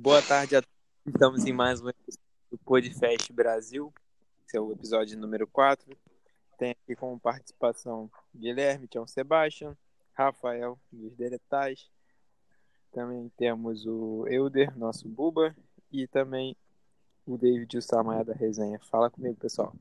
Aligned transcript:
Boa 0.00 0.22
tarde 0.22 0.54
a 0.54 0.62
todos. 0.62 0.78
Estamos 1.08 1.44
em 1.44 1.52
mais 1.52 1.80
um 1.80 1.88
episódio 1.88 2.22
do 2.52 2.58
Podfest 2.58 3.32
Brasil. 3.32 3.92
Esse 4.46 4.56
é 4.56 4.60
o 4.60 4.70
episódio 4.70 5.18
número 5.18 5.44
4. 5.48 5.84
Tem 6.56 6.70
aqui 6.70 6.94
como 6.94 7.18
participação 7.18 8.08
Guilherme, 8.32 8.86
que 8.86 8.96
é 8.96 9.04
Sebastian, 9.08 9.76
Rafael, 10.12 10.78
dos 10.92 11.16
Deretais. 11.16 11.90
Também 12.92 13.28
temos 13.36 13.84
o 13.86 14.24
Euder, 14.28 14.78
nosso 14.78 15.08
Buba, 15.08 15.52
e 15.90 16.06
também 16.06 16.56
o 17.26 17.36
David 17.36 17.74
e 17.74 17.78
o 17.78 17.82
Samaia 17.82 18.24
da 18.24 18.34
resenha. 18.34 18.78
Fala 18.78 19.10
comigo, 19.10 19.34
pessoal. 19.34 19.74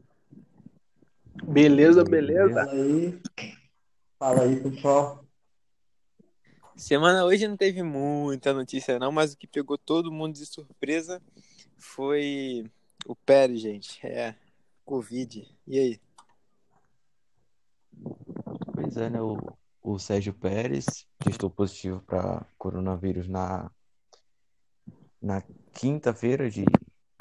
Beleza, 1.43 2.04
beleza. 2.04 2.65
Fala 2.65 2.71
aí. 2.71 3.21
Fala 4.18 4.41
aí, 4.41 4.63
pessoal. 4.63 5.27
Semana 6.78 7.25
hoje 7.25 7.48
não 7.48 7.57
teve 7.57 7.82
muita 7.82 8.54
notícia 8.54 9.00
não, 9.00 9.12
mas 9.12 9.34
o 9.34 9.38
que 9.38 9.48
pegou 9.48 9.78
todo 9.78 10.12
mundo 10.12 10.36
de 10.36 10.46
surpresa 10.46 11.20
foi 11.75 12.70
o 13.06 13.15
Pérez, 13.15 13.60
gente. 13.61 14.06
É, 14.06 14.36
Covid. 14.86 15.48
E 15.65 15.79
aí? 15.79 16.01
Pois 18.74 18.96
é, 18.96 19.10
né? 19.10 19.20
O, 19.21 19.37
o 19.82 19.98
Sérgio 19.98 20.34
Pérez 20.34 21.07
testou 21.18 21.50
positivo 21.50 22.00
para 22.01 22.46
coronavírus 22.57 23.28
na, 23.28 23.71
na 25.20 25.42
quinta-feira 25.73 26.50
de, 26.50 26.64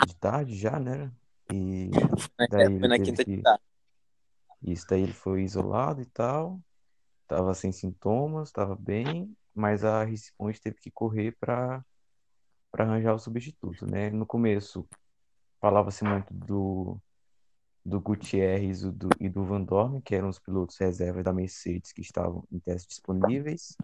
de 0.06 0.16
tarde 0.16 0.54
já, 0.54 0.78
né? 0.78 1.10
E 1.50 1.90
daí 2.50 2.78
foi 2.78 2.88
na 2.88 2.98
quinta 2.98 3.24
teve 3.24 3.30
de 3.30 3.36
que- 3.38 3.42
tarde. 3.42 3.62
Isso, 4.62 4.86
daí 4.88 5.02
ele 5.02 5.12
foi 5.12 5.42
isolado 5.42 6.00
e 6.02 6.06
tal, 6.06 6.60
tava 7.28 7.54
sem 7.54 7.70
sintomas, 7.72 8.50
tava 8.50 8.74
bem, 8.74 9.36
mas 9.56 9.84
a 9.84 10.04
Responde 10.04 10.60
teve 10.60 10.76
que 10.76 10.90
correr 10.90 11.36
para 11.40 11.84
arranjar 12.72 13.14
o 13.14 13.18
substituto, 13.18 13.86
né? 13.86 14.10
No 14.10 14.26
começo 14.26 14.86
falava-se 15.60 16.04
muito 16.04 16.32
do 16.32 17.00
do 17.86 18.00
Gutierrez 18.00 18.82
e 18.82 18.90
do, 18.90 19.08
e 19.20 19.28
do 19.28 19.44
Van 19.44 19.62
Dorn, 19.62 20.02
que 20.02 20.14
eram 20.14 20.28
os 20.28 20.40
pilotos 20.40 20.76
reservas 20.76 21.22
da 21.22 21.32
Mercedes 21.32 21.92
que 21.92 22.00
estavam 22.00 22.44
em 22.50 22.58
testes 22.58 22.88
disponíveis. 22.88 23.76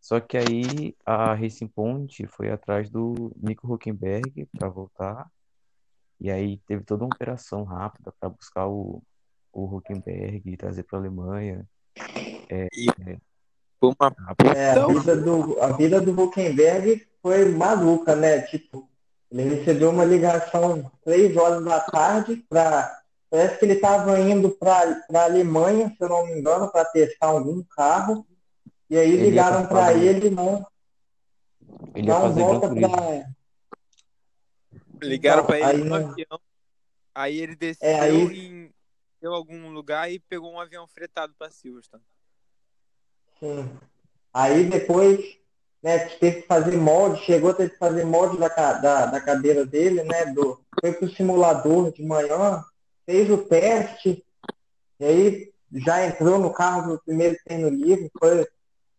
Só 0.00 0.18
que 0.20 0.36
aí 0.36 0.96
a 1.06 1.34
Racing 1.34 1.68
Point 1.68 2.26
foi 2.26 2.50
atrás 2.50 2.90
do 2.90 3.32
Nico 3.36 3.72
Huckenberg 3.72 4.46
para 4.46 4.68
voltar. 4.68 5.30
E 6.20 6.30
aí 6.32 6.58
teve 6.66 6.82
toda 6.82 7.04
uma 7.04 7.14
operação 7.14 7.62
rápida 7.62 8.12
para 8.18 8.28
buscar 8.28 8.66
o, 8.66 9.02
o 9.52 9.76
Huckenberg 9.76 10.42
e 10.44 10.56
trazer 10.56 10.82
para 10.82 10.98
a 10.98 11.02
Alemanha. 11.02 11.64
Foi 13.80 13.90
uma 13.90 14.14
É, 14.56 14.70
a, 14.70 14.86
vida 14.86 15.16
do, 15.16 15.60
a 15.62 15.72
vida 15.72 16.00
do 16.00 16.20
Huckenberg 16.20 17.06
foi 17.22 17.44
maluca, 17.50 18.16
né? 18.16 18.40
Tipo, 18.42 18.88
ele 19.30 19.42
recebeu 19.54 19.90
uma 19.90 20.04
ligação 20.04 20.90
três 21.04 21.36
horas 21.36 21.64
da 21.64 21.80
tarde 21.80 22.36
para. 22.48 22.96
Parece 23.30 23.58
que 23.58 23.64
ele 23.66 23.74
estava 23.74 24.18
indo 24.18 24.50
para 24.50 25.04
a 25.12 25.24
Alemanha, 25.24 25.90
se 25.90 25.96
eu 26.02 26.08
não 26.08 26.26
me 26.26 26.32
engano, 26.40 26.70
para 26.72 26.84
testar 26.86 27.26
algum 27.26 27.62
carro. 27.62 28.26
E 28.88 28.96
aí 28.96 29.12
Ele 29.12 29.24
ligaram 29.28 29.66
pra 29.66 29.84
para 29.84 29.92
ele, 29.92 30.30
não, 30.30 30.66
Ele 31.94 32.08
não 32.08 32.32
volta 32.32 32.68
para. 32.68 33.28
Ligaram 35.02 35.42
Então, 35.42 35.46
pra 35.46 35.58
ele 35.58 35.82
aí 35.82 35.88
no 35.88 35.94
avião. 35.94 36.40
Aí 37.14 37.38
ele 37.38 37.54
desceu 37.54 37.86
É, 37.86 38.00
aí- 38.00 38.38
em 38.38 38.70
deu 39.20 39.34
algum 39.34 39.68
lugar 39.70 40.10
e 40.10 40.18
pegou 40.20 40.50
um 40.52 40.60
avião 40.60 40.86
fretado 40.86 41.34
pra 41.36 41.50
Silverstone. 41.50 42.02
Sim. 43.40 43.68
Aí 44.32 44.64
depois, 44.64 45.38
né, 45.82 45.98
teve 45.98 46.42
que 46.42 46.46
fazer 46.46 46.76
molde, 46.76 47.24
chegou 47.24 47.50
a 47.50 47.54
ter 47.54 47.70
que 47.70 47.78
fazer 47.78 48.04
molde 48.04 48.38
da, 48.38 48.48
da, 48.48 49.06
da 49.06 49.20
cadeira 49.20 49.64
dele, 49.64 50.02
né, 50.02 50.26
do, 50.26 50.60
foi 50.80 50.92
pro 50.92 51.10
simulador 51.10 51.92
de 51.92 52.04
manhã, 52.04 52.62
fez 53.06 53.30
o 53.30 53.38
teste, 53.38 54.24
e 55.00 55.04
aí 55.04 55.52
já 55.72 56.06
entrou 56.06 56.38
no 56.38 56.52
carro 56.52 56.92
do 56.92 57.02
primeiro 57.02 57.36
treino 57.44 57.68
livre, 57.68 58.10
foi 58.18 58.46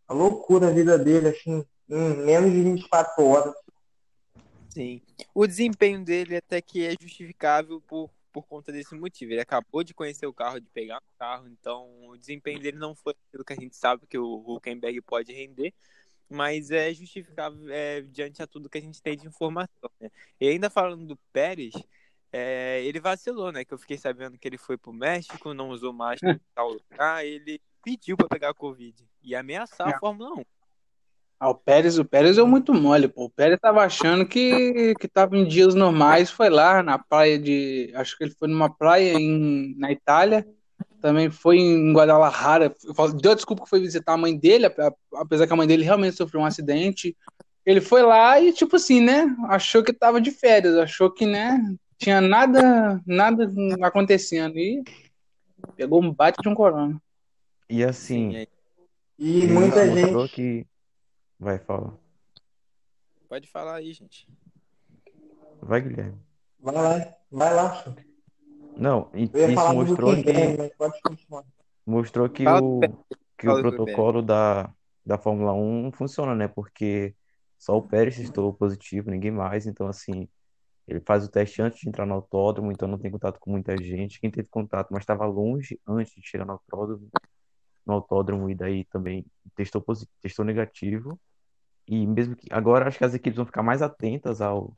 a 0.07 0.13
loucura 0.13 0.67
a 0.67 0.72
vida 0.72 0.97
dele, 0.97 1.29
assim, 1.29 1.63
em 1.89 2.25
menos 2.25 2.51
de 2.51 2.61
24 2.61 3.25
horas. 3.25 3.53
Sim. 4.69 5.01
O 5.33 5.45
desempenho 5.45 6.03
dele 6.03 6.38
até 6.38 6.61
que 6.61 6.85
é 6.85 6.95
justificável 6.99 7.81
por, 7.81 8.09
por 8.41 8.47
conta 8.47 8.72
desse 8.72 8.95
motivo. 8.95 9.33
Ele 9.33 9.41
acabou 9.41 9.83
de 9.83 9.94
conhecer 9.94 10.25
o 10.25 10.33
carro, 10.33 10.59
de 10.59 10.69
pegar 10.69 10.97
o 10.97 11.17
carro, 11.19 11.47
então 11.47 12.07
o 12.07 12.17
desempenho 12.17 12.59
dele 12.59 12.77
não 12.77 12.95
foi 12.95 13.13
aquilo 13.27 13.44
que 13.44 13.53
a 13.53 13.55
gente 13.55 13.75
sabe 13.75 14.07
que 14.07 14.17
o 14.17 14.44
Huckenberg 14.47 15.01
pode 15.01 15.33
render, 15.33 15.73
mas 16.29 16.72
é 16.72 16.94
justificável 16.94 17.69
é, 17.69 18.01
diante 18.01 18.41
a 18.41 18.47
tudo 18.47 18.69
que 18.69 18.78
a 18.78 18.81
gente 18.81 19.01
tem 19.01 19.17
de 19.17 19.28
informação. 19.28 19.89
Né? 19.99 20.09
E 20.39 20.47
ainda 20.47 20.69
falando 20.69 21.05
do 21.05 21.17
Pérez, 21.33 21.73
é, 22.31 22.81
ele 22.83 22.99
vacilou, 22.99 23.51
né? 23.51 23.66
Que 23.66 23.73
eu 23.73 23.78
fiquei 23.78 23.97
sabendo 23.97 24.38
que 24.38 24.47
ele 24.47 24.57
foi 24.57 24.78
pro 24.78 24.94
México, 24.94 25.53
não 25.53 25.69
usou 25.69 25.91
máscara 25.91 26.33
em 26.41 26.53
tal 26.53 26.69
lugar, 26.72 27.25
ele 27.25 27.59
pediu 27.83 28.16
para 28.16 28.28
pegar 28.28 28.49
a 28.49 28.53
Covid 28.53 29.07
e 29.23 29.35
ameaçar 29.35 29.88
a 29.88 29.91
É. 29.91 29.99
Fórmula 29.99 30.33
1. 30.35 30.45
Ah, 31.39 31.50
o 31.50 31.55
Pérez, 31.55 31.97
o 31.97 32.03
Pérez 32.03 32.38
é 32.38 32.44
muito 32.44 32.73
mole, 32.73 33.07
pô. 33.07 33.25
O 33.25 33.29
Pérez 33.29 33.57
tava 33.61 33.81
achando 33.83 34.25
que, 34.25 34.94
que 35.00 35.07
tava 35.07 35.38
em 35.38 35.47
dias 35.47 35.73
normais, 35.73 36.29
foi 36.29 36.50
lá 36.50 36.83
na 36.83 37.00
praia 37.00 37.39
de. 37.39 37.91
Acho 37.95 38.17
que 38.17 38.25
ele 38.25 38.33
foi 38.38 38.50
numa 38.50 38.69
praia 38.69 39.13
em, 39.13 39.73
na 39.78 39.89
Itália, 39.89 40.45
também 41.01 41.29
foi 41.29 41.57
em 41.57 41.94
Guadalajara. 41.94 42.75
Deu 43.22 43.33
desculpa 43.35 43.63
que 43.63 43.69
foi 43.69 43.79
visitar 43.79 44.13
a 44.13 44.17
mãe 44.17 44.38
dele, 44.38 44.66
a- 44.66 44.73
apesar 45.16 45.47
que 45.47 45.53
a 45.53 45.55
mãe 45.55 45.66
dele 45.66 45.85
realmente 45.85 46.17
sofreu 46.17 46.41
um 46.41 46.45
acidente. 46.45 47.16
Ele 47.66 47.79
foi 47.79 48.01
lá 48.01 48.38
e, 48.41 48.51
tipo 48.51 48.75
assim, 48.75 48.99
né? 48.99 49.33
Achou 49.47 49.81
que 49.81 49.94
tava 49.94 50.19
de 50.19 50.31
férias, 50.31 50.75
achou 50.75 51.09
que, 51.09 51.25
né? 51.25 51.63
Tinha 51.97 52.19
nada, 52.19 53.01
nada 53.05 53.49
acontecendo. 53.81 54.57
E 54.57 54.83
pegou 55.78 56.03
um 56.03 56.13
bate 56.13 56.41
de 56.41 56.49
um 56.49 56.53
corona. 56.55 57.01
E 57.69 57.83
assim, 57.83 58.31
Sim, 58.31 58.47
E 59.17 59.47
muita 59.47 59.85
gente, 59.95 60.29
que. 60.31 60.66
Vai, 61.39 61.57
fala. 61.59 61.97
Pode 63.29 63.47
falar 63.47 63.75
aí, 63.75 63.94
gente. 63.94 64.27
Vai, 65.61 65.81
Guilherme. 65.81 66.19
vai 66.59 66.73
lá, 66.73 67.16
vai 67.31 67.53
lá. 67.53 67.95
Não, 68.75 69.09
e- 69.13 69.23
isso 69.23 69.53
falar 69.55 69.73
mostrou 69.73 70.16
que. 70.16 70.31
Mostrou 71.85 72.29
que 72.29 72.44
Fala 72.44 72.61
o, 72.61 72.81
que 73.38 73.47
Fala 73.47 73.59
o 73.59 73.61
protocolo 73.61 74.22
da, 74.22 74.73
da 75.05 75.17
Fórmula 75.17 75.53
1 75.53 75.91
funciona, 75.94 76.35
né? 76.35 76.47
Porque 76.47 77.16
só 77.57 77.78
o 77.78 77.81
Pérez 77.81 78.17
testou 78.17 78.53
positivo, 78.53 79.09
ninguém 79.09 79.31
mais. 79.31 79.66
Então, 79.66 79.88
assim, 79.88 80.28
ele 80.88 81.01
faz 81.01 81.25
o 81.25 81.29
teste 81.29 81.61
antes 81.61 81.79
de 81.79 81.88
entrar 81.88 82.05
no 82.05 82.16
autódromo, 82.16 82.72
então 82.72 82.88
não 82.88 82.97
tem 82.97 83.11
contato 83.11 83.39
com 83.39 83.51
muita 83.51 83.78
gente. 83.78 84.19
Quem 84.19 84.31
teve 84.31 84.47
contato, 84.49 84.89
mas 84.91 85.01
estava 85.01 85.25
longe 85.25 85.79
antes 85.88 86.13
de 86.13 86.28
chegar 86.28 86.45
no 86.45 86.53
autódromo, 86.53 87.09
no 87.85 87.94
autódromo 87.94 88.49
e 88.49 88.55
daí 88.55 88.85
também 88.85 89.25
testou 89.55 89.81
positivo, 89.81 90.11
testou 90.22 90.45
negativo. 90.45 91.19
E 91.89 92.07
mesmo 92.07 92.35
que 92.38 92.47
agora 92.51 92.88
acho 92.88 93.00
que 93.00 93.05
as 93.05 93.16
equipes 93.16 93.38
vão 93.38 93.47
ficar 93.47 93.63
mais 93.63 93.81
atentas 93.81 94.41
ao 94.41 94.77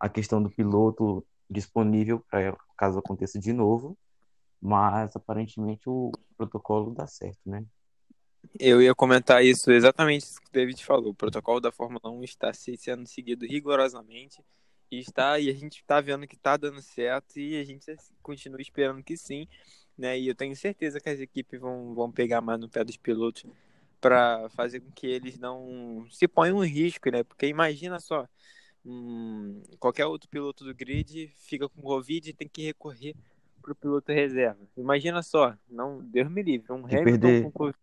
à 0.00 0.08
questão 0.08 0.42
do 0.42 0.50
piloto 0.50 1.26
disponível 1.50 2.24
para 2.30 2.56
caso 2.76 2.98
aconteça 2.98 3.38
de 3.38 3.52
novo. 3.52 3.98
Mas 4.60 5.14
aparentemente 5.16 5.88
o 5.88 6.10
protocolo 6.36 6.94
dá 6.94 7.06
certo, 7.06 7.40
né? 7.46 7.64
Eu 8.58 8.80
ia 8.80 8.94
comentar 8.94 9.44
isso 9.44 9.70
exatamente 9.70 10.24
isso 10.24 10.40
que 10.40 10.48
o 10.48 10.52
David 10.52 10.84
falou. 10.84 11.10
O 11.10 11.14
protocolo 11.14 11.60
da 11.60 11.72
Fórmula 11.72 12.10
1 12.10 12.24
está 12.24 12.52
se- 12.52 12.76
sendo 12.76 13.06
seguido 13.06 13.46
rigorosamente 13.46 14.42
e 14.90 14.98
está 14.98 15.38
e 15.38 15.50
a 15.50 15.54
gente 15.54 15.80
está 15.80 16.00
vendo 16.00 16.26
que 16.26 16.36
está 16.36 16.56
dando 16.56 16.80
certo 16.80 17.38
e 17.38 17.60
a 17.60 17.64
gente 17.64 17.94
continua 18.22 18.60
esperando 18.60 19.02
que 19.02 19.16
sim, 19.16 19.46
né? 19.98 20.18
E 20.18 20.28
eu 20.28 20.34
tenho 20.34 20.56
certeza 20.56 21.00
que 21.00 21.08
as 21.10 21.20
equipes 21.20 21.60
vão, 21.60 21.94
vão 21.94 22.10
pegar 22.10 22.40
mais 22.40 22.58
no 22.60 22.68
pé 22.68 22.84
dos 22.84 22.96
pilotos 22.96 23.44
para 24.00 24.48
fazer 24.50 24.80
com 24.80 24.90
que 24.92 25.06
eles 25.06 25.38
não 25.38 26.06
se 26.10 26.28
ponham 26.28 26.64
em 26.64 26.68
risco, 26.68 27.10
né? 27.10 27.22
Porque 27.24 27.46
imagina 27.46 28.00
só, 28.00 28.26
hum, 28.84 29.62
qualquer 29.78 30.06
outro 30.06 30.28
piloto 30.28 30.64
do 30.64 30.74
grid 30.74 31.28
fica 31.36 31.68
com 31.68 31.82
Covid 31.82 32.30
e 32.30 32.34
tem 32.34 32.48
que 32.48 32.62
recorrer 32.64 33.14
para 33.62 33.72
o 33.72 33.76
piloto 33.76 34.12
reserva. 34.12 34.60
Imagina 34.76 35.22
só, 35.22 35.54
não, 35.68 36.00
Deus 36.00 36.30
me 36.30 36.42
livre, 36.42 36.72
um 36.72 36.84
Hamilton 36.84 37.00
perder- 37.04 37.42
com 37.42 37.52
Covid 37.52 37.78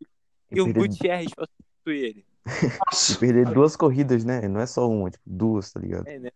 E 0.51 0.55
e 0.55 0.61
um 0.61 0.65
perder, 0.65 0.87
Gutierrez 0.89 1.33
pra 1.33 1.45
substituir 1.47 2.05
ele. 2.05 2.25
perder 3.19 3.45
duas 3.45 3.75
corridas, 3.75 4.23
né? 4.23 4.47
Não 4.47 4.59
é 4.59 4.65
só 4.65 4.87
uma, 4.89 5.09
tipo, 5.09 5.23
duas, 5.25 5.71
tá 5.71 5.79
ligado? 5.79 6.07
É, 6.07 6.19
né? 6.19 6.31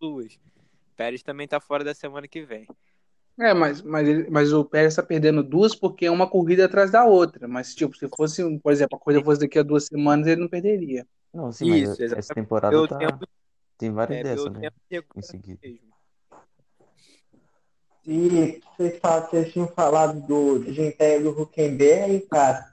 Duas. 0.00 0.38
Pérez 0.96 1.22
também 1.22 1.48
tá 1.48 1.60
fora 1.60 1.84
da 1.84 1.94
semana 1.94 2.28
que 2.28 2.42
vem. 2.44 2.66
É, 3.38 3.54
mas, 3.54 3.80
mas, 3.82 4.06
ele- 4.06 4.30
mas 4.30 4.52
o 4.52 4.64
Pérez 4.64 4.94
tá 4.94 5.02
perdendo 5.02 5.42
duas 5.42 5.74
porque 5.74 6.06
é 6.06 6.10
uma 6.10 6.28
corrida 6.28 6.66
atrás 6.66 6.90
da 6.90 7.04
outra. 7.04 7.48
Mas, 7.48 7.74
tipo, 7.74 7.96
se 7.96 8.08
fosse, 8.14 8.58
por 8.58 8.72
exemplo, 8.72 8.96
a 8.96 9.00
corrida 9.00 9.24
fosse 9.24 9.40
daqui 9.40 9.58
a 9.58 9.62
duas 9.62 9.86
semanas, 9.86 10.26
ele 10.26 10.42
não 10.42 10.48
perderia. 10.48 11.06
Não, 11.32 11.50
sim, 11.50 11.70
mas 11.70 11.98
Isso, 11.98 12.14
essa 12.14 12.34
temporada 12.34 12.86
tá... 12.86 12.98
tempo, 12.98 13.26
tem 13.78 13.90
várias 13.90 14.18
é, 14.18 14.22
dessas, 14.22 14.52
né? 14.52 14.70
tempo 14.88 15.08
de 15.14 15.18
Em 15.18 15.22
seguida. 15.22 15.60
E 18.04 18.60
vocês, 18.76 18.98
falam, 18.98 19.28
vocês 19.28 19.52
tinham 19.52 19.68
falado 19.68 20.20
do 20.26 20.58
desempenho 20.58 21.22
do 21.22 21.42
Huckenberg, 21.42 22.26
cara. 22.28 22.72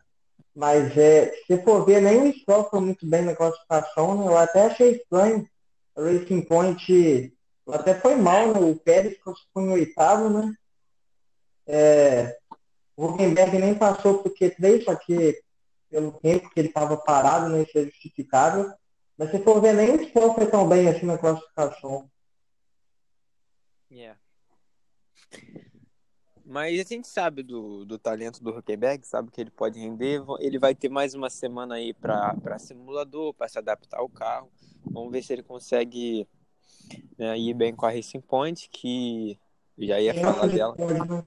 Mas 0.55 0.97
é, 0.97 1.31
se 1.47 1.61
for 1.63 1.85
ver, 1.85 2.01
nem 2.01 2.29
o 2.29 2.33
Stroll 2.33 2.69
foi 2.69 2.81
muito 2.81 3.07
bem 3.07 3.21
na 3.21 3.35
classificação, 3.35 4.17
né? 4.17 4.27
Eu 4.27 4.37
até 4.37 4.65
achei 4.65 4.91
estranho. 4.97 5.47
Racing 5.95 6.41
Point 6.41 7.33
até 7.73 7.93
foi 7.93 8.15
mal, 8.15 8.53
né? 8.53 8.59
O 8.59 8.75
Pérez 8.75 9.17
ficou 9.17 9.35
em 9.57 9.69
oitavo, 9.69 10.29
né? 10.29 10.53
É, 11.67 12.37
o 12.95 13.05
Huckenberg 13.05 13.57
nem 13.57 13.75
passou 13.75 14.23
por 14.23 14.33
Q3, 14.33 14.83
só 14.83 14.95
que 14.95 15.41
pelo 15.89 16.11
tempo 16.13 16.49
que 16.49 16.59
ele 16.59 16.67
estava 16.67 16.97
parado, 16.97 17.49
né? 17.49 17.63
Isso 17.63 17.77
é 17.77 17.85
justificável. 17.85 18.71
Mas 19.17 19.31
se 19.31 19.39
for 19.39 19.61
ver, 19.61 19.73
nem 19.73 19.95
o 19.95 20.07
Stroll 20.07 20.33
foi 20.33 20.45
tão 20.47 20.67
bem 20.67 20.87
assim 20.87 21.05
na 21.05 21.17
classificação. 21.17 22.09
Yeah. 23.91 24.19
Mas 26.45 26.79
a 26.79 26.83
gente 26.83 27.07
sabe 27.07 27.43
do, 27.43 27.85
do 27.85 27.99
talento 27.99 28.43
do 28.43 28.49
Huckenberg, 28.49 29.05
sabe 29.05 29.29
que 29.29 29.39
ele 29.39 29.51
pode 29.51 29.79
render. 29.79 30.23
Ele 30.39 30.57
vai 30.57 30.73
ter 30.73 30.89
mais 30.89 31.13
uma 31.13 31.29
semana 31.29 31.75
aí 31.75 31.93
para 31.93 32.57
simulador, 32.57 33.33
para 33.33 33.47
se 33.47 33.59
adaptar 33.59 33.99
ao 33.99 34.09
carro. 34.09 34.51
Vamos 34.83 35.11
ver 35.11 35.21
se 35.21 35.31
ele 35.31 35.43
consegue 35.43 36.27
né, 37.17 37.37
ir 37.37 37.53
bem 37.53 37.75
com 37.75 37.85
a 37.85 37.91
Racing 37.91 38.21
Point, 38.21 38.69
que 38.69 39.39
já 39.77 39.99
ia 39.99 40.13
falar 40.13 40.47
dela. 40.47 40.75
Pode, 40.75 40.99
né? 40.99 41.25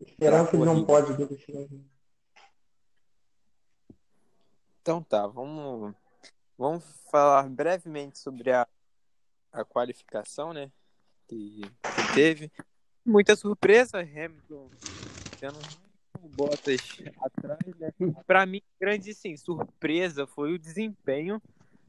Esperar 0.00 0.48
que 0.48 0.56
ele 0.56 0.64
não 0.64 0.84
pode 0.84 1.12
Então 4.80 5.02
tá, 5.02 5.26
vamos, 5.26 5.94
vamos 6.58 6.84
falar 7.10 7.48
brevemente 7.48 8.18
sobre 8.18 8.50
a, 8.50 8.66
a 9.52 9.64
qualificação, 9.64 10.52
né? 10.52 10.70
Que, 11.28 11.60
que 11.60 12.14
teve 12.14 12.52
muita 13.04 13.36
surpresa, 13.36 14.00
Hamilton 14.00 14.70
tendo 15.38 15.58
o 16.20 16.28
Bottas 16.28 16.80
atrás, 17.20 17.60
né? 17.78 17.92
Para 18.26 18.44
mim, 18.44 18.62
grande 18.80 19.14
sim, 19.14 19.36
surpresa 19.36 20.26
foi 20.26 20.52
o 20.54 20.58
desempenho, 20.58 21.40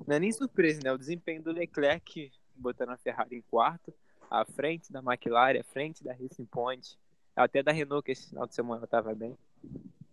não 0.08 0.16
é 0.16 0.20
nem 0.20 0.32
surpresa, 0.32 0.82
né? 0.84 0.92
O 0.92 0.98
desempenho 0.98 1.42
do 1.42 1.52
Leclerc 1.52 2.32
botando 2.56 2.90
a 2.90 2.98
Ferrari 2.98 3.38
em 3.38 3.42
quarto, 3.42 3.94
à 4.30 4.46
frente 4.46 4.92
da 4.92 5.00
McLaren, 5.00 5.60
à 5.60 5.64
frente 5.64 6.04
da 6.04 6.14
Racing 6.14 6.46
Point, 6.46 6.98
até 7.36 7.62
da 7.62 7.72
Renault 7.72 8.04
que 8.06 8.12
esse 8.12 8.30
final 8.30 8.48
de 8.48 8.56
semana 8.56 8.86
estava 8.86 9.14
bem. 9.14 9.38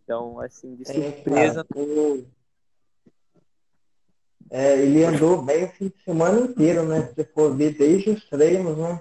Então, 0.05 0.41
assim, 0.41 0.75
de 0.75 0.85
surpresa. 0.85 1.67
É, 4.51 4.81
ele 4.81 5.05
andou 5.05 5.41
bem 5.41 5.65
o 5.65 5.69
fim 5.69 5.89
de 5.89 6.03
semana 6.03 6.41
inteiro, 6.41 6.85
né? 6.85 7.13
Se 7.15 7.25
for 7.25 7.57
ver 7.57 7.77
desde 7.77 8.11
os 8.11 8.29
treinos, 8.29 8.77
né? 8.77 9.01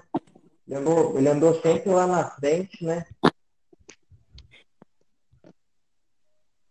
Ele 0.67 0.75
andou, 0.75 1.17
ele 1.17 1.27
andou 1.27 1.59
sempre 1.61 1.89
lá 1.89 2.05
na 2.05 2.29
frente, 2.29 2.85
né? 2.85 3.05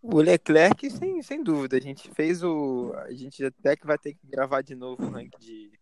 O 0.01 0.21
Leclerc, 0.21 0.89
sem, 0.91 1.21
sem 1.23 1.43
dúvida, 1.43 1.77
a 1.77 1.81
gente 1.81 2.09
fez 2.15 2.43
o. 2.43 2.93
A 2.95 3.13
gente 3.13 3.45
até 3.45 3.77
que 3.77 3.87
vai 3.87 3.99
ter 3.99 4.15
que 4.15 4.27
gravar 4.27 4.63
de 4.63 4.77
novo 4.77 5.05
o 5.05 5.11
ranking 5.11 5.39
de, 5.41 5.78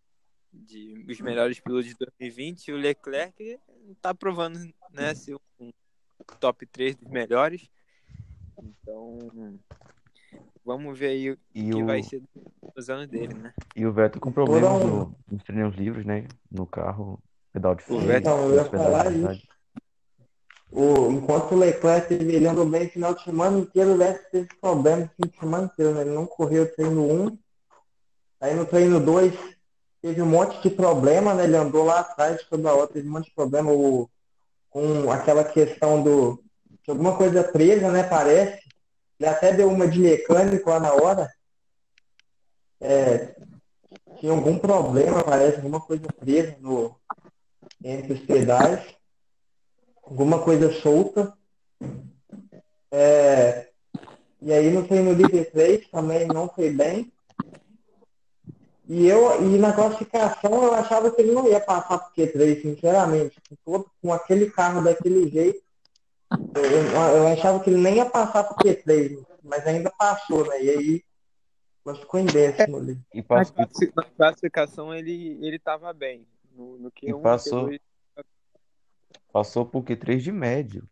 de 0.51 1.05
os 1.07 1.19
melhores 1.19 1.59
pilotos 1.59 1.87
de 1.87 1.95
2020. 1.95 2.67
E 2.67 2.73
o 2.73 2.77
Leclerc 2.77 3.59
está 3.91 4.13
provando 4.13 4.59
né, 4.91 5.13
ser 5.13 5.35
um 5.59 5.71
top 6.39 6.65
3 6.65 6.95
dos 6.95 7.09
melhores. 7.09 7.69
Então, 8.57 9.59
vamos 10.65 10.97
ver 10.97 11.07
aí 11.07 11.31
o 11.31 11.37
e 11.53 11.69
que 11.69 11.75
o... 11.75 11.85
vai 11.85 12.01
ser 12.03 12.21
os 12.75 12.89
anos 12.89 13.07
dele, 13.07 13.33
né? 13.33 13.53
E 13.75 13.85
o 13.85 13.93
Vettel 13.93 14.21
com 14.21 14.31
problemas 14.31 14.83
no, 14.83 15.15
nos 15.31 15.43
treinos 15.43 15.75
livres, 15.75 16.05
né? 16.05 16.27
No 16.51 16.65
carro, 16.65 17.19
pedal 17.53 17.75
de 17.75 17.83
freio. 17.83 18.17
Então, 18.17 18.49
eu 18.49 18.55
ia 18.55 18.65
falar 18.65 19.11
isso. 19.11 19.47
O, 20.69 21.11
enquanto 21.11 21.53
o 21.53 21.57
Leclerc 21.57 22.13
ele 22.13 22.45
andou 22.45 22.65
bem 22.65 22.83
no 22.83 22.89
final 22.89 23.13
de 23.13 23.23
semana 23.23 23.59
inteiro, 23.59 23.93
o 23.93 23.97
Vettel 23.97 24.29
teve 24.31 24.49
problema 24.59 24.97
no 25.01 25.07
fim 25.07 25.31
de 25.31 25.39
semana 25.39 25.65
inteiro, 25.65 25.93
né? 25.93 26.01
Ele 26.01 26.11
não 26.11 26.25
correu 26.25 26.63
o 26.63 26.67
treino 26.67 27.25
1. 27.25 27.39
Aí 28.41 28.53
no 28.53 28.65
treino 28.65 28.99
2 28.99 29.56
teve 30.01 30.21
um 30.21 30.25
monte 30.25 30.61
de 30.61 30.69
problema, 30.69 31.33
né? 31.33 31.45
Ele 31.45 31.57
andou 31.57 31.85
lá 31.85 31.99
atrás 31.99 32.43
toda 32.43 32.73
hora, 32.73 32.87
teve 32.87 33.07
um 33.07 33.11
monte 33.11 33.25
de 33.25 33.35
problema 33.35 33.71
o, 33.71 34.09
com 34.69 35.11
aquela 35.11 35.43
questão 35.43 36.01
do. 36.01 36.43
de 36.83 36.91
alguma 36.91 37.15
coisa 37.17 37.43
presa, 37.43 37.91
né? 37.91 38.03
Parece. 38.03 38.61
Ele 39.19 39.29
até 39.29 39.53
deu 39.53 39.69
uma 39.69 39.87
de 39.87 39.99
mecânico 39.99 40.69
lá 40.69 40.79
na 40.79 40.93
hora. 40.93 41.29
É, 42.79 43.35
tinha 44.19 44.31
algum 44.31 44.57
problema, 44.57 45.23
parece, 45.23 45.57
alguma 45.57 45.81
coisa 45.81 46.07
presa 46.19 46.55
no, 46.59 46.95
entre 47.83 48.13
os 48.13 48.19
pedais, 48.19 48.83
alguma 50.03 50.41
coisa 50.43 50.71
solta. 50.73 51.33
É, 52.91 53.67
e 54.41 54.53
aí 54.53 54.69
no 54.69 54.87
treino 54.87 55.13
livre 55.13 55.45
3 55.45 55.87
também 55.89 56.27
não 56.27 56.47
foi 56.47 56.69
bem. 56.69 57.11
E 58.87 59.05
eu 59.05 59.43
e 59.43 59.57
na 59.57 59.73
classificação 59.73 60.63
eu 60.63 60.73
achava 60.73 61.11
que 61.11 61.21
ele 61.21 61.33
não 61.33 61.47
ia 61.47 61.59
passar 61.59 61.99
por 61.99 62.13
Q3, 62.13 62.61
sinceramente. 62.61 63.41
Com, 63.49 63.55
todo, 63.65 63.91
com 64.01 64.13
aquele 64.13 64.49
carro 64.49 64.81
daquele 64.81 65.29
jeito, 65.29 65.61
eu, 66.55 66.63
eu, 66.63 67.27
achava 67.27 67.59
que 67.59 67.69
ele 67.69 67.81
nem 67.81 67.97
ia 67.97 68.05
passar 68.05 68.45
por 68.45 68.57
Q3, 68.57 69.25
mas 69.43 69.67
ainda 69.67 69.91
passou, 69.91 70.45
né? 70.47 70.63
E 70.63 70.69
aí 70.69 71.03
mas 71.87 71.99
ficou 71.99 72.19
em 72.19 72.25
décimo 72.25 72.77
ali. 72.77 72.99
E 73.13 73.23
passou... 73.23 73.65
Na 73.95 74.03
classificação 74.03 74.93
ele, 74.93 75.37
ele 75.41 75.57
tava 75.57 75.93
bem. 75.93 76.27
No, 76.51 76.77
no 76.77 76.91
Q1, 76.91 77.19
e 77.19 77.21
passou, 77.21 77.69
Q2... 77.69 77.79
passou 79.31 79.65
por 79.65 79.83
Q3 79.83 80.17
de 80.17 80.31
médio. 80.33 80.89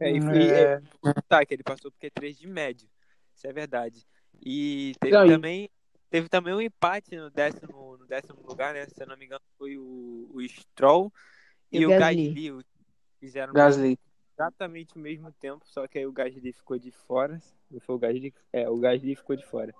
É, 0.00 0.10
e, 0.10 0.18
é... 0.50 0.62
é... 0.72 0.80
tá, 1.28 1.44
que 1.44 1.52
ele 1.52 1.62
passou 1.62 1.90
por 1.90 1.98
Q3 1.98 2.32
de 2.32 2.46
médio. 2.46 2.88
Isso 3.34 3.46
é 3.46 3.52
verdade. 3.52 4.06
E 4.42 4.94
teve 5.00 5.14
não, 5.14 5.26
também 5.26 5.70
Teve 6.10 6.28
também 6.28 6.54
um 6.54 6.60
empate 6.60 7.16
no 7.16 7.30
décimo, 7.30 7.96
no 7.98 8.06
décimo 8.06 8.38
lugar, 8.46 8.74
né? 8.74 8.86
Se 8.86 9.02
eu 9.02 9.06
não 9.06 9.16
me 9.16 9.26
engano, 9.26 9.42
foi 9.58 9.76
o, 9.76 10.30
o 10.32 10.40
Stroll 10.48 11.12
e, 11.70 11.80
e 11.80 11.86
o 11.86 11.90
Gasly. 11.90 12.28
Gasly. 12.28 12.64
Fizeram 13.18 13.52
Gasly. 13.52 13.98
exatamente 14.34 14.96
o 14.96 15.00
mesmo 15.00 15.32
tempo, 15.32 15.64
só 15.64 15.86
que 15.86 15.98
aí 15.98 16.06
o 16.06 16.12
Gasly 16.12 16.52
ficou 16.52 16.78
de 16.78 16.92
fora. 16.92 17.40
Foi 17.80 17.96
o 17.96 17.98
Gasly, 17.98 18.32
é, 18.52 18.68
o 18.68 18.76
Gasly 18.76 19.16
ficou 19.16 19.34
de 19.34 19.44
fora. 19.44 19.74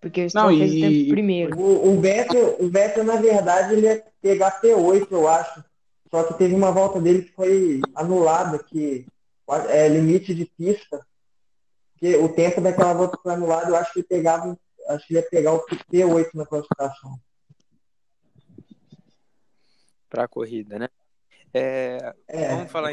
Porque 0.00 0.24
o 0.24 0.30
Stroll 0.30 0.50
não, 0.50 0.58
fez 0.58 0.72
e... 0.72 0.76
o 0.76 0.80
tempo 0.80 1.10
primeiro. 1.10 1.58
O, 1.58 1.88
o, 1.90 2.00
Vettel, 2.00 2.56
o 2.60 2.68
Vettel, 2.68 3.04
na 3.04 3.16
verdade, 3.16 3.74
ele 3.74 3.86
ia 3.86 4.04
pegar 4.20 4.60
P8, 4.60 5.08
eu 5.10 5.28
acho. 5.28 5.64
Só 6.10 6.24
que 6.24 6.34
teve 6.34 6.54
uma 6.54 6.70
volta 6.70 7.00
dele 7.00 7.22
que 7.22 7.32
foi 7.32 7.80
anulada, 7.94 8.58
que 8.62 9.06
é 9.68 9.88
limite 9.88 10.34
de 10.34 10.44
pista. 10.44 11.04
Que 11.96 12.16
o 12.16 12.28
tempo 12.28 12.60
daquela 12.60 12.92
volta 12.92 13.18
foi 13.22 13.32
anulado, 13.32 13.70
eu 13.70 13.76
acho 13.76 13.92
que 13.92 14.00
ele 14.00 14.08
pegava 14.08 14.58
acho 14.88 15.06
que 15.06 15.14
ia 15.14 15.22
pegar 15.22 15.52
o 15.52 15.64
P8 15.66 16.30
na 16.34 16.46
classificação. 16.46 17.18
Para 20.08 20.24
a 20.24 20.28
corrida, 20.28 20.78
né? 20.78 20.88
É, 21.54 22.14
é, 22.28 22.48
vamos 22.48 22.70
falar. 22.72 22.92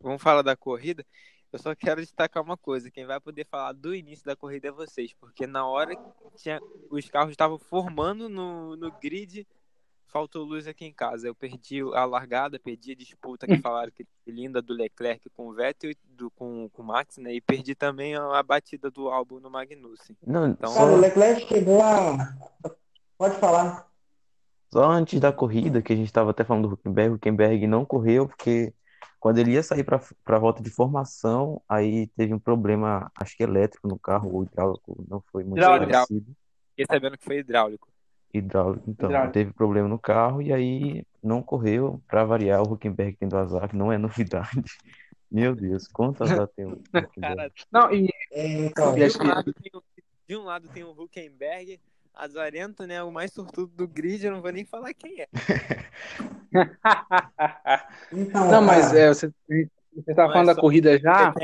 Vamos 0.00 0.22
falar 0.22 0.42
da 0.42 0.56
corrida. 0.56 1.06
Eu 1.52 1.58
só 1.58 1.74
quero 1.74 2.00
destacar 2.00 2.42
uma 2.42 2.56
coisa: 2.56 2.90
quem 2.90 3.04
vai 3.04 3.20
poder 3.20 3.46
falar 3.46 3.72
do 3.72 3.94
início 3.94 4.24
da 4.24 4.34
corrida 4.34 4.68
é 4.68 4.72
vocês, 4.72 5.12
porque 5.14 5.46
na 5.46 5.66
hora 5.66 5.94
que 5.94 6.02
tinha, 6.36 6.60
os 6.90 7.08
carros 7.08 7.30
estavam 7.30 7.58
formando 7.58 8.28
no, 8.28 8.74
no 8.76 8.90
grid, 8.98 9.46
faltou 10.12 10.44
luz 10.44 10.68
aqui 10.68 10.84
em 10.84 10.92
casa. 10.92 11.26
Eu 11.26 11.34
perdi 11.34 11.80
a 11.94 12.04
largada, 12.04 12.58
perdi 12.58 12.92
a 12.92 12.94
disputa 12.94 13.46
que 13.46 13.56
falaram 13.58 13.90
que 13.90 14.06
linda 14.26 14.60
do 14.60 14.74
Leclerc 14.74 15.28
com 15.30 15.48
o 15.48 15.54
Vettel 15.54 15.90
e 15.90 15.96
do, 16.04 16.30
com, 16.30 16.68
com 16.68 16.82
o 16.82 16.84
Max, 16.84 17.16
né? 17.16 17.32
E 17.32 17.40
perdi 17.40 17.74
também 17.74 18.14
a, 18.14 18.38
a 18.38 18.42
batida 18.42 18.90
do 18.90 19.08
álbum 19.08 19.40
no 19.40 19.50
Magnussen. 19.50 20.16
Não, 20.24 20.48
então, 20.48 20.70
só... 20.70 20.92
o 20.92 20.96
Leclerc 21.00 21.48
chegou 21.48 21.82
a. 21.82 22.36
Pode 23.16 23.36
falar. 23.38 23.90
Só 24.70 24.90
antes 24.90 25.18
da 25.18 25.32
corrida, 25.32 25.82
que 25.82 25.92
a 25.92 25.96
gente 25.96 26.06
estava 26.06 26.30
até 26.30 26.44
falando 26.44 26.68
do 26.68 26.74
Huckenberg, 26.74 27.12
o 27.12 27.16
Huckenberg 27.16 27.66
não 27.66 27.84
correu 27.84 28.26
porque 28.26 28.72
quando 29.20 29.38
ele 29.38 29.52
ia 29.52 29.62
sair 29.62 29.84
para 29.84 30.00
a 30.26 30.38
volta 30.38 30.62
de 30.62 30.70
formação, 30.70 31.62
aí 31.68 32.06
teve 32.08 32.34
um 32.34 32.38
problema, 32.38 33.10
acho 33.14 33.36
que 33.36 33.42
elétrico 33.42 33.86
no 33.86 33.98
carro, 33.98 34.32
ou 34.32 34.42
hidráulico, 34.42 35.04
não 35.08 35.22
foi 35.30 35.44
muito 35.44 35.58
hidráulico. 35.58 36.06
Fiquei 36.70 36.86
sabendo 36.90 37.18
que 37.18 37.24
foi 37.24 37.38
hidráulico. 37.38 37.91
Hidráulico, 38.32 38.90
então. 38.90 39.08
Hidráulico. 39.08 39.32
Teve 39.32 39.52
problema 39.52 39.88
no 39.88 39.98
carro 39.98 40.40
e 40.40 40.52
aí 40.52 41.04
não 41.22 41.42
correu. 41.42 42.02
Para 42.08 42.24
variar, 42.24 42.62
o 42.62 42.72
Huckenberg 42.72 43.16
tendo 43.18 43.36
azar, 43.36 43.68
que 43.68 43.76
não 43.76 43.92
é 43.92 43.98
novidade. 43.98 44.48
Meu 45.30 45.54
Deus, 45.54 45.88
quanto 45.88 46.22
azar 46.24 46.48
tem 46.48 46.66
o 46.66 46.80
Huckenberg? 46.94 47.52
Não, 47.70 47.92
e. 47.92 48.08
É, 48.30 48.66
então, 48.66 48.94
de, 48.94 49.04
um 49.04 49.26
lado 49.26 49.52
tem, 49.52 49.72
de 50.28 50.36
um 50.36 50.44
lado 50.44 50.68
tem 50.68 50.84
o 50.84 50.90
Huckenberg, 50.90 51.80
azarento, 52.14 52.86
né? 52.86 53.02
O 53.02 53.10
mais 53.10 53.32
sortudo 53.32 53.72
do 53.74 53.86
grid, 53.88 54.24
eu 54.24 54.32
não 54.32 54.42
vou 54.42 54.52
nem 54.52 54.64
falar 54.64 54.94
quem 54.94 55.20
é. 55.20 55.28
então, 58.12 58.50
não, 58.50 58.62
mas 58.62 58.94
é, 58.94 59.08
você, 59.08 59.32
você 59.94 60.14
tá 60.14 60.26
falando 60.28 60.46
da 60.46 60.54
corrida 60.54 60.98
já? 60.98 61.34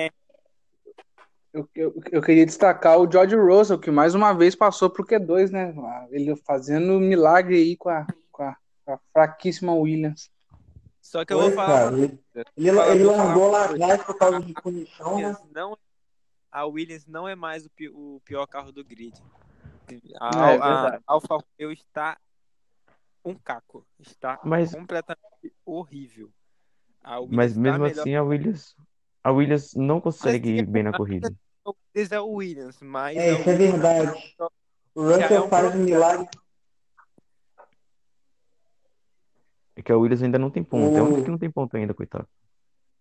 Eu, 1.59 1.69
eu, 1.75 2.03
eu, 2.13 2.23
queria 2.23 2.47
destacar 2.47 2.99
o 2.99 3.11
George 3.11 3.35
Russell, 3.35 3.81
que 3.81 3.91
mais 3.91 4.15
uma 4.15 4.33
vez 4.33 4.55
passou 4.55 4.89
pro 4.89 5.05
Q2, 5.05 5.51
né? 5.51 5.75
Ele 6.11 6.37
fazendo 6.37 7.01
milagre 7.01 7.57
aí 7.57 7.77
com 7.77 7.89
a, 7.89 8.07
com 8.31 8.45
a, 8.45 8.57
com 8.85 8.93
a 8.93 8.99
fraquíssima 9.13 9.75
Williams. 9.75 10.31
Só 11.01 11.25
que 11.25 11.33
eu 11.33 11.41
vou 11.41 11.51
falar. 11.51 11.93
ele, 11.95 12.21
ele, 12.57 12.79
ele 12.79 13.05
largou 13.05 13.51
lá 13.51 13.65
atrás 13.65 14.05
por 14.05 14.17
causa 14.17 14.41
de 14.41 14.53
punição, 14.53 15.19
né? 15.19 15.37
Não, 15.53 15.77
a 16.53 16.65
Williams 16.65 17.07
não 17.07 17.27
é 17.27 17.35
mais 17.35 17.67
o, 17.67 17.71
o 17.93 18.21
pior 18.25 18.47
carro 18.47 18.71
do 18.71 18.85
grid. 18.85 19.15
A, 20.21 20.53
é 20.53 20.59
a 20.59 21.01
Alfa 21.07 21.39
Romeo 21.39 21.73
está 21.73 22.19
um 23.25 23.35
caco. 23.35 23.85
Está 23.99 24.39
Mas... 24.45 24.73
completamente 24.73 25.53
horrível. 25.65 26.31
Mas 27.31 27.57
mesmo 27.57 27.85
assim 27.85 28.15
a 28.15 28.23
Williams, 28.23 28.77
a 29.25 29.33
Williams 29.33 29.75
não 29.75 30.01
consegue 30.01 30.51
ir 30.51 30.67
bem 30.67 30.83
na 30.83 30.93
corrida. 30.93 31.35
É 32.11 32.21
o 32.21 32.29
Williams, 32.29 32.79
mas. 32.81 33.17
É, 33.17 33.33
isso 33.33 33.51
é 33.51 33.55
verdade. 33.55 34.35
O 34.95 35.03
Russell 35.03 35.37
é 35.37 35.41
um 35.41 35.49
faz 35.49 35.75
um 35.75 35.79
milagre. 35.79 36.29
É 39.77 39.83
que 39.83 39.93
a 39.93 39.97
Williams 39.97 40.23
ainda 40.23 40.39
não 40.39 40.51
tem 40.51 40.65
ponto. 40.65 40.93
O... 40.93 40.97
É 40.97 41.03
um 41.03 41.23
que 41.23 41.31
não 41.31 41.39
tem 41.39 41.51
ponto 41.51 41.77
ainda, 41.77 41.95
coitado. 41.95 42.29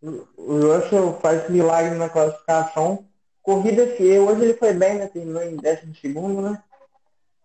O 0.02 0.60
Russell 0.62 1.20
faz 1.20 1.50
milagre 1.50 1.96
na 1.96 2.08
classificação. 2.08 3.08
Corrida 3.42 3.88
que 3.96 4.20
hoje 4.20 4.44
ele 4.44 4.54
foi 4.54 4.74
bem, 4.74 5.00
né? 5.00 5.08
Terminou 5.08 5.42
em 5.42 5.56
décimo 5.56 5.96
segundo, 5.96 6.42
né? 6.42 6.64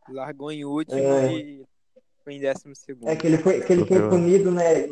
Largou 0.09 0.51
em 0.51 0.65
último 0.65 0.99
é... 0.99 1.33
e 1.33 1.67
foi 2.23 2.35
em 2.35 2.41
décimo 2.41 2.75
segundo. 2.75 3.09
É 3.09 3.17
que 3.17 3.27
ele 3.27 3.39
foi, 3.39 3.61
que 3.63 3.73
ele 3.73 3.87
foi 3.87 4.09
punido, 4.09 4.51
né? 4.51 4.83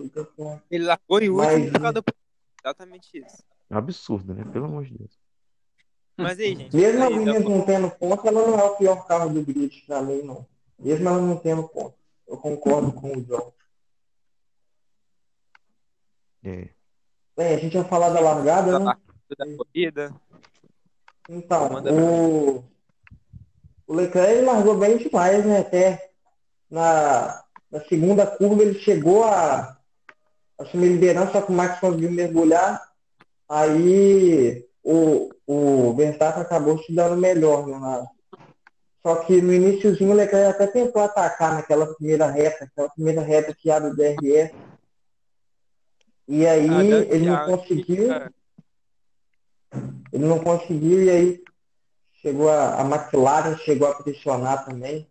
Ele 0.70 0.84
largou 0.84 1.20
em 1.20 1.28
último 1.28 1.80
Mas... 1.80 2.02
por 2.02 2.14
Exatamente 2.64 3.18
isso. 3.18 3.42
Absurdo, 3.68 4.34
né? 4.34 4.44
Pelo 4.52 4.66
amor 4.66 4.84
de 4.84 4.96
Deus. 4.96 5.19
Mas 6.22 6.38
aí, 6.38 6.56
gente. 6.56 6.76
Mesmo 6.76 7.04
a 7.04 7.08
Williams 7.08 7.44
não 7.44 7.62
tendo 7.62 7.90
ponto, 7.90 8.26
ela 8.26 8.46
não 8.46 8.58
é 8.58 8.64
o 8.64 8.76
pior 8.76 9.06
carro 9.06 9.30
do 9.30 9.42
grid 9.42 9.82
pra 9.86 10.02
mim, 10.02 10.22
não. 10.22 10.46
Mesmo 10.78 11.08
ela 11.08 11.18
não 11.20 11.36
tendo 11.36 11.68
ponto. 11.68 11.94
Eu 12.26 12.36
concordo 12.36 12.92
com 12.92 13.16
o 13.16 13.24
João. 13.24 13.52
É. 16.44 16.68
Bem, 17.36 17.54
a 17.54 17.58
gente 17.58 17.74
ia 17.74 17.84
falar 17.84 18.10
da 18.10 18.20
largada, 18.20 18.78
né? 18.78 18.94
Da 19.36 19.46
corrida. 19.56 20.14
Então, 21.28 21.68
o, 21.84 22.64
o 23.86 23.94
Leclerc 23.94 24.42
largou 24.42 24.76
bem 24.76 24.96
demais, 24.96 25.44
né? 25.44 25.60
Até 25.60 26.10
na, 26.70 27.44
na 27.70 27.80
segunda 27.84 28.26
curva 28.26 28.62
ele 28.62 28.78
chegou 28.80 29.24
a 29.24 29.78
assumir 30.58 30.88
liderança, 30.88 31.32
só 31.32 31.42
que 31.42 31.52
o 31.52 31.54
Max 31.54 31.78
conseguiu 31.80 32.10
mergulhar. 32.10 32.82
Aí 33.48 34.68
o, 34.90 35.30
o 35.46 35.94
Verstappen 35.94 36.42
acabou 36.42 36.82
se 36.82 36.92
dando 36.92 37.16
melhor, 37.16 37.66
né? 37.66 38.06
Só 39.02 39.16
que 39.24 39.40
no 39.40 39.52
iníciozinho 39.52 40.10
o 40.10 40.14
Leclerc 40.14 40.50
até 40.50 40.66
tentou 40.66 41.02
atacar 41.02 41.54
naquela 41.54 41.86
primeira 41.94 42.26
reta, 42.26 42.64
aquela 42.64 42.90
primeira 42.90 43.22
reta 43.22 43.54
que 43.54 43.70
abre 43.70 43.90
o 43.90 43.96
DRS. 43.96 44.52
E 46.28 46.46
aí 46.46 46.68
ah, 46.68 46.84
ele 46.84 47.26
não 47.26 47.46
conseguiu. 47.46 48.08
Ele 50.12 50.26
não 50.26 50.38
conseguiu 50.40 51.04
e 51.04 51.10
aí 51.10 51.44
chegou 52.20 52.50
a, 52.50 52.80
a 52.80 52.84
McLaren 52.84 53.56
chegou 53.58 53.88
a 53.88 53.94
pressionar 53.94 54.64
também. 54.66 55.09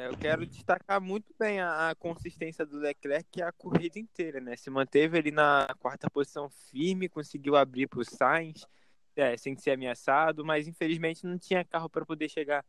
É, 0.00 0.06
eu 0.06 0.16
quero 0.16 0.46
destacar 0.46 0.98
muito 0.98 1.34
bem 1.38 1.60
a, 1.60 1.90
a, 1.90 1.94
consistência 1.94 2.64
do 2.64 2.78
Leclerc 2.78 3.42
a 3.42 3.52
corrida 3.52 3.98
inteira, 3.98 4.40
né? 4.40 4.56
Se 4.56 4.70
manteve 4.70 5.18
ali 5.18 5.30
na 5.30 5.68
quarta 5.78 6.08
posição 6.08 6.48
firme, 6.48 7.06
conseguiu 7.06 7.54
abrir 7.54 7.86
para 7.86 8.00
o 8.00 8.04
Sainz, 8.04 8.66
é, 9.14 9.36
sem 9.36 9.54
ser 9.58 9.72
ameaçado, 9.72 10.42
mas 10.42 10.66
infelizmente 10.66 11.26
não 11.26 11.36
tinha 11.36 11.66
carro 11.66 11.90
para 11.90 12.06
poder 12.06 12.30
chegar 12.30 12.64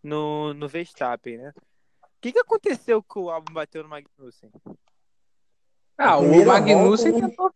no, 0.00 0.54
no 0.54 0.68
Verstappen, 0.68 1.38
né? 1.38 1.52
O 2.02 2.20
que, 2.20 2.30
que 2.30 2.38
aconteceu 2.38 3.02
que 3.02 3.18
o 3.18 3.30
álbum 3.30 3.52
bateu 3.52 3.82
no 3.82 3.88
Magnussen? 3.88 4.52
Ah, 5.98 6.18
o 6.18 6.44
Magnussen 6.46 7.10
volta, 7.10 7.28
tentou... 7.28 7.52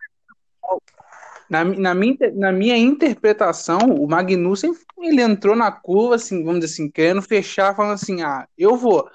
Na, 1.49 1.65
na, 1.65 1.95
minha, 1.95 2.17
na 2.35 2.53
minha 2.53 2.77
interpretação, 2.77 3.79
o 3.79 4.09
Magnussen 4.09 4.73
ele 4.99 5.23
entrou 5.23 5.55
na 5.55 5.71
curva, 5.71 6.17
assim, 6.17 6.45
vamos 6.45 6.61
dizer 6.61 6.75
assim, 6.75 6.91
querendo 6.91 7.23
fechar, 7.23 7.77
falando 7.77 7.95
assim, 7.95 8.23
ah, 8.23 8.49
eu 8.59 8.77
vou. 8.77 9.09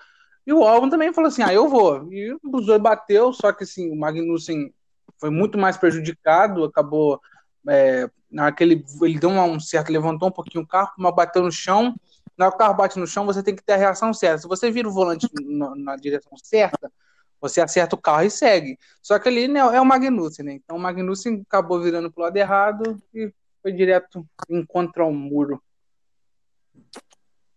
E 0.45 0.53
o 0.53 0.63
Albon 0.63 0.89
também 0.89 1.13
falou 1.13 1.27
assim, 1.27 1.41
ah, 1.41 1.53
eu 1.53 1.67
vou. 1.67 2.11
E 2.11 2.33
o 2.33 2.39
dois 2.61 2.81
bateu, 2.81 3.33
só 3.33 3.51
que 3.51 3.63
assim, 3.63 3.91
o 3.91 3.95
Magnussen 3.95 4.73
foi 5.17 5.29
muito 5.29 5.57
mais 5.57 5.77
prejudicado, 5.77 6.63
acabou 6.63 7.19
é, 7.67 8.09
naquele, 8.29 8.85
ele 9.01 9.19
deu 9.19 9.29
um 9.29 9.59
certo, 9.59 9.91
levantou 9.91 10.29
um 10.29 10.31
pouquinho 10.31 10.63
o 10.63 10.67
carro, 10.67 10.91
mas 10.97 11.15
bateu 11.15 11.41
no 11.41 11.51
chão. 11.51 11.95
Na 12.37 12.45
hora 12.45 12.51
que 12.51 12.55
o 12.57 12.59
carro 12.59 12.75
bate 12.75 12.99
no 12.99 13.07
chão, 13.07 13.25
você 13.25 13.41
tem 13.41 13.55
que 13.55 13.63
ter 13.63 13.73
a 13.73 13.77
reação 13.77 14.13
certa. 14.13 14.39
Se 14.39 14.47
você 14.47 14.69
vira 14.69 14.87
o 14.87 14.91
volante 14.91 15.27
na, 15.41 15.75
na 15.75 15.95
direção 15.95 16.33
certa, 16.43 16.91
você 17.39 17.61
acerta 17.61 17.95
o 17.95 18.01
carro 18.01 18.23
e 18.23 18.29
segue. 18.29 18.77
Só 19.01 19.17
que 19.17 19.29
ali 19.29 19.47
né, 19.47 19.59
é 19.59 19.81
o 19.81 19.85
Magnussen, 19.85 20.45
né? 20.45 20.53
Então 20.53 20.75
o 20.75 20.79
Magnussen 20.79 21.43
acabou 21.47 21.81
virando 21.81 22.11
pro 22.11 22.23
lado 22.23 22.35
errado 22.35 23.01
e 23.13 23.31
foi 23.61 23.71
direto 23.71 24.27
em 24.49 24.65
contra 24.65 25.05
o 25.05 25.13
muro. 25.13 25.61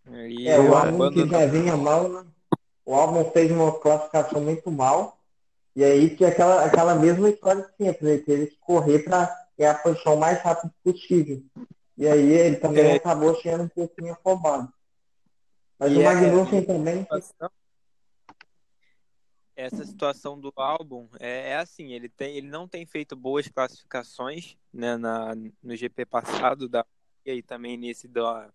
E 0.07 0.47
é, 0.47 0.59
o 0.59 0.73
álbum 0.73 1.11
que 1.11 1.27
já 1.27 1.45
vinha 1.45 1.77
mal, 1.77 2.09
né? 2.09 2.25
O 2.89 2.95
álbum 2.95 3.23
fez 3.29 3.51
uma 3.51 3.71
classificação 3.79 4.41
muito 4.41 4.71
mal. 4.71 5.19
E 5.75 5.83
aí 5.83 6.15
tinha 6.15 6.29
aquela, 6.29 6.65
aquela 6.65 6.95
mesma 6.95 7.29
história 7.29 7.61
que 7.61 7.77
tinha, 7.77 7.95
ele 8.01 8.17
teve 8.17 8.47
que 8.47 8.57
correr 8.57 9.03
para 9.03 9.27
ter 9.55 9.65
a 9.65 9.75
posição 9.75 10.15
mais 10.15 10.41
rápida 10.41 10.73
possível. 10.83 11.43
E 11.95 12.07
aí 12.07 12.33
ele 12.33 12.55
também 12.55 12.85
é. 12.85 12.95
acabou 12.95 13.39
sendo 13.39 13.65
um 13.65 13.67
pouquinho 13.67 14.13
afobado. 14.13 14.73
Mas 15.77 15.91
e 15.91 15.97
o 15.97 16.01
é, 16.01 16.03
Magnussen 16.03 16.59
é, 16.59 16.61
também 16.63 17.07
essa 19.55 19.85
situação 19.85 20.39
do 20.39 20.51
álbum 20.55 21.07
é, 21.19 21.51
é, 21.51 21.57
assim, 21.57 21.93
ele, 21.93 22.09
tem, 22.09 22.37
ele 22.37 22.47
não 22.47 22.67
tem 22.67 22.87
feito 22.87 23.15
boas 23.15 23.47
classificações 23.47 24.57
né, 24.73 24.97
na, 24.97 25.35
no 25.61 25.75
GP 25.75 26.07
passado 26.07 26.67
da, 26.67 26.83
e 27.23 27.29
aí 27.29 27.43
também 27.43 27.77
nesse 27.77 28.07
da, 28.07 28.49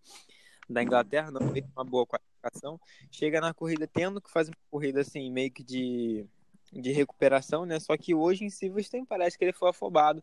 da 0.68 0.82
Inglaterra, 0.82 1.30
não 1.30 1.52
fez 1.52 1.64
uma 1.76 1.84
boa 1.84 2.04
qualificação. 2.44 2.80
Chega 3.10 3.40
na 3.40 3.54
corrida 3.54 3.86
tendo 3.86 4.20
que 4.20 4.30
fazer 4.30 4.50
uma 4.50 4.70
corrida 4.70 5.00
assim, 5.00 5.30
meio 5.30 5.50
que 5.50 5.62
de, 5.62 6.26
de 6.72 6.92
recuperação, 6.92 7.64
né? 7.64 7.80
Só 7.80 7.96
que 7.96 8.14
hoje 8.14 8.44
em 8.44 8.50
Silverstone 8.50 9.06
parece 9.06 9.38
que 9.38 9.44
ele 9.44 9.52
foi 9.52 9.70
afobado. 9.70 10.22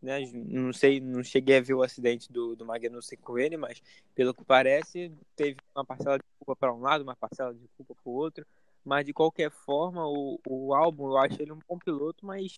Né? 0.00 0.30
Não 0.32 0.72
sei, 0.72 1.00
não 1.00 1.24
cheguei 1.24 1.58
a 1.58 1.60
ver 1.60 1.74
o 1.74 1.82
acidente 1.82 2.32
do, 2.32 2.54
do 2.54 2.64
Magnussen 2.64 3.18
com 3.18 3.36
ele, 3.36 3.56
mas 3.56 3.82
pelo 4.14 4.32
que 4.32 4.44
parece, 4.44 5.12
teve 5.34 5.56
uma 5.74 5.84
parcela 5.84 6.18
de 6.18 6.24
culpa 6.38 6.54
para 6.54 6.72
um 6.72 6.80
lado, 6.80 7.02
uma 7.02 7.16
parcela 7.16 7.52
de 7.52 7.68
culpa 7.76 7.94
para 7.94 8.10
o 8.10 8.14
outro. 8.14 8.46
Mas 8.84 9.04
de 9.04 9.12
qualquer 9.12 9.50
forma, 9.50 10.06
o, 10.06 10.38
o 10.46 10.72
álbum, 10.72 11.08
eu 11.08 11.18
acho 11.18 11.42
ele 11.42 11.52
um 11.52 11.58
bom 11.68 11.78
piloto, 11.78 12.24
mas 12.24 12.56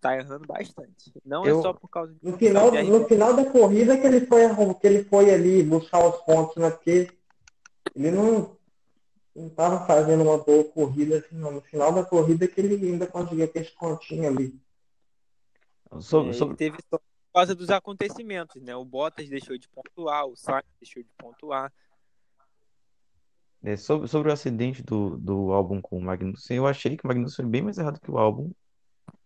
tá 0.00 0.16
errando 0.16 0.46
bastante. 0.46 1.12
Não 1.24 1.44
é 1.44 1.50
eu... 1.50 1.58
é 1.58 1.62
só 1.62 1.72
por 1.72 1.88
causa 1.88 2.12
de. 2.12 2.18
No 2.22 2.36
final, 2.38 2.72
no 2.72 3.04
final 3.04 3.34
da 3.34 3.44
corrida 3.44 3.96
que 3.98 4.06
ele 4.06 4.26
foi 4.26 4.42
que 4.80 4.86
ele 4.86 5.04
foi 5.04 5.32
ali 5.32 5.62
buscar 5.62 6.06
os 6.06 6.16
pontos, 6.22 6.56
né? 6.56 6.70
Porque 6.70 7.08
ele 7.94 8.10
não, 8.10 8.56
não 9.34 9.48
tava 9.50 9.86
fazendo 9.86 10.22
uma 10.22 10.38
boa 10.38 10.64
corrida 10.64 11.18
assim, 11.18 11.36
não. 11.36 11.52
No 11.52 11.60
final 11.60 11.92
da 11.92 12.04
corrida 12.04 12.46
que 12.46 12.60
ele 12.60 12.90
ainda 12.90 13.06
conseguia 13.06 13.48
ter 13.48 13.60
esse 13.60 13.72
pontinho 13.72 14.28
ali. 14.28 14.60
Sobre, 16.00 16.34
sobre... 16.34 16.52
Ele 16.52 16.70
teve 16.72 16.82
por 16.90 17.00
causa 17.32 17.54
dos 17.54 17.70
acontecimentos, 17.70 18.60
né? 18.62 18.74
O 18.74 18.84
Bottas 18.84 19.28
deixou 19.28 19.56
de 19.56 19.68
pontuar, 19.68 20.26
o 20.26 20.36
Sainz 20.36 20.64
deixou 20.80 21.02
de 21.02 21.10
pontuar. 21.16 21.72
É, 23.62 23.76
sobre, 23.76 24.06
sobre 24.08 24.30
o 24.30 24.32
acidente 24.32 24.82
do, 24.82 25.16
do 25.18 25.52
álbum 25.52 25.80
com 25.80 25.98
o 25.98 26.02
Magnussen, 26.02 26.56
eu 26.56 26.66
achei 26.66 26.96
que 26.96 27.04
o 27.04 27.08
Magnussen 27.08 27.44
foi 27.44 27.50
bem 27.50 27.62
mais 27.62 27.78
errado 27.78 28.00
que 28.00 28.10
o 28.10 28.18
álbum. 28.18 28.50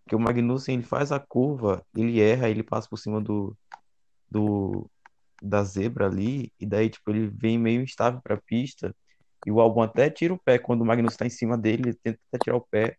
Que 0.07 0.16
o 0.16 0.21
Magnussen 0.21 0.76
ele 0.76 0.85
faz 0.85 1.12
a 1.12 1.21
curva, 1.21 1.85
ele 1.95 2.21
erra, 2.21 2.49
ele 2.49 2.62
passa 2.62 2.88
por 2.88 2.99
cima 2.99 3.21
do, 3.21 3.57
do 4.31 4.90
da 5.42 5.64
zebra 5.64 6.06
ali, 6.06 6.52
e 6.58 6.66
daí 6.66 6.88
tipo, 6.88 7.11
ele 7.11 7.26
vem 7.28 7.58
meio 7.58 7.82
instável 7.82 8.20
para 8.22 8.34
a 8.34 8.40
pista. 8.40 8.94
E 9.44 9.50
o 9.50 9.61
álbum 9.61 9.82
até 9.82 10.08
tira 10.08 10.32
o 10.32 10.38
pé 10.38 10.58
quando 10.58 10.82
o 10.82 10.84
Magnussen 10.84 11.14
está 11.14 11.26
em 11.26 11.30
cima 11.30 11.58
dele, 11.58 11.88
ele 11.88 11.99
tenta 12.02 12.18
tirar 12.42 12.56
o 12.56 12.61
pé, 12.61 12.96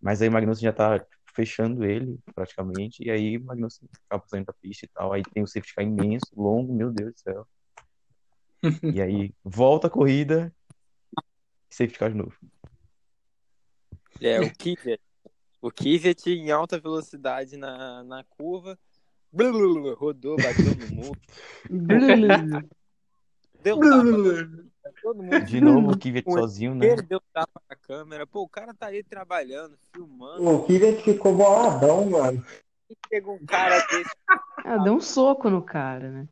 mas 0.00 0.22
aí 0.22 0.28
o 0.28 0.32
Magnussen 0.32 0.62
já 0.62 0.72
tipo, 0.72 1.10
fechando 1.34 1.84
ele 1.84 2.18
praticamente, 2.34 3.02
e 3.04 3.10
aí 3.10 3.36
o 3.36 3.44
Magnussen 3.44 3.88
acaba 4.06 4.24
saindo 4.28 4.46
da 4.46 4.52
pista 4.52 4.84
e 4.84 4.88
tal. 4.88 5.12
Aí 5.12 5.22
tem 5.32 5.42
o 5.42 5.46
safety 5.46 5.74
car 5.74 5.84
imenso, 5.84 6.26
longo, 6.36 6.72
meu 6.72 6.90
Deus 6.92 7.12
do 7.14 7.18
céu. 7.18 7.48
e 8.94 9.02
aí 9.02 9.34
volta 9.42 9.88
a 9.88 9.90
corrida 9.90 10.54
safety 11.68 11.98
car 11.98 12.10
de 12.10 12.16
novo. 12.16 12.36
É, 14.20 14.40
o 14.40 14.52
Kvyat. 14.52 15.00
O 15.60 15.70
Kvyat 15.70 16.30
em 16.30 16.50
alta 16.50 16.78
velocidade 16.78 17.56
na, 17.56 18.04
na 18.04 18.24
curva. 18.24 18.78
Rodou, 19.96 20.36
bateu 20.36 20.74
no 20.76 20.96
muro. 20.96 21.20
deu 23.62 23.78
tapa. 23.78 24.72
Todo 25.02 25.22
mundo. 25.22 25.44
De 25.44 25.60
novo 25.60 25.92
o 25.92 25.98
Kvyat 25.98 26.30
sozinho, 26.30 26.74
né? 26.74 26.86
Ele 26.86 27.02
deu 27.02 27.20
tapa 27.32 27.60
na 27.68 27.76
câmera. 27.76 28.26
Pô, 28.26 28.42
o 28.42 28.48
cara 28.48 28.74
tá 28.74 28.86
aí 28.86 29.02
trabalhando, 29.02 29.76
filmando. 29.92 30.48
O 30.48 30.64
Kvyat 30.64 31.02
ficou 31.02 31.34
boladão, 31.34 32.08
mano. 32.08 32.44
E 32.88 32.96
pegou 33.08 33.36
um 33.36 33.46
cara 33.46 33.78
desse. 33.86 34.10
Ah, 34.64 34.78
deu 34.78 34.94
um 34.94 35.00
soco 35.00 35.48
no 35.48 35.62
cara, 35.62 36.10
né? 36.10 36.28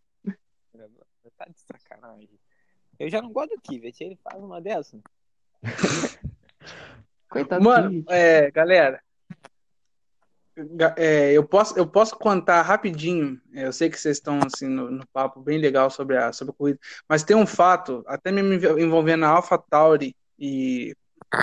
Tá 1.36 1.46
de 1.46 1.60
sacanagem. 1.60 2.28
Eu 2.98 3.08
já 3.08 3.22
não 3.22 3.32
gosto 3.32 3.56
do 3.56 3.62
Kvyat, 3.62 4.04
ele 4.04 4.18
faz 4.22 4.42
uma 4.42 4.60
dessa. 4.60 5.00
Coitado 7.30 7.64
Mano, 7.64 8.04
é, 8.08 8.50
galera. 8.50 9.02
É, 10.96 11.32
eu 11.32 11.44
posso, 11.44 11.78
eu 11.78 11.86
posso 11.86 12.16
contar 12.16 12.60
rapidinho. 12.62 13.40
é, 13.54 13.66
Eu 13.66 13.72
sei 13.72 13.88
que 13.88 13.98
vocês 13.98 14.16
estão 14.18 14.44
assim 14.44 14.66
no, 14.68 14.90
no 14.90 15.06
papo 15.12 15.40
bem 15.40 15.58
legal 15.58 15.90
sobre 15.90 16.16
a, 16.16 16.32
sobre 16.32 16.52
a 16.52 16.56
corrida, 16.56 16.78
mas 17.08 17.22
tem 17.24 17.36
um 17.36 17.46
fato, 17.46 18.02
até 18.06 18.30
mesmo 18.32 18.52
env- 18.52 18.78
envolvendo 18.78 19.24
a 19.24 19.28
AlphaTauri 19.28 20.14
e, 20.38 20.94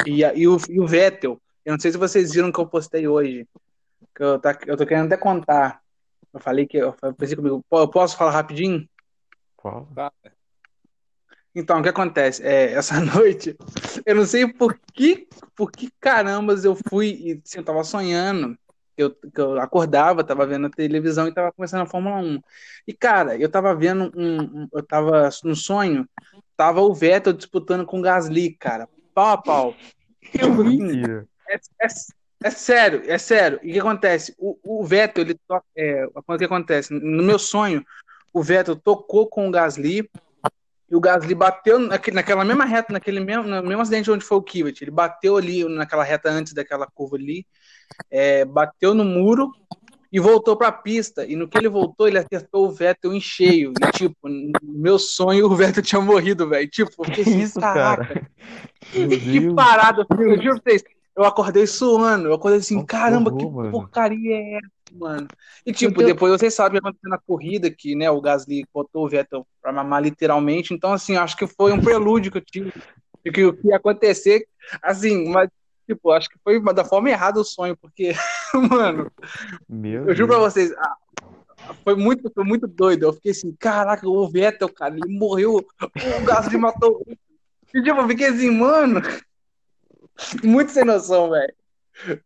e, 0.06 0.24
a- 0.24 0.34
e 0.36 0.48
o, 0.48 0.58
e 0.70 0.80
o 0.80 0.86
Vettel. 0.88 1.42
Eu 1.66 1.74
não 1.74 1.80
sei 1.80 1.92
se 1.92 1.98
vocês 1.98 2.34
viram 2.34 2.52
que 2.52 2.60
eu 2.60 2.68
postei 2.68 3.08
hoje. 3.08 3.48
Que 4.16 4.24
eu, 4.24 4.40
tá, 4.40 4.58
eu 4.66 4.78
tô 4.78 4.86
querendo 4.86 5.08
até 5.08 5.18
contar. 5.18 5.82
Eu 6.34 6.40
falei 6.40 6.68
que 6.68 6.78
eu, 6.78 6.96
eu 7.02 7.14
pensei 7.14 7.36
comigo, 7.36 7.64
"Pô, 7.70 7.80
eu 7.80 7.88
posso 7.90 8.16
falar 8.18 8.32
rapidinho? 8.32 8.88
Fala. 9.62 9.88
Fala. 9.96 10.12
Então, 11.56 11.80
o 11.80 11.84
que 11.84 11.90
acontece? 11.90 12.44
É, 12.44 12.74
essa 12.74 13.00
noite, 13.02 13.58
eu 14.06 14.16
não 14.16 14.26
sei 14.26 14.48
por 14.52 14.80
que, 14.94 15.28
por 15.56 15.72
que 15.72 15.90
carambas 16.00 16.64
eu 16.64 16.78
fui 16.90 17.08
e 17.20 17.42
assim, 17.44 17.58
eu 17.60 17.64
tava 17.66 17.84
sonhando. 17.84 18.58
Eu, 18.98 19.12
que 19.12 19.40
eu 19.40 19.60
acordava, 19.62 20.24
tava 20.24 20.46
vendo 20.48 20.66
a 20.68 20.72
televisão 20.72 21.28
e 21.28 21.34
tava 21.34 21.52
começando 21.52 21.82
a 21.82 21.86
Fórmula 21.86 22.18
1. 22.18 22.42
E, 22.88 22.94
cara, 22.94 23.38
eu 23.38 23.48
tava 23.48 23.76
vendo 23.76 24.12
um, 24.16 24.42
um- 24.64 24.68
eu 24.74 24.82
tava 24.84 25.30
no 25.44 25.56
sonho, 25.56 26.08
tava 26.56 26.82
o 26.82 26.94
Vettel 26.96 27.34
disputando 27.34 27.86
com 27.86 28.00
o 28.00 28.02
Gasly, 28.02 28.54
cara, 28.58 28.90
pau 29.14 29.28
a 29.34 29.38
pau. 29.38 29.76
Assim, 30.36 30.64
Mentira. 30.64 31.28
é, 31.48 31.56
é, 31.56 31.88
é 32.44 32.50
sério, 32.50 33.04
é 33.06 33.18
sério. 33.18 33.60
E 33.62 33.70
o 33.70 33.74
que 33.74 33.80
acontece? 33.80 34.34
O, 34.38 34.58
o 34.82 34.84
Vettel, 34.84 35.24
ele 35.26 35.36
to- 35.48 35.64
é, 35.76 36.06
o 36.14 36.38
que 36.38 36.46
acontece? 36.46 36.92
No 36.94 37.24
meu 37.24 37.38
sonho, 37.38 37.86
o 38.34 38.42
Vettel 38.42 38.76
tocou 38.76 39.28
com 39.28 39.48
o 39.48 39.52
Gasly 39.52 40.10
e 40.90 40.96
o 40.96 41.00
Gasly 41.00 41.36
bateu 41.36 41.78
naquele, 41.80 42.16
naquela 42.16 42.44
mesma 42.46 42.66
reta, 42.66 42.94
naquele 42.94 43.20
mesmo, 43.20 43.44
no 43.44 43.62
mesmo 43.64 43.82
acidente 43.82 44.10
onde 44.10 44.24
foi 44.26 44.38
o 44.38 44.42
Kivet. 44.44 44.82
Ele 44.84 44.92
bateu 44.92 45.38
ali 45.38 45.64
naquela 45.68 46.04
reta 46.04 46.30
antes 46.30 46.54
daquela 46.54 46.88
curva 46.88 47.16
ali, 47.16 47.46
é, 48.10 48.46
bateu 48.46 48.94
no 48.94 49.04
muro 49.04 49.52
e 50.12 50.20
voltou 50.20 50.56
para 50.56 50.70
a 50.70 50.72
pista. 50.72 51.26
E 51.26 51.36
no 51.36 51.48
que 51.48 51.58
ele 51.58 51.70
voltou, 51.70 52.08
ele 52.08 52.18
acertou 52.18 52.68
o 52.68 52.72
Vettel 52.72 53.14
em 53.14 53.20
cheio. 53.20 53.74
E, 53.82 53.92
tipo, 53.92 54.28
no 54.28 54.52
meu 54.64 54.98
sonho, 54.98 55.46
o 55.46 55.56
Vettel 55.56 55.84
tinha 55.84 56.02
morrido, 56.02 56.48
velho. 56.48 56.68
Tipo, 56.70 56.92
eu 57.00 57.06
fiquei 57.06 57.24
Que 57.24 57.30
assim, 57.30 57.40
isso, 57.42 57.60
caraca, 57.60 58.06
cara? 58.06 58.32
Meu 58.94 59.10
que 59.10 59.40
Deus. 59.40 59.54
parada, 59.54 60.06
filho. 60.06 60.34
Eu 60.34 60.42
juro 60.42 60.62
pra 60.62 60.72
vocês. 60.72 60.84
Eu 61.16 61.24
acordei 61.26 61.68
suando. 61.68 62.28
Eu 62.28 62.34
acordei 62.34 62.60
assim, 62.60 62.86
caramba, 62.86 63.36
que 63.36 63.46
porcaria 63.72 64.36
é 64.36 64.58
essa, 64.58 64.98
mano? 64.98 65.28
E 65.66 65.74
tipo, 65.74 65.98
Deus. 65.98 66.12
depois 66.12 66.32
vocês 66.32 66.54
sabem 66.54 66.78
o 66.78 66.82
que 66.82 66.88
aconteceu 66.88 67.10
na 67.10 67.18
corrida, 67.18 67.72
que 67.72 67.96
né, 67.96 68.10
o 68.10 68.22
Gasly 68.22 68.66
botou 68.72 69.06
o 69.06 69.10
Vettel 69.10 69.46
pra 69.62 69.74
mamar 69.74 70.04
literalmente. 70.04 70.74
Então, 70.74 70.94
assim, 70.94 71.18
acho 71.18 71.36
que 71.36 71.48
foi 71.48 71.74
um 71.74 71.82
prelúdio 71.82 72.32
que 72.32 72.38
eu 72.38 72.46
tive 72.46 72.72
de 73.26 73.32
que 73.32 73.44
o 73.46 73.54
que 73.54 73.68
ia 73.68 73.78
acontecer. 73.78 74.48
Assim, 74.82 75.28
mas, 75.30 75.50
tipo, 75.88 76.12
acho 76.12 76.30
que 76.30 76.38
foi 76.44 76.62
da 76.74 76.84
forma 76.84 77.10
errada 77.10 77.40
o 77.40 77.46
sonho, 77.46 77.76
porque, 77.78 78.14
mano, 78.70 79.10
Meu 79.68 80.08
eu 80.08 80.16
juro 80.16 80.28
pra 80.28 80.40
vocês, 80.40 80.72
foi 81.84 81.96
muito, 81.96 82.30
foi 82.34 82.44
muito 82.44 82.68
doido. 82.68 83.04
Eu 83.04 83.14
fiquei 83.14 83.32
assim, 83.32 83.56
caraca, 83.58 84.08
o 84.08 84.30
Vettel, 84.30 84.70
cara, 84.70 84.96
ele 84.96 85.18
morreu, 85.18 85.56
o 85.56 86.26
Gasly 86.26 86.58
matou. 86.58 87.04
E, 87.74 87.82
tipo, 87.82 88.00
eu 88.00 88.08
fiquei 88.08 88.28
assim, 88.28 88.52
mano, 88.52 89.02
muito 90.44 90.72
sem 90.72 90.84
noção, 90.84 91.30
velho. 91.30 91.54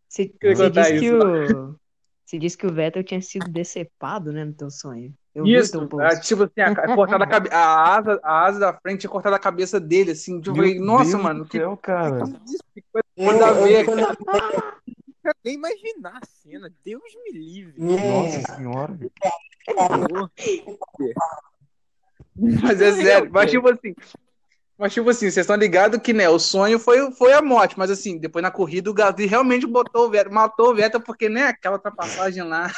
Você, 0.08 0.26
disse 0.70 0.98
que 0.98 1.14
o, 1.14 1.78
você 2.24 2.38
disse 2.38 2.58
que 2.58 2.66
o 2.66 2.72
Vettel 2.72 3.04
tinha 3.04 3.22
sido 3.22 3.48
decepado, 3.50 4.32
né, 4.32 4.44
no 4.44 4.52
teu 4.52 4.70
sonho. 4.70 5.14
Eu 5.34 5.46
Isso, 5.46 5.88
post. 5.88 6.26
tipo 6.26 6.42
assim, 6.42 6.60
a, 6.60 6.94
cortada 6.94 7.24
a, 7.24 7.26
cabe- 7.26 7.48
a 7.50 7.94
asa, 7.96 8.20
a 8.22 8.44
asa 8.44 8.58
da 8.60 8.72
frente 8.74 9.00
tinha 9.00 9.10
cortado 9.10 9.34
a 9.34 9.38
cabeça 9.38 9.80
dele, 9.80 10.10
assim. 10.10 10.38
Tipo, 10.38 10.50
eu 10.50 10.56
falei, 10.56 10.74
Meu 10.74 10.84
nossa, 10.84 11.10
Deus 11.10 11.22
mano, 11.22 11.46
que, 11.46 11.58
céu, 11.58 11.76
cara. 11.78 12.24
que 12.74 12.84
coisa 12.92 13.04
Eu, 13.16 13.44
a 13.46 13.48
eu, 13.50 13.62
ver, 13.64 13.84
quando 13.86 14.00
cara. 14.02 14.16
eu- 15.24 15.32
nem 15.44 15.54
imaginar 15.54 16.18
a 16.22 16.26
cena. 16.26 16.70
Deus 16.84 17.02
me 17.24 17.32
livre. 17.38 17.74
Nossa 17.80 18.56
senhora. 18.56 18.98
Mas 22.36 22.80
é 22.80 22.92
sério. 22.92 23.30
Mas 23.32 23.50
tipo 23.50 23.68
assim, 23.68 23.94
mas 24.76 24.92
tipo 24.92 25.08
assim, 25.08 25.26
vocês 25.30 25.36
estão 25.38 25.56
ligados 25.56 26.00
que, 26.00 26.12
né, 26.12 26.28
o 26.28 26.38
sonho 26.38 26.78
foi, 26.78 27.10
foi 27.12 27.32
a 27.32 27.40
morte, 27.42 27.78
mas 27.78 27.90
assim, 27.90 28.18
depois 28.18 28.42
na 28.42 28.50
corrida 28.50 28.90
o 28.90 28.94
Gasly 28.94 29.26
realmente 29.26 29.66
botou 29.66 30.06
o 30.06 30.10
Vettel, 30.10 30.32
matou 30.32 30.70
o 30.70 30.74
Vettel, 30.74 31.00
porque, 31.00 31.28
né, 31.28 31.44
aquela 31.44 31.76
ultrapassagem 31.76 32.42
lá 32.42 32.70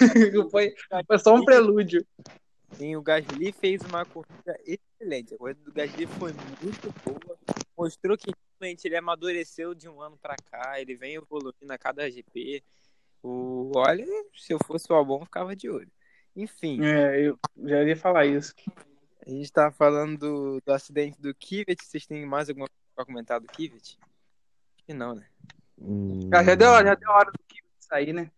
foi, 0.50 0.74
foi 1.06 1.18
só 1.18 1.34
um 1.34 1.44
prelúdio. 1.44 2.04
Sim, 2.72 2.96
o 2.96 3.02
Gasly 3.02 3.52
fez 3.52 3.80
uma 3.82 4.04
corrida 4.04 4.58
excelente. 4.64 5.34
A 5.34 5.38
corrida 5.38 5.60
do 5.64 5.72
Gasly 5.72 6.06
foi 6.06 6.32
muito 6.62 6.92
boa. 7.04 7.38
Mostrou 7.76 8.16
que 8.16 8.30
realmente 8.60 8.86
ele 8.86 8.96
amadureceu 8.96 9.74
de 9.74 9.88
um 9.88 10.00
ano 10.00 10.18
pra 10.20 10.34
cá. 10.50 10.80
Ele 10.80 10.94
vem 10.96 11.14
evoluindo 11.14 11.72
a 11.72 11.78
cada 11.78 12.10
GP. 12.10 12.62
O... 13.22 13.72
Olha, 13.76 14.04
se 14.34 14.52
eu 14.52 14.58
fosse 14.66 14.90
o 14.92 14.94
Albon, 14.96 15.24
ficava 15.24 15.54
de 15.54 15.68
olho. 15.70 15.90
Enfim, 16.34 16.84
É, 16.84 17.28
eu 17.28 17.38
já 17.64 17.82
ia 17.82 17.96
falar 17.96 18.26
isso. 18.26 18.52
a 19.26 19.30
gente 19.30 19.50
tá 19.50 19.70
falando 19.72 20.18
do, 20.18 20.60
do 20.64 20.72
acidente 20.72 21.20
do 21.20 21.34
Kivet. 21.34 21.82
Vocês 21.82 22.06
têm 22.06 22.26
mais 22.26 22.48
alguma 22.48 22.66
coisa 22.68 22.92
pra 22.94 23.04
comentar 23.06 23.40
do 23.40 23.46
Kivet? 23.46 23.98
Acho 24.00 24.84
que 24.84 24.92
não, 24.92 25.14
né? 25.14 25.26
Hum, 25.78 26.28
Já, 26.30 26.42
deu, 26.54 26.70
já 26.84 26.94
deu 26.94 27.10
a 27.10 27.16
hora 27.16 27.30
do 27.32 27.38
que 27.48 27.60
sair, 27.80 28.12
né? 28.12 28.30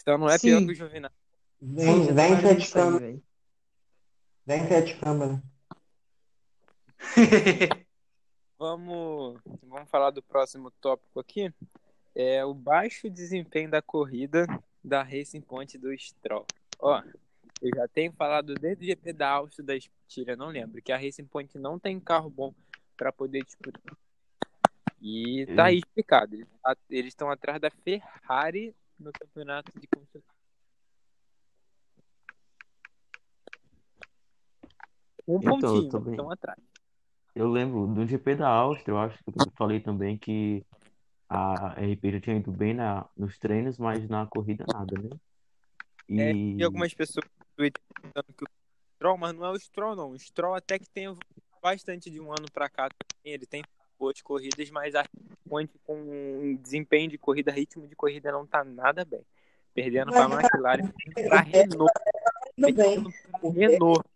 Então 0.00 0.18
não 0.18 0.28
é 0.28 0.38
pior 0.38 0.58
Sim. 0.60 0.66
que 0.66 0.72
o 0.72 0.74
Giovinazzi. 0.74 1.14
Vem, 1.60 2.14
vem 2.14 2.40
sete 2.40 2.72
câmeras. 2.72 3.00
velho. 3.00 3.22
Vem 4.46 4.68
sete 4.68 4.96
câmeras. 4.96 5.40
Vamos, 8.58 9.40
vamos 9.62 9.88
falar 9.88 10.10
do 10.10 10.22
próximo 10.22 10.70
tópico 10.82 11.18
aqui. 11.18 11.50
É 12.14 12.44
o 12.44 12.52
baixo 12.52 13.08
desempenho 13.08 13.70
da 13.70 13.80
corrida 13.80 14.46
da 14.84 15.02
Racing 15.02 15.40
Point 15.40 15.78
do 15.78 15.98
Stroll. 15.98 16.44
Ó, 16.78 17.02
eu 17.62 17.70
já 17.74 17.88
tenho 17.88 18.12
falado 18.12 18.52
desde 18.54 18.84
o 18.84 18.86
GP 18.86 19.14
da 19.14 19.30
Áustria 19.30 19.64
da 19.64 19.74
Estíria, 19.74 20.36
não 20.36 20.48
lembro, 20.48 20.82
que 20.82 20.92
a 20.92 20.98
Racing 20.98 21.24
Point 21.24 21.58
não 21.58 21.78
tem 21.78 21.98
carro 21.98 22.28
bom 22.28 22.54
para 22.98 23.10
poder 23.10 23.42
disputar. 23.44 23.96
E 25.00 25.46
tá 25.56 25.64
aí 25.64 25.78
explicado. 25.78 26.36
Eles 26.90 27.08
estão 27.08 27.30
atrás 27.30 27.58
da 27.58 27.70
Ferrari 27.70 28.74
no 29.00 29.12
campeonato 29.12 29.72
de 29.78 29.86
construção. 29.86 30.22
Um 35.26 35.38
Então, 35.38 35.60
pontinho, 35.60 35.90
também. 35.90 36.12
estão 36.12 36.30
atrás. 36.30 36.58
Eu 37.34 37.48
lembro 37.48 37.86
do 37.86 38.06
GP 38.06 38.36
da 38.36 38.48
Áustria, 38.48 38.92
eu 38.92 38.98
acho 38.98 39.16
que 39.22 39.30
eu 39.30 39.52
falei 39.56 39.80
também 39.80 40.18
que 40.18 40.64
a 41.28 41.74
RP 41.80 42.12
já 42.12 42.20
tinha 42.20 42.36
ido 42.36 42.50
bem 42.50 42.74
na, 42.74 43.08
nos 43.16 43.38
treinos, 43.38 43.78
mas 43.78 44.08
na 44.08 44.26
corrida 44.26 44.64
nada, 44.66 45.00
né? 45.00 45.10
É, 46.10 46.32
E 46.32 46.56
e 46.56 46.64
algumas 46.64 46.92
pessoas 46.92 47.24
falando 48.02 48.34
que 48.36 48.44
o 48.44 48.48
Stroll, 48.96 49.16
mas 49.16 49.32
não 49.34 49.44
é 49.46 49.50
o 49.50 49.58
Stroll, 49.58 49.94
não. 49.94 50.10
O 50.10 50.18
Stroll 50.18 50.54
até 50.56 50.78
que 50.78 50.90
tem 50.90 51.06
bastante 51.62 52.10
de 52.10 52.20
um 52.20 52.32
ano 52.32 52.50
pra 52.52 52.68
cá. 52.68 52.88
também. 52.88 53.32
Ele 53.34 53.46
tem 53.46 53.62
boas 54.00 54.20
corridas, 54.22 54.70
mas 54.70 54.94
a 54.94 55.04
Point 55.48 55.70
com 55.84 55.94
um 55.94 56.56
desempenho 56.56 57.10
de 57.10 57.18
corrida, 57.18 57.52
ritmo 57.52 57.86
de 57.86 57.94
corrida 57.94 58.32
não 58.32 58.46
tá 58.46 58.64
nada 58.64 59.04
bem. 59.04 59.20
Perdendo 59.74 60.10
pra 60.10 60.24
McLaren, 60.24 60.90
pra 61.28 61.40
Renault, 61.40 61.92
bem. 62.56 62.74
perdendo 62.74 63.10
Renault. 63.52 64.08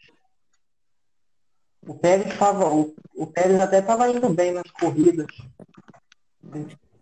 O 1.87 1.95
Pérez 1.99 2.39
tava, 2.39 2.73
o, 2.73 2.95
o 3.15 3.27
Pérez 3.27 3.61
até 3.61 3.81
estava 3.81 4.09
indo 4.11 4.29
bem 4.31 4.53
nas 4.53 4.71
corridas. 4.71 5.27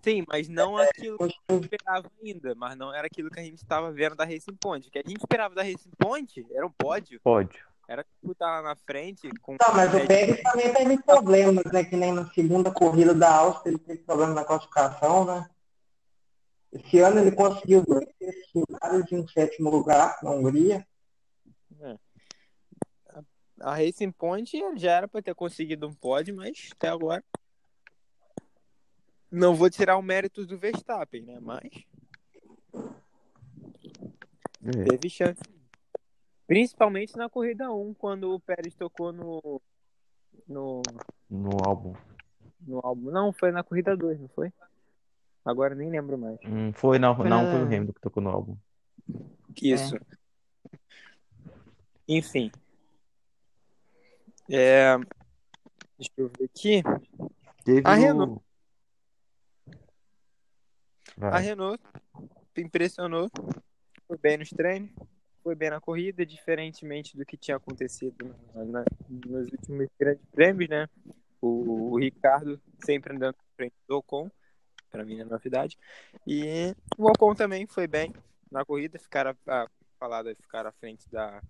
Sim, 0.03 0.25
mas 0.27 0.49
não 0.49 0.77
aquilo 0.77 1.17
que 1.17 1.25
Continua- 1.25 1.43
eu 1.51 1.61
esperava 1.61 2.11
ainda. 2.25 2.55
Mas 2.57 2.77
não 2.77 2.93
era 2.93 3.07
aquilo 3.07 3.31
que 3.31 3.39
a 3.39 3.43
gente 3.45 3.59
estava 3.59 3.93
vendo 3.93 4.17
da 4.17 4.25
Racing 4.25 4.57
Point. 4.61 4.89
O 4.89 4.91
que 4.91 4.99
a 4.99 5.03
gente 5.07 5.19
esperava 5.21 5.55
da 5.55 5.63
Racing 5.63 5.93
Point 5.97 6.45
era 6.51 6.67
um 6.67 6.71
pódio. 6.73 7.21
pode. 7.23 7.57
Era 7.89 8.05
disputar 8.05 8.63
lá 8.63 8.71
na 8.71 8.77
frente 8.77 9.29
com 9.41 9.57
Não, 9.61 9.75
mas 9.75 9.93
o 9.93 9.99
Red 9.99 10.07
Pérez 10.07 10.43
também 10.43 10.73
teve 10.73 11.03
problemas, 11.03 11.65
né? 11.73 11.85
Que 11.85 11.97
nem 11.97 12.13
na 12.13 12.31
segunda 12.33 12.71
corrida 12.71 13.15
da 13.15 13.35
Áustria 13.35 13.73
ele 13.73 13.79
teve 13.79 14.03
problema 14.03 14.35
na 14.35 14.45
classificação, 14.45 15.25
né? 15.25 15.49
Esse 16.73 17.01
ano 17.01 17.21
ele 17.21 17.33
conseguiu 17.33 17.85
dois 17.85 18.07
terceiros 18.19 18.51
lugares 18.55 19.11
e 19.11 19.17
um 19.17 19.29
sétimo 19.29 19.69
lugar 19.69 20.19
na 20.23 20.31
Hungria. 20.31 20.87
A 23.61 23.77
Racing 23.77 24.11
Point 24.11 24.51
já 24.77 24.93
era 24.93 25.07
para 25.07 25.23
ter 25.23 25.35
conseguido 25.35 25.87
um 25.87 25.95
pódio, 25.95 26.35
mas 26.35 26.71
até 26.73 26.89
agora. 26.89 27.23
Não 29.31 29.55
vou 29.55 29.71
tirar 29.71 29.97
o 29.97 30.03
mérito 30.03 30.45
do 30.45 30.59
Verstappen, 30.59 31.23
né? 31.23 31.39
Mas 31.41 31.71
É. 34.65 34.85
teve 34.85 35.09
chance. 35.11 35.41
Principalmente 36.47 37.17
na 37.17 37.29
corrida 37.29 37.71
1, 37.73 37.95
quando 37.95 38.33
o 38.35 38.41
Pérez 38.41 38.75
tocou 38.75 39.13
no. 39.13 39.61
No, 40.49 40.83
No 41.31 41.51
álbum. 41.65 41.95
no 42.61 42.81
álbum. 42.85 43.11
Não, 43.11 43.33
foi 43.33 43.51
na 43.53 43.63
corrida 43.63 43.97
2, 43.97 44.19
não 44.21 44.29
foi? 44.29 44.53
Agora 45.45 45.75
nem 45.75 45.91
lembro 45.91 46.17
mais. 46.19 46.39
Hum, 46.45 46.73
foi, 46.73 46.99
não, 46.99 47.17
Foi 47.17 47.29
não 47.29 47.43
na- 47.45 47.51
foi 47.51 47.61
o 47.63 47.67
Hamilton 47.67 47.93
que 47.93 48.01
tocou 48.01 48.23
no 48.23 48.31
álbum. 48.31 48.57
Isso. 49.61 49.97
Enfim. 52.09 52.51
É... 54.51 54.97
Deixa 55.99 56.13
eu 56.17 56.31
ver 56.39 56.45
aqui. 56.45 56.83
Teve 57.65 57.83
A 57.89 57.93
o- 57.93 57.95
Renault. 57.95 58.43
Vai. 61.17 61.31
A 61.33 61.39
Renault 61.39 61.83
impressionou. 62.57 63.31
Foi 64.07 64.19
bem 64.19 64.39
nos 64.39 64.51
treinos, 64.51 64.91
foi 65.43 65.55
bem 65.55 65.71
na 65.71 65.81
corrida, 65.81 66.25
diferentemente 66.25 67.17
do 67.17 67.25
que 67.25 67.37
tinha 67.37 67.57
acontecido 67.57 68.35
na, 68.55 68.65
na, 68.65 68.85
nos 69.09 69.51
últimos 69.51 69.89
grandes 69.99 70.25
prêmios, 70.33 70.71
né? 70.71 70.89
O, 71.41 71.93
o 71.93 71.99
Ricardo 71.99 72.61
sempre 72.85 73.15
andando 73.15 73.37
na 73.37 73.57
frente 73.57 73.75
do 73.89 73.97
Ocon, 73.97 74.31
para 74.91 75.05
mim 75.05 75.21
é 75.21 75.25
novidade. 75.25 75.77
E 76.27 76.75
o 76.97 77.07
Ocon 77.07 77.35
também 77.35 77.67
foi 77.67 77.87
bem 77.87 78.13
na 78.51 78.65
corrida, 78.65 78.99
ficar 78.99 79.27
a, 79.27 79.37
a 79.47 79.67
falada 79.99 80.35
ficar 80.35 80.67
à 80.67 80.73
frente 80.73 81.09
da 81.11 81.41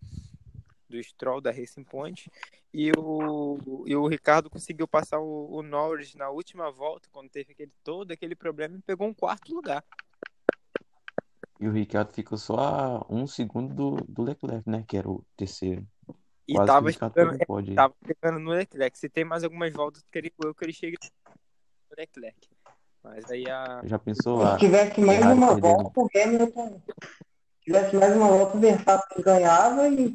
do 0.88 1.02
Stroll 1.02 1.40
da 1.40 1.50
Racing 1.50 1.84
Point 1.84 2.30
e 2.72 2.92
o, 2.96 3.84
e 3.86 3.96
o 3.96 4.06
Ricardo 4.06 4.50
conseguiu 4.50 4.86
passar 4.86 5.18
o, 5.20 5.48
o 5.50 5.62
Norris 5.62 6.14
na 6.14 6.28
última 6.28 6.70
volta 6.70 7.08
quando 7.10 7.30
teve 7.30 7.52
aquele 7.52 7.72
todo 7.82 8.12
aquele 8.12 8.34
problema 8.34 8.76
e 8.76 8.82
pegou 8.82 9.08
um 9.08 9.14
quarto 9.14 9.54
lugar. 9.54 9.82
E 11.60 11.68
o 11.68 11.72
Ricardo 11.72 12.12
ficou 12.12 12.36
só 12.36 12.58
a 12.58 13.06
um 13.08 13.26
segundo 13.26 13.72
do, 13.74 13.96
do 14.08 14.22
Leclerc, 14.22 14.68
né? 14.68 14.84
Que 14.86 14.96
era 14.96 15.08
o 15.08 15.24
terceiro. 15.36 15.86
E 16.48 16.54
Quase 16.54 16.66
tava 16.66 16.92
que 16.92 16.98
chegando, 16.98 17.32
no 17.38 17.46
pódio 17.46 17.70
aí. 17.70 17.76
tava 17.76 17.94
chegando 18.04 18.38
no 18.40 18.50
Leclerc. 18.50 18.98
Se 18.98 19.08
tem 19.08 19.24
mais 19.24 19.44
algumas 19.44 19.72
voltas, 19.72 20.02
queria 20.10 20.32
eu 20.44 20.54
que 20.54 20.64
ele 20.64 20.72
chegue 20.72 20.96
no 21.90 21.96
Leclerc. 21.96 22.48
Mas 23.02 23.30
aí 23.30 23.48
a. 23.48 23.80
Já 23.84 23.98
pensou? 23.98 24.42
A, 24.42 24.54
Se 24.54 24.58
tivesse 24.60 25.00
mais 25.00 25.18
Ferrari 25.18 25.38
uma 25.38 25.54
perdendo. 25.54 25.76
volta, 25.92 26.00
o 26.00 26.08
Hamilton. 26.14 26.82
Se 26.88 27.64
tivesse 27.64 27.96
mais 27.96 28.16
uma 28.16 28.28
volta, 28.28 28.56
o 28.56 28.60
Verstappen 28.60 29.24
ganhava 29.24 29.88
e 29.88 30.06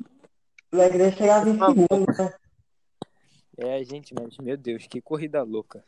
o 0.71 0.77
Leclerc 0.77 1.17
chegava 1.17 1.49
em 1.49 1.53
segundo, 1.53 2.05
né? 2.17 2.33
É, 3.57 3.83
gente, 3.83 4.13
mas 4.13 4.37
meu 4.37 4.55
Deus, 4.57 4.85
que 4.85 5.01
corrida 5.01 5.41
louca. 5.43 5.83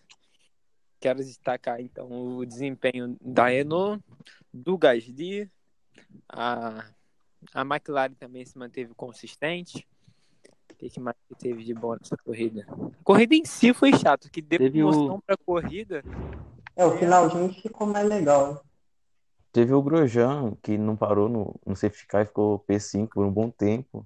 Quero 0.99 1.19
destacar 1.19 1.79
então 1.79 2.09
o 2.37 2.45
desempenho 2.45 3.15
da 3.21 3.47
Renault, 3.47 4.03
do 4.53 4.77
Gasly, 4.77 5.49
a, 6.27 6.85
a 7.53 7.61
McLaren 7.61 8.13
também 8.15 8.43
se 8.45 8.57
manteve 8.57 8.93
consistente. 8.95 9.87
O 10.71 10.75
que, 10.75 10.89
que 10.89 10.99
mais 10.99 11.15
que 11.27 11.35
teve 11.35 11.63
de 11.63 11.73
bom 11.73 11.93
nessa 11.95 12.17
corrida? 12.17 12.65
A 12.69 13.03
corrida 13.03 13.33
em 13.35 13.45
si 13.45 13.73
foi 13.73 13.93
chato, 13.93 14.29
que 14.29 14.41
deu 14.41 14.59
Teve 14.59 14.83
o- 14.83 14.87
emoção 14.89 15.21
pra 15.25 15.37
corrida. 15.37 16.03
É, 16.75 16.85
o 16.85 16.97
finalzinho 16.97 17.53
ficou 17.53 17.87
mais 17.87 18.07
legal. 18.07 18.63
Teve 19.51 19.73
o 19.73 19.81
Grosjean, 19.81 20.53
que 20.61 20.77
não 20.77 20.95
parou 20.95 21.27
no, 21.27 21.55
no 21.65 21.75
safety 21.75 22.05
car 22.07 22.21
e 22.21 22.25
ficou 22.25 22.59
P5 22.59 23.09
por 23.09 23.25
um 23.25 23.31
bom 23.31 23.49
tempo. 23.49 24.05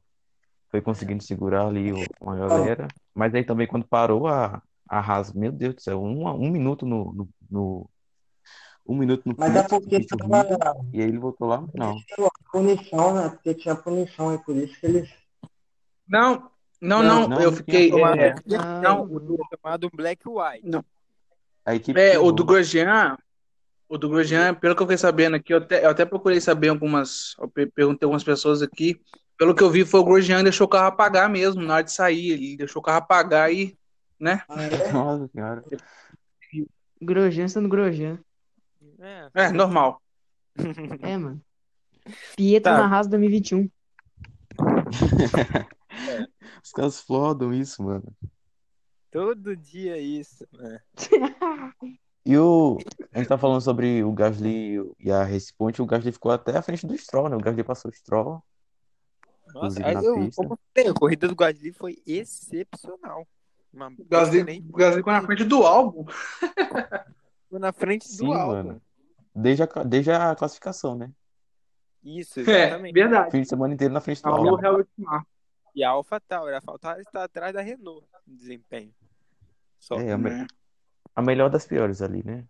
Foi 0.70 0.82
conseguindo 0.82 1.24
segurar 1.24 1.68
ali 1.68 1.92
o- 1.92 2.06
uma 2.22 2.36
galera. 2.36 2.88
Mas 3.14 3.34
aí 3.36 3.44
também 3.44 3.68
quando 3.68 3.86
parou 3.86 4.26
a, 4.28 4.62
a 4.98 5.00
Haas, 5.00 5.34
meu 5.34 5.52
Deus 5.52 5.76
do 5.76 5.82
céu, 5.82 6.02
um, 6.02 6.28
um 6.28 6.50
minuto 6.52 6.86
no, 6.86 7.14
no, 7.14 7.30
no- 7.50 7.90
um 8.86 8.98
minuto 8.98 9.24
no 9.26 9.36
Mas 9.38 9.56
é 9.56 9.64
porque 9.64 10.00
e 10.94 11.02
aí 11.02 11.08
ele 11.08 11.18
voltou 11.18 11.48
lá 11.48 11.62
no 11.62 11.68
final. 11.72 11.96
punição, 12.52 13.14
né? 13.16 13.30
Porque 13.30 13.54
tinha 13.56 13.76
punição, 13.76 14.34
e 14.34 14.38
por 14.44 14.56
isso 14.56 14.80
que 14.80 14.86
eles. 14.86 15.10
Não, 16.08 16.50
não, 16.82 17.02
Não, 17.02 17.22
não, 17.22 17.28
não, 17.30 17.42
eu 17.42 17.50
não 17.50 17.58
fiquei. 17.58 17.90
é, 17.90 18.36
Ah, 18.60 18.82
não, 18.84 19.04
o 19.04 19.20
do 19.20 19.38
chamado 19.50 19.90
Black 19.94 20.28
White. 20.28 20.84
A 21.66 21.74
equipe 21.76 22.00
É, 22.00 22.20
o 22.20 22.32
do 22.32 22.44
Grosjean, 22.44 23.18
o 23.88 23.98
do 23.98 24.10
Grosjean, 24.10 24.54
pelo 24.54 24.76
que 24.76 24.82
eu 24.82 24.88
fiquei 24.88 24.98
sabendo 24.98 25.36
aqui, 25.38 25.54
eu 25.54 25.58
até, 25.60 25.86
eu 25.86 25.90
até 25.90 26.06
procurei 26.06 26.42
saber 26.42 26.70
algumas, 26.70 27.36
perguntei 27.76 28.06
algumas 28.06 28.24
pessoas 28.24 28.62
aqui, 28.62 29.00
pelo 29.38 29.56
que 29.56 29.64
eu 29.64 29.70
vi 29.70 29.86
foi 29.86 30.02
o 30.02 30.04
Grosjean 30.04 30.38
que 30.40 30.44
deixou 30.44 30.66
o 30.66 30.70
carro 30.70 30.88
apagar 30.88 31.30
mesmo, 31.30 31.62
na 31.62 31.76
hora 31.76 31.84
de 31.84 31.92
sair, 31.92 32.32
ele 32.32 32.58
deixou 32.58 32.82
o 32.82 32.84
carro 32.84 32.98
apagar 33.00 33.52
e, 33.54 33.78
né? 34.24 34.42
Ah, 34.48 34.64
é? 34.64 34.92
Nossa 34.92 35.28
senhora. 35.28 35.64
Grosjean 37.02 37.48
sendo 37.48 37.68
Grosjean. 37.68 38.18
É, 39.00 39.30
É, 39.34 39.52
normal. 39.52 40.02
É, 41.02 41.18
mano. 41.18 41.42
Pietro 42.36 42.72
Tá. 42.72 42.78
na 42.78 42.96
Haas 42.96 43.08
2021. 43.08 43.70
Os 46.64 46.72
caras 46.72 47.00
flodam 47.02 47.54
isso, 47.54 47.84
mano. 47.84 48.04
todo 49.12 49.56
dia 49.56 49.98
isso. 49.98 50.48
né? 50.54 50.80
E 52.26 52.38
o. 52.38 52.78
A 53.12 53.18
gente 53.18 53.28
tá 53.28 53.38
falando 53.38 53.60
sobre 53.62 54.02
o 54.04 54.14
Gasly 54.14 54.78
e 55.00 55.12
a 55.12 55.24
Race 55.24 55.54
Point, 55.54 55.82
o 55.82 55.86
Gasly 55.86 56.12
ficou 56.14 56.32
até 56.32 56.56
à 56.58 56.62
frente 56.62 56.88
do 56.88 56.98
Stroll, 56.98 57.28
né? 57.30 57.36
O 57.36 57.40
Gasly 57.42 57.64
passou 57.64 57.92
o 57.92 57.94
Stroll. 57.94 58.42
Nossa, 59.54 59.82
eu, 59.82 60.16
pista. 60.16 60.42
como 60.42 60.58
eu 60.76 60.92
a 60.92 60.94
corrida 60.94 61.28
do 61.28 61.36
Gasly 61.36 61.74
foi 61.74 62.02
excepcional. 62.08 63.28
Uma 63.74 63.88
O 63.88 64.06
Gasly, 64.06 64.62
Gasly 64.62 64.98
ficou 64.98 65.14
na 65.14 65.22
frente 65.24 65.44
do 65.44 65.64
álbum. 65.66 66.06
corrida 66.06 67.60
na 67.60 67.74
frente 67.74 68.08
Sim, 68.08 68.26
do 68.28 68.34
álbum. 68.34 68.54
mano. 68.68 68.82
Desde 69.36 69.64
a, 69.64 69.66
desde 69.84 70.12
a 70.12 70.36
classificação, 70.36 70.96
né? 70.96 71.12
Isso, 72.04 72.40
É, 72.42 72.66
exatamente. 72.68 72.94
verdade. 72.94 73.32
Fim 73.32 73.42
de 73.42 73.48
semana 73.50 73.74
inteiro 73.74 73.94
na 73.94 74.02
frente 74.02 74.22
do 74.22 74.30
Alô, 74.30 74.50
álbum. 74.64 74.84
E 75.74 75.84
a 75.84 75.90
AlphaTauri, 75.90 76.54
a 76.54 76.58
AlphaTauri 76.58 77.02
está 77.02 77.24
atrás 77.24 77.52
da 77.54 77.62
Renault 77.62 78.06
no 78.28 78.36
desempenho. 78.38 78.94
Só. 79.80 80.00
É, 80.00 80.12
a, 80.12 80.18
me- 80.18 80.30
né? 80.30 80.48
a 81.16 81.22
melhor 81.22 81.50
das 81.50 81.66
piores 81.66 82.02
ali, 82.02 82.24
né? 82.24 82.46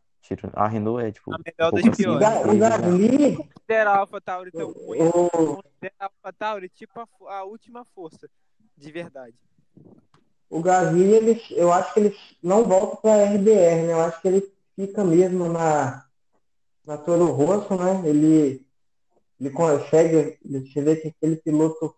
A 0.53 0.67
Renault 0.67 1.01
é, 1.05 1.11
tipo, 1.11 1.33
A 1.33 1.37
melhor 1.37 1.71
um 1.73 1.75
das 1.87 1.97
piores. 1.97 2.27
O 2.45 2.53
e 2.53 2.59
já- 2.59 2.69
Gasly, 2.77 3.37
Considera 3.37 3.91
a 3.91 3.97
AlphaTauri 3.99 4.51
tão 4.51 4.71
ruim, 4.73 4.99
considera 5.31 5.93
a 5.99 6.05
AlphaTauri 6.05 6.69
tipo 6.69 6.99
a, 6.99 7.07
a 7.37 7.43
última 7.45 7.85
força, 7.95 8.29
de 8.77 8.91
verdade. 8.91 9.35
O 10.57 10.61
Gasly, 10.61 11.01
eles, 11.13 11.41
eu 11.51 11.71
acho 11.73 11.93
que 11.93 11.99
eles 11.99 12.17
não 12.41 12.63
voltam 12.63 12.97
para 13.01 13.13
a 13.23 13.25
RBR, 13.33 13.87
né? 13.87 13.93
Eu 13.93 14.01
acho 14.01 14.21
que 14.21 14.27
ele 14.27 14.53
fica 14.75 15.03
mesmo 15.03 15.49
na, 15.49 16.05
na 16.85 16.97
Toro 16.97 17.25
Rosso, 17.31 17.73
né? 17.75 18.07
Ele, 18.07 18.65
ele 19.39 19.49
consegue, 19.49 20.37
você 20.45 20.81
vê 20.81 20.95
que 20.97 21.07
aquele 21.07 21.37
piloto 21.37 21.95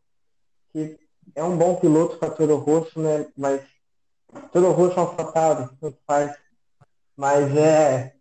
que 0.72 0.98
é 1.36 1.44
um 1.44 1.58
bom 1.58 1.76
piloto 1.76 2.18
para 2.18 2.30
Toro 2.32 2.56
Rosso, 2.58 3.00
né? 3.00 3.28
Mas 3.36 3.62
Toro 4.54 4.72
Rosso 4.72 5.00
AlphaTauri, 5.00 5.70
tanto 5.82 5.98
faz. 6.08 6.38
Mas 7.18 7.56
é, 7.58 8.14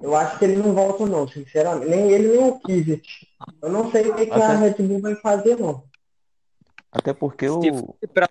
eu 0.00 0.14
acho 0.16 0.38
que 0.38 0.44
ele 0.46 0.56
não 0.56 0.72
volta 0.74 1.04
não, 1.06 1.28
sinceramente. 1.28 1.90
Nem 1.90 2.10
ele, 2.10 2.28
nem 2.28 2.38
o 2.48 2.58
Kvyat. 2.60 3.06
Eu 3.60 3.68
não 3.70 3.90
sei 3.90 4.08
o 4.08 4.14
que, 4.14 4.26
que 4.26 4.32
a 4.32 4.36
Até- 4.36 4.56
Red 4.56 4.82
Bull 4.82 5.00
vai 5.00 5.14
fazer, 5.16 5.58
não. 5.58 5.84
Até 6.92 7.12
porque 7.12 7.46
Se 7.48 7.52
o. 7.52 7.60
fosse 7.60 8.06
pra 8.12 8.28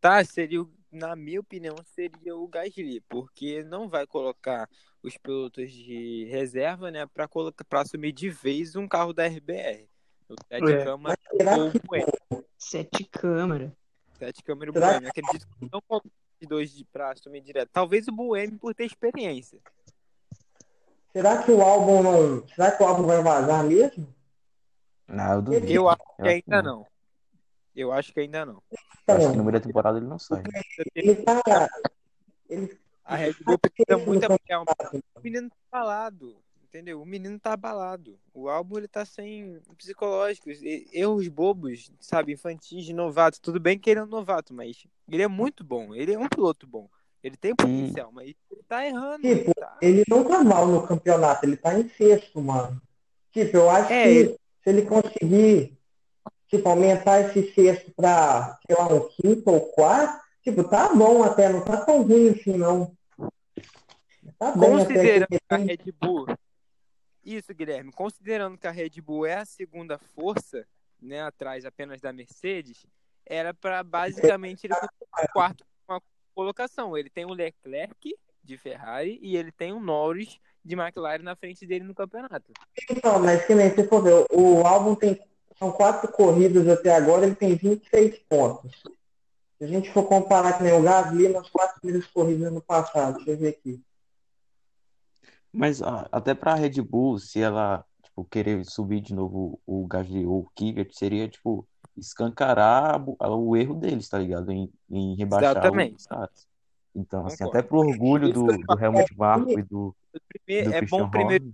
tá, 0.00 0.24
seria, 0.24 0.62
o- 0.62 0.70
na 0.90 1.14
minha 1.14 1.40
opinião, 1.40 1.76
seria 1.94 2.36
o 2.36 2.48
Gasly, 2.48 3.00
porque 3.08 3.62
não 3.64 3.88
vai 3.88 4.06
colocar 4.06 4.68
os 5.02 5.16
pilotos 5.16 5.70
de 5.72 6.24
reserva, 6.30 6.90
né, 6.90 7.06
para 7.06 7.26
colocar 7.28 7.64
para 7.64 7.80
assumir 7.82 8.12
de 8.12 8.28
vez 8.30 8.76
um 8.76 8.86
carro 8.88 9.12
da 9.12 9.24
RBR. 9.26 9.88
O 10.28 10.34
Sete 10.48 10.72
É. 10.72 10.84
Câmara 10.84 11.18
Será 11.36 11.56
ou 11.56 11.68
o 11.68 11.72
que 11.72 11.80
Bueno. 11.86 12.06
Sete 12.58 13.04
câmara. 13.04 13.72
Sete 14.18 14.42
Câmara 14.44 14.66
e 14.68 14.70
o 14.70 14.72
Será 14.74 14.86
Bueno. 14.92 15.08
Acredito 15.08 15.46
que 15.58 15.68
não 15.72 15.80
coloca 15.88 16.08
os 16.40 16.48
dois 16.48 16.72
de 16.74 16.84
pra 16.84 17.12
assumir 17.12 17.40
direto. 17.40 17.70
Talvez 17.72 18.06
o 18.08 18.12
Bueno 18.12 18.58
por 18.58 18.74
ter 18.74 18.84
experiência. 18.84 19.58
Será 21.12 21.42
que 21.42 21.50
o 21.50 21.60
álbum 21.60 22.02
não. 22.02 22.48
Será 22.48 22.70
que 22.70 22.82
o 22.82 22.86
álbum 22.86 23.02
vai 23.04 23.20
vazar 23.22 23.64
mesmo? 23.64 24.06
Não, 25.08 25.32
eu 25.34 25.42
duvido. 25.42 25.66
Eu 25.72 25.88
acho 25.88 25.98
que 25.98 26.04
Eu 26.22 26.26
acho 26.26 26.42
que 26.42 26.54
ainda 26.54 26.62
não. 26.62 26.86
Eu 27.74 27.92
acho 27.92 28.12
que 28.12 28.20
ainda 28.20 28.44
não. 28.44 28.62
Eu 29.06 29.16
acho 29.16 29.30
que 29.30 29.36
no 29.36 29.44
meio 29.44 29.52
da 29.52 29.60
temporada 29.60 29.98
ele 29.98 30.06
não 30.06 30.18
sai. 30.18 30.42
Ele 30.94 31.14
tá. 31.16 31.68
Ele 32.48 32.78
A 33.04 33.16
Red 33.16 33.34
Bull 33.44 33.58
precisa 33.58 33.98
no 33.98 34.06
muito 34.06 34.24
apoiar. 34.24 34.62
O 35.16 35.20
menino 35.22 35.48
tá 35.50 35.56
abalado, 35.72 36.36
entendeu? 36.64 37.00
O 37.02 37.06
menino 37.06 37.38
tá 37.38 37.52
abalado. 37.52 38.18
O 38.34 38.48
álbum 38.48 38.78
ele 38.78 38.88
tá 38.88 39.04
sem 39.04 39.60
psicológicos, 39.76 40.58
erros 40.62 41.26
bobos, 41.28 41.90
sabe, 42.00 42.32
infantis, 42.32 42.84
de 42.84 42.92
novato. 42.92 43.40
Tudo 43.40 43.58
bem 43.60 43.78
que 43.78 43.90
ele 43.90 44.00
é 44.00 44.02
um 44.04 44.06
novato, 44.06 44.52
mas 44.54 44.84
ele 45.08 45.22
é 45.22 45.28
muito 45.28 45.64
bom. 45.64 45.94
Ele 45.94 46.12
é 46.12 46.18
um 46.18 46.28
piloto 46.28 46.66
bom. 46.66 46.88
Ele 47.22 47.36
tem 47.36 47.54
potencial, 47.54 48.10
mas 48.12 48.28
ele 48.50 48.62
tá 48.66 48.86
errando. 48.86 49.26
ele 49.26 49.40
Tipo, 49.40 49.54
tá- 49.54 49.78
ele 49.82 50.04
não 50.08 50.24
tá 50.24 50.42
mal 50.42 50.66
no 50.66 50.86
campeonato, 50.86 51.44
ele 51.44 51.56
tá 51.56 51.78
em 51.78 51.88
sexto, 51.90 52.40
mano. 52.40 52.80
Tipo, 53.32 53.56
eu 53.58 53.70
acho 53.70 53.92
É, 53.92 54.02
que 54.04 54.08
ele- 54.08 54.28
se 54.62 54.70
ele 54.70 54.82
conseguir, 54.82 55.78
tipo, 56.50 56.68
aumentar 56.68 57.20
esse 57.20 57.54
sexto 57.54 57.92
pra, 57.94 58.58
sei 58.66 58.76
lá, 58.76 58.92
um 58.92 59.08
quinto 59.08 59.50
ou 59.50 59.60
quarto, 59.72 60.20
tipo, 60.42 60.64
tá 60.64 60.92
bom 60.92 61.22
até, 61.22 61.48
não 61.48 61.64
tá 61.64 61.76
tão 61.84 62.02
ruim 62.02 62.30
assim, 62.30 62.56
não. 62.56 62.92
Tá 64.38 64.52
Considerando 64.52 65.28
que 65.28 65.38
a 65.48 65.56
Red 65.56 65.92
Bull. 66.00 66.26
Isso, 67.24 67.54
Guilherme. 67.54 67.92
Considerando 67.92 68.58
que 68.58 68.66
a 68.66 68.70
Red 68.70 69.00
Bull 69.00 69.26
é 69.26 69.36
a 69.36 69.44
segunda 69.44 69.98
força, 69.98 70.66
né, 71.00 71.22
atrás 71.22 71.64
apenas 71.64 72.00
da 72.00 72.12
Mercedes, 72.12 72.84
era 73.24 73.54
para 73.54 73.82
basicamente 73.84 74.66
ele 74.66 74.74
quarto 75.32 75.64
uma 75.88 76.02
colocação. 76.34 76.96
Ele 76.96 77.08
tem 77.08 77.24
o 77.24 77.32
Leclerc 77.32 78.14
de 78.42 78.56
Ferrari 78.56 79.18
e 79.22 79.36
ele 79.36 79.52
tem 79.52 79.72
o 79.72 79.80
Norris 79.80 80.38
de 80.64 80.74
McLaren 80.74 81.22
na 81.22 81.36
frente 81.36 81.66
dele 81.66 81.84
no 81.84 81.94
campeonato. 81.94 82.52
Então, 82.90 83.20
mas 83.20 83.46
que 83.46 83.54
nem 83.54 83.70
você 83.70 83.86
for 83.86 84.02
ver, 84.02 84.26
o 84.32 84.66
álbum 84.66 84.94
tem. 84.94 85.20
São 85.60 85.70
quatro 85.70 86.10
corridas 86.10 86.66
até 86.68 86.94
agora, 86.96 87.26
ele 87.26 87.34
tem 87.34 87.54
26 87.54 88.18
pontos. 88.28 88.82
Se 89.58 89.64
a 89.64 89.66
gente 89.66 89.92
for 89.92 90.04
comparar 90.04 90.56
com 90.56 90.64
o 90.64 90.82
Gasly 90.82 91.28
nas 91.28 91.50
quatro 91.50 91.78
primeiras 91.82 92.06
corridas 92.10 92.50
no 92.50 92.62
passado, 92.62 93.16
deixa 93.16 93.30
eu 93.32 93.36
ver 93.36 93.48
aqui. 93.48 93.82
Mas 95.52 95.82
até 95.82 96.32
pra 96.34 96.54
Red 96.54 96.80
Bull, 96.80 97.18
se 97.18 97.42
ela, 97.42 97.84
tipo, 98.02 98.24
querer 98.24 98.64
subir 98.64 99.02
de 99.02 99.12
novo 99.14 99.60
o 99.66 99.86
Gasly 99.86 100.24
ou 100.24 100.40
o 100.40 100.50
Kvyat 100.56 100.96
seria, 100.96 101.28
tipo, 101.28 101.68
escancarar 101.94 103.04
a 103.18 103.28
o 103.28 103.54
erro 103.54 103.74
deles, 103.74 104.08
tá 104.08 104.18
ligado? 104.18 104.50
Em, 104.50 104.72
em 104.88 105.14
rebaixar 105.14 105.50
Exatamente. 105.50 105.96
os 105.96 106.06
caras. 106.06 106.48
Então, 106.94 107.26
assim, 107.26 107.44
Concordo. 107.44 107.58
até 107.58 107.68
pro 107.68 107.78
orgulho 107.80 108.32
do, 108.32 108.46
do 108.46 108.80
Helmut 108.82 109.14
Marko 109.16 109.58
e 109.58 109.62
do, 109.62 109.94
Primeiro- 110.46 110.70
do 110.70 110.74
é 110.74 110.78
Christian 110.78 110.98
bom 111.04 111.10
primeiro 111.10 111.52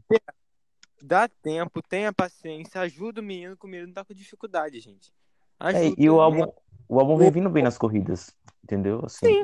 dá 1.03 1.29
tempo, 1.29 1.83
tenha 1.83 2.13
paciência, 2.13 2.81
ajuda 2.81 3.21
o 3.21 3.25
menino, 3.25 3.57
que 3.57 3.67
o 3.67 3.69
menino 3.69 3.93
tá 3.93 4.05
com 4.05 4.15
dificuldade, 4.15 4.81
gente. 4.81 5.13
É, 5.61 5.93
e 5.97 6.09
o 6.11 6.21
álbum, 6.21 6.53
o 6.89 7.01
álbum 7.01 7.17
vem 7.17 7.31
vindo 7.31 7.51
bem 7.51 7.63
nas 7.63 7.79
corridas, 7.79 8.35
entendeu? 8.63 9.03
Assim, 9.05 9.27
Sim. 9.27 9.43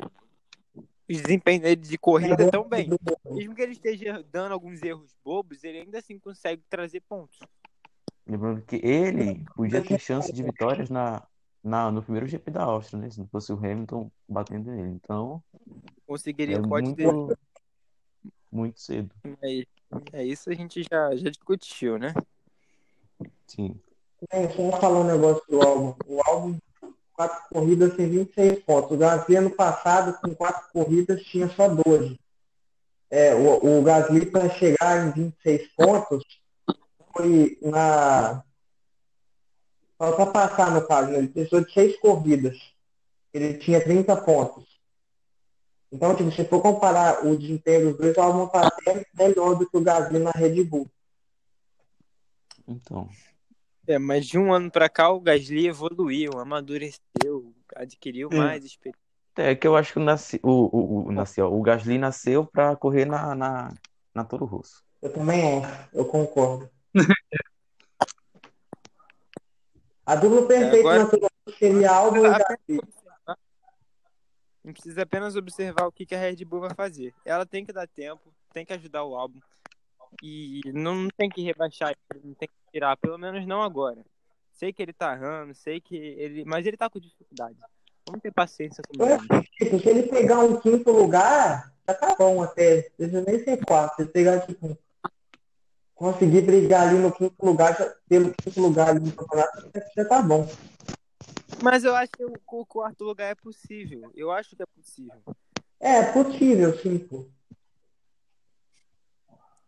O 1.09 1.13
desempenho 1.13 1.61
dele 1.61 1.75
de 1.75 1.97
corrida 1.97 2.49
tão 2.49 2.67
bem. 2.67 2.87
Mesmo 3.25 3.53
que 3.53 3.61
ele 3.61 3.73
esteja 3.73 4.23
dando 4.31 4.53
alguns 4.53 4.81
erros 4.81 5.13
bobos, 5.23 5.63
ele 5.63 5.79
ainda 5.79 5.99
assim 5.99 6.17
consegue 6.17 6.63
trazer 6.69 7.01
pontos. 7.01 7.37
lembrando 8.25 8.61
que 8.61 8.77
ele 8.77 9.43
podia 9.55 9.83
ter 9.83 9.99
chance 9.99 10.31
de 10.31 10.41
vitórias 10.41 10.89
na, 10.89 11.21
na, 11.63 11.91
no 11.91 12.01
primeiro 12.01 12.25
GP 12.25 12.51
da 12.51 12.63
Áustria, 12.63 13.01
né? 13.01 13.09
Se 13.09 13.19
não 13.19 13.27
fosse 13.27 13.51
o 13.51 13.57
Hamilton 13.57 14.09
batendo 14.27 14.71
nele. 14.71 14.91
Então, 14.91 15.43
Conseguiria 16.07 16.57
é 16.57 16.59
o 16.59 16.67
pódio 16.67 16.95
dele. 16.95 17.35
Muito, 18.53 18.79
cedo. 18.79 19.13
É, 19.41 19.63
é 20.13 20.23
isso 20.23 20.49
a 20.49 20.53
gente 20.53 20.83
já, 20.83 21.15
já 21.15 21.29
discutiu, 21.29 21.97
né? 21.97 22.13
Sim. 23.47 23.79
Bem, 24.31 24.49
só 24.55 24.79
falar 24.79 24.99
um 24.99 25.03
negócio 25.03 25.43
do 25.49 25.61
álbum. 25.61 25.95
O 26.05 26.21
álbum, 26.25 26.57
quatro 27.13 27.49
corridas 27.49 27.95
tem 27.95 28.09
26 28.09 28.63
pontos. 28.63 28.91
O 28.91 28.97
Gasly 28.97 29.35
ano 29.35 29.51
passado, 29.51 30.17
com 30.21 30.33
quatro 30.35 30.71
corridas, 30.71 31.23
tinha 31.23 31.49
só 31.49 31.67
12. 31.67 32.19
É, 33.09 33.35
o, 33.35 33.79
o 33.79 33.83
Gasly 33.83 34.25
para 34.25 34.49
chegar 34.49 35.07
em 35.07 35.11
26 35.11 35.67
pontos 35.75 36.23
foi 37.11 37.57
na. 37.61 38.43
Só 39.97 40.11
para 40.13 40.25
passar 40.27 40.71
no 40.71 40.85
caso, 40.87 41.11
né? 41.11 41.19
ele 41.19 41.27
precisou 41.27 41.63
de 41.63 41.71
seis 41.71 41.97
corridas. 41.99 42.57
Ele 43.33 43.57
tinha 43.57 43.83
30 43.83 44.15
pontos. 44.17 44.72
Então, 45.93 46.15
tipo, 46.15 46.31
se 46.31 46.43
for 46.45 46.59
comparar 46.59 47.23
o 47.23 47.37
desempenho 47.37 47.89
dos 47.91 47.97
dois, 47.99 48.17
o 48.17 48.21
álbum 48.21 48.45
está 48.45 48.67
até 48.67 49.05
melhor 49.13 49.53
do 49.55 49.69
que 49.69 49.77
o 49.77 49.81
Gasly 49.81 50.17
na 50.17 50.31
Red 50.31 50.63
Bull. 50.63 50.89
Então, 52.67 53.07
É, 53.85 53.99
mas 53.99 54.25
de 54.25 54.39
um 54.39 54.51
ano 54.51 54.71
pra 54.71 54.89
cá 54.89 55.09
o 55.11 55.19
Gasly 55.19 55.67
evoluiu, 55.67 56.31
amadureceu, 56.39 57.53
adquiriu 57.75 58.29
Hum. 58.33 58.37
mais 58.37 58.65
experiência. 58.65 58.99
é 59.37 59.53
que 59.55 59.67
eu 59.67 59.75
acho 59.75 59.93
que 59.93 59.99
o, 59.99 60.03
nasci, 60.03 60.39
o, 60.41 60.49
o, 60.49 61.07
o, 61.07 61.11
nasci, 61.11 61.39
ó, 61.41 61.47
o 61.51 61.61
Gasly 61.61 61.97
nasceu 61.99 62.43
pra 62.45 62.75
correr 62.75 63.05
na, 63.05 63.35
na, 63.35 63.71
na 64.15 64.23
Toro 64.23 64.45
Rosso. 64.45 64.83
Eu 65.01 65.11
também 65.13 65.63
acho, 65.63 65.89
eu 65.93 66.05
concordo. 66.05 66.69
A 70.05 70.15
dupla 70.15 70.45
perfeita 70.47 70.79
Agora- 70.79 71.03
na 71.03 71.09
Toro 71.09 71.27
Rosso 71.47 71.57
seria 71.59 71.91
Albon 71.91 72.25
e 72.25 72.29
Gasly. 72.39 72.81
A 74.63 74.67
gente 74.67 74.81
precisa 74.81 75.01
apenas 75.01 75.35
observar 75.35 75.87
o 75.87 75.91
que, 75.91 76.05
que 76.05 76.15
a 76.15 76.19
Red 76.19 76.45
Bull 76.45 76.61
vai 76.61 76.73
fazer. 76.73 77.13
Ela 77.25 77.45
tem 77.45 77.65
que 77.65 77.73
dar 77.73 77.87
tempo, 77.87 78.33
tem 78.53 78.65
que 78.65 78.73
ajudar 78.73 79.03
o 79.03 79.15
álbum. 79.15 79.39
E 80.21 80.61
não 80.73 81.07
tem 81.09 81.29
que 81.29 81.41
rebaixar, 81.41 81.93
ele, 82.13 82.21
não 82.23 82.33
tem 82.33 82.47
que 82.47 82.71
tirar, 82.71 82.95
pelo 82.97 83.17
menos 83.17 83.45
não 83.45 83.61
agora. 83.61 83.99
Sei 84.53 84.71
que 84.71 84.81
ele 84.81 84.93
tá 84.93 85.13
errando, 85.13 85.53
sei 85.53 85.81
que 85.81 85.95
ele. 85.95 86.45
Mas 86.45 86.65
ele 86.65 86.77
tá 86.77 86.89
com 86.89 86.99
dificuldade. 86.99 87.57
Vamos 88.05 88.21
ter 88.21 88.31
paciência 88.31 88.83
com 88.83 89.03
ele. 89.03 89.47
tipo, 89.57 89.79
se 89.79 89.89
ele 89.89 90.03
pegar 90.03 90.39
um 90.39 90.59
quinto 90.59 90.91
lugar, 90.91 91.73
já 91.87 91.93
tá 91.93 92.15
bom 92.15 92.41
até. 92.41 92.89
Deixa 92.97 93.17
eu 93.17 93.25
nem 93.25 93.43
ser 93.43 93.65
quarto. 93.65 93.95
Se 93.95 94.01
ele 94.03 94.11
pegar, 94.11 94.45
tipo, 94.45 94.77
conseguir 95.95 96.41
brigar 96.41 96.87
ali 96.87 96.99
no 96.99 97.11
quinto 97.11 97.45
lugar, 97.45 97.77
já, 97.77 97.93
pelo 98.07 98.33
quinto 98.33 98.61
lugar 98.61 98.89
ali 98.89 98.99
no 98.99 99.11
campeonato, 99.11 99.71
já 99.95 100.05
tá 100.05 100.21
bom. 100.21 100.47
Mas 101.63 101.85
eu 101.85 101.95
acho 101.95 102.11
que 102.11 102.25
o, 102.25 102.33
o 102.45 102.65
quarto 102.65 103.05
lugar 103.05 103.31
é 103.31 103.35
possível. 103.35 104.11
Eu 104.13 104.31
acho 104.31 104.53
que 104.53 104.61
é 104.61 104.65
possível. 104.65 105.23
É, 105.79 105.99
é 105.99 106.11
possível, 106.11 106.77
sim, 106.77 106.99
pô. 106.99 107.29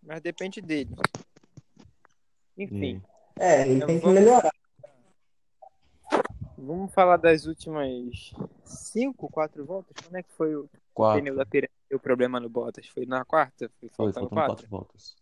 Mas 0.03 0.21
depende 0.21 0.59
dele. 0.61 0.93
Enfim. 2.57 3.01
É, 3.39 3.61
ele 3.61 3.75
Então 3.75 3.87
tem 3.87 3.99
que 3.99 4.05
vamos- 4.05 4.19
melhorar. 4.19 4.51
Vamos 6.57 6.93
falar 6.93 7.15
das 7.17 7.45
últimas 7.45 8.33
cinco, 8.65 9.29
quatro 9.29 9.65
voltas? 9.65 9.95
Como 10.03 10.17
é 10.17 10.23
que 10.23 10.31
foi 10.33 10.53
o 10.55 10.69
quatro. 10.93 11.21
pneu 11.21 11.35
da 11.35 11.45
Pirelli? 11.45 11.71
O 11.93 11.99
problema 11.99 12.39
no 12.41 12.49
Bottas? 12.49 12.87
Foi 12.87 13.05
na 13.05 13.23
quarta? 13.23 13.69
Foi 13.79 13.87
Foi, 13.89 14.11
faltando 14.11 14.29
faltando 14.29 14.29
quatro? 14.29 14.55
quatro 14.55 14.67
voltas. 14.69 15.15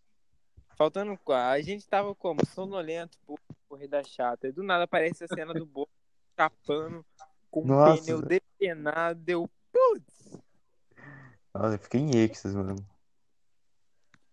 Faltando 0.76 1.18
quatro. 1.18 1.50
A 1.52 1.60
gente 1.60 1.86
tava 1.86 2.14
como? 2.16 2.44
Sonolento, 2.46 3.16
pô, 3.26 3.38
corrida 3.68 4.02
chata. 4.02 4.48
E 4.48 4.52
do 4.52 4.62
nada 4.64 4.84
aparece 4.84 5.22
a 5.24 5.28
cena 5.28 5.52
do 5.54 5.64
Bottas 5.66 6.03
chapando 6.36 7.04
com 7.50 7.60
o 7.62 7.66
Nossa. 7.66 8.02
pneu 8.02 8.22
depenado. 8.22 9.20
Deu 9.20 9.50
putz! 9.72 10.38
Nossa, 11.52 11.74
eu 11.74 11.78
fiquei 11.78 12.00
em 12.00 12.16
êxtase, 12.16 12.56
mano. 12.56 12.76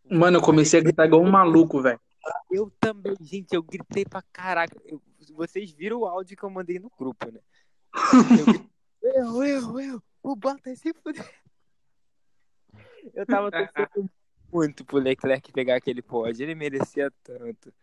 Mano, 0.09 0.37
eu 0.37 0.41
comecei 0.41 0.79
a 0.79 0.83
gritar 0.83 1.05
igual 1.05 1.21
um 1.21 1.29
maluco, 1.31 1.81
velho. 1.81 1.99
Eu 2.51 2.71
também, 2.79 3.15
gente, 3.21 3.53
eu 3.53 3.63
gritei 3.63 4.03
pra 4.05 4.21
caraca. 4.33 4.75
Eu- 4.85 5.01
vocês 5.33 5.71
viram 5.71 5.99
o 5.99 6.05
áudio 6.05 6.35
que 6.35 6.43
eu 6.43 6.49
mandei 6.49 6.77
no 6.77 6.91
grupo, 6.97 7.31
né? 7.31 7.39
Eu, 8.37 8.45
eu, 9.01 9.43
eu, 9.43 9.79
eu, 9.79 10.03
o 10.21 10.35
Bottas 10.35 10.79
se 10.79 10.93
fudeu. 10.93 11.23
Eu 13.13 13.25
tava 13.25 13.49
torcendo 13.51 14.09
muito 14.51 14.83
pro 14.83 14.97
Leclerc 14.97 15.51
pegar 15.51 15.75
aquele 15.75 16.01
pódio, 16.01 16.43
ele 16.43 16.55
merecia 16.55 17.11
tanto. 17.23 17.73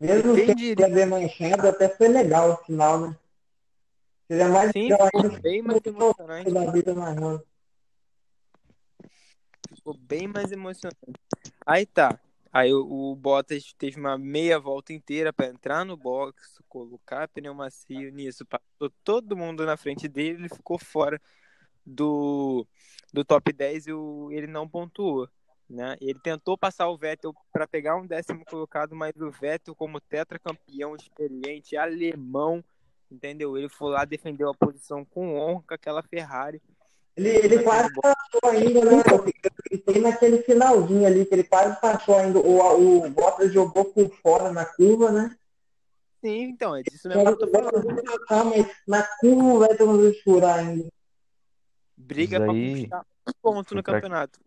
Mesmo 0.00 0.34
Quem 0.34 0.46
sem 0.46 0.54
diria? 0.54 1.06
manchado, 1.06 1.68
até 1.68 1.88
foi 1.88 2.08
legal 2.08 2.52
o 2.52 2.56
final, 2.64 3.00
né? 3.00 3.16
Seria 4.26 4.48
mais 4.48 4.72
Sim, 4.72 4.88
ficou 4.88 5.40
bem 5.40 5.62
mais 5.62 5.80
emocionante. 5.84 6.50
da 6.50 6.70
vida 6.70 6.94
narrando. 6.94 7.46
Ficou 9.74 9.94
bem 9.98 10.26
mais 10.26 10.50
emocionante. 10.50 10.98
Aí 11.66 11.84
tá. 11.84 12.18
Aí 12.52 12.72
o, 12.72 13.10
o 13.10 13.16
Bottas 13.16 13.74
teve 13.76 13.98
uma 13.98 14.16
meia 14.16 14.58
volta 14.58 14.92
inteira 14.92 15.32
pra 15.32 15.48
entrar 15.48 15.84
no 15.84 15.96
box, 15.96 16.62
colocar 16.68 17.28
pneu 17.28 17.52
macio 17.52 18.12
nisso. 18.12 18.46
Passou 18.46 18.90
todo 19.02 19.36
mundo 19.36 19.66
na 19.66 19.76
frente 19.76 20.06
dele, 20.08 20.38
ele 20.38 20.48
ficou 20.48 20.78
fora 20.78 21.20
do, 21.84 22.66
do 23.12 23.24
top 23.24 23.52
10 23.52 23.88
e 23.88 23.92
o, 23.92 24.30
ele 24.30 24.46
não 24.46 24.68
pontuou. 24.68 25.28
Né? 25.68 25.96
Ele 26.00 26.18
tentou 26.20 26.56
passar 26.56 26.88
o 26.88 26.96
Vettel 26.96 27.34
para 27.52 27.66
pegar 27.66 27.96
um 27.96 28.06
décimo 28.06 28.44
colocado, 28.44 28.94
mas 28.94 29.16
o 29.16 29.30
Vettel, 29.30 29.74
como 29.74 30.00
tetracampeão 30.00 30.94
experiente 30.94 31.76
alemão, 31.76 32.62
entendeu? 33.14 33.56
Ele 33.56 33.68
foi 33.68 33.92
lá, 33.92 34.04
defendeu 34.04 34.50
a 34.50 34.54
posição 34.54 35.04
com 35.04 35.36
honra 35.36 35.62
com 35.66 35.74
aquela 35.74 36.02
Ferrari. 36.02 36.60
Ele, 37.16 37.28
ele 37.28 37.62
quase 37.62 37.88
passou 37.94 38.50
ainda, 38.50 38.84
né? 38.84 39.02
Eu 39.12 39.78
fiquei 39.78 40.00
naquele 40.00 40.42
finalzinho 40.42 41.06
ali, 41.06 41.24
que 41.24 41.34
ele 41.34 41.44
quase 41.44 41.80
passou 41.80 42.16
ainda. 42.16 42.40
O, 42.40 43.04
o 43.06 43.10
Bottas 43.10 43.52
jogou 43.52 43.84
por 43.84 44.10
fora 44.16 44.52
na 44.52 44.64
curva, 44.64 45.12
né? 45.12 45.36
Sim, 46.20 46.42
então, 46.44 46.74
é 46.74 46.82
disso 46.82 47.06
mesmo 47.06 47.22
que 47.22 47.28
eu 47.28 47.38
tô 47.38 47.48
falando. 47.48 48.02
Mas 48.30 48.66
na 48.86 49.02
curva 49.18 49.58
vai 49.60 49.76
ter 49.76 49.84
um 49.84 50.12
furar 50.24 50.58
ainda. 50.58 50.88
Briga 51.96 52.36
Isso 52.38 52.44
pra 52.44 52.52
aí 52.52 52.70
conquistar 52.74 53.06
um 53.28 53.32
ponto 53.40 53.68
foi 53.68 53.76
no 53.76 53.82
pra- 53.82 53.94
campeonato. 53.94 54.40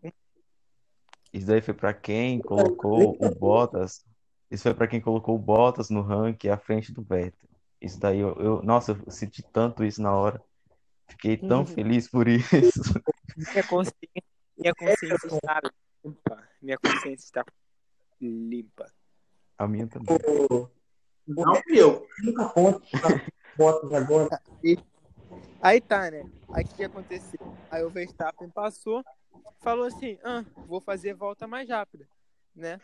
Isso 1.31 1.47
daí 1.47 1.61
foi 1.61 1.73
pra 1.73 1.93
quem 1.93 2.39
colocou 2.41 3.15
o 3.19 3.35
Bottas. 3.35 4.03
Isso 4.51 4.63
foi 4.63 4.73
pra 4.73 4.87
quem 4.87 4.99
colocou 4.99 5.35
o 5.35 5.39
Bottas 5.39 5.89
no 5.89 6.01
ranking 6.01 6.49
à 6.49 6.57
frente 6.57 6.91
do 6.91 7.01
Vettel. 7.01 7.49
Isso 7.81 7.99
daí 7.99 8.19
eu, 8.19 8.33
eu- 8.35 8.63
nossa, 8.63 8.91
eu 9.05 9.11
senti 9.11 9.43
tanto 9.43 9.83
isso 9.83 10.01
na 10.01 10.15
hora. 10.15 10.41
Fiquei 11.09 11.37
tão 11.37 11.59
Uhum. 11.59 11.65
feliz 11.65 12.09
por 12.09 12.27
isso. 12.27 12.41
Minha 13.37 13.63
consciência, 13.63 14.23
minha 14.57 14.73
consciência 14.75 15.27
está 15.27 15.61
limpa. 16.03 16.49
Minha 16.61 16.77
consciência 16.79 17.25
está 17.25 17.45
limpa. 18.19 18.91
A 19.59 19.67
minha 19.67 19.87
também. 19.87 20.17
O, 20.51 20.67
Não 21.27 21.61
eu. 21.67 22.07
30 22.17 22.49
pontos 22.49 22.91
na 22.93 23.09
Bottas 23.55 23.93
agora. 23.93 24.41
Aí 25.61 25.79
tá, 25.81 26.09
né? 26.09 26.23
Aí 26.53 26.63
o 26.63 26.67
que 26.67 26.83
aconteceu? 26.83 27.39
Aí 27.69 27.83
o 27.83 27.89
Verstappen 27.89 28.49
passou, 28.49 29.03
falou 29.59 29.85
assim: 29.85 30.17
ah, 30.23 30.43
vou 30.67 30.81
fazer 30.81 31.13
volta 31.13 31.47
mais 31.47 31.69
rápida, 31.69 32.07
né? 32.55 32.79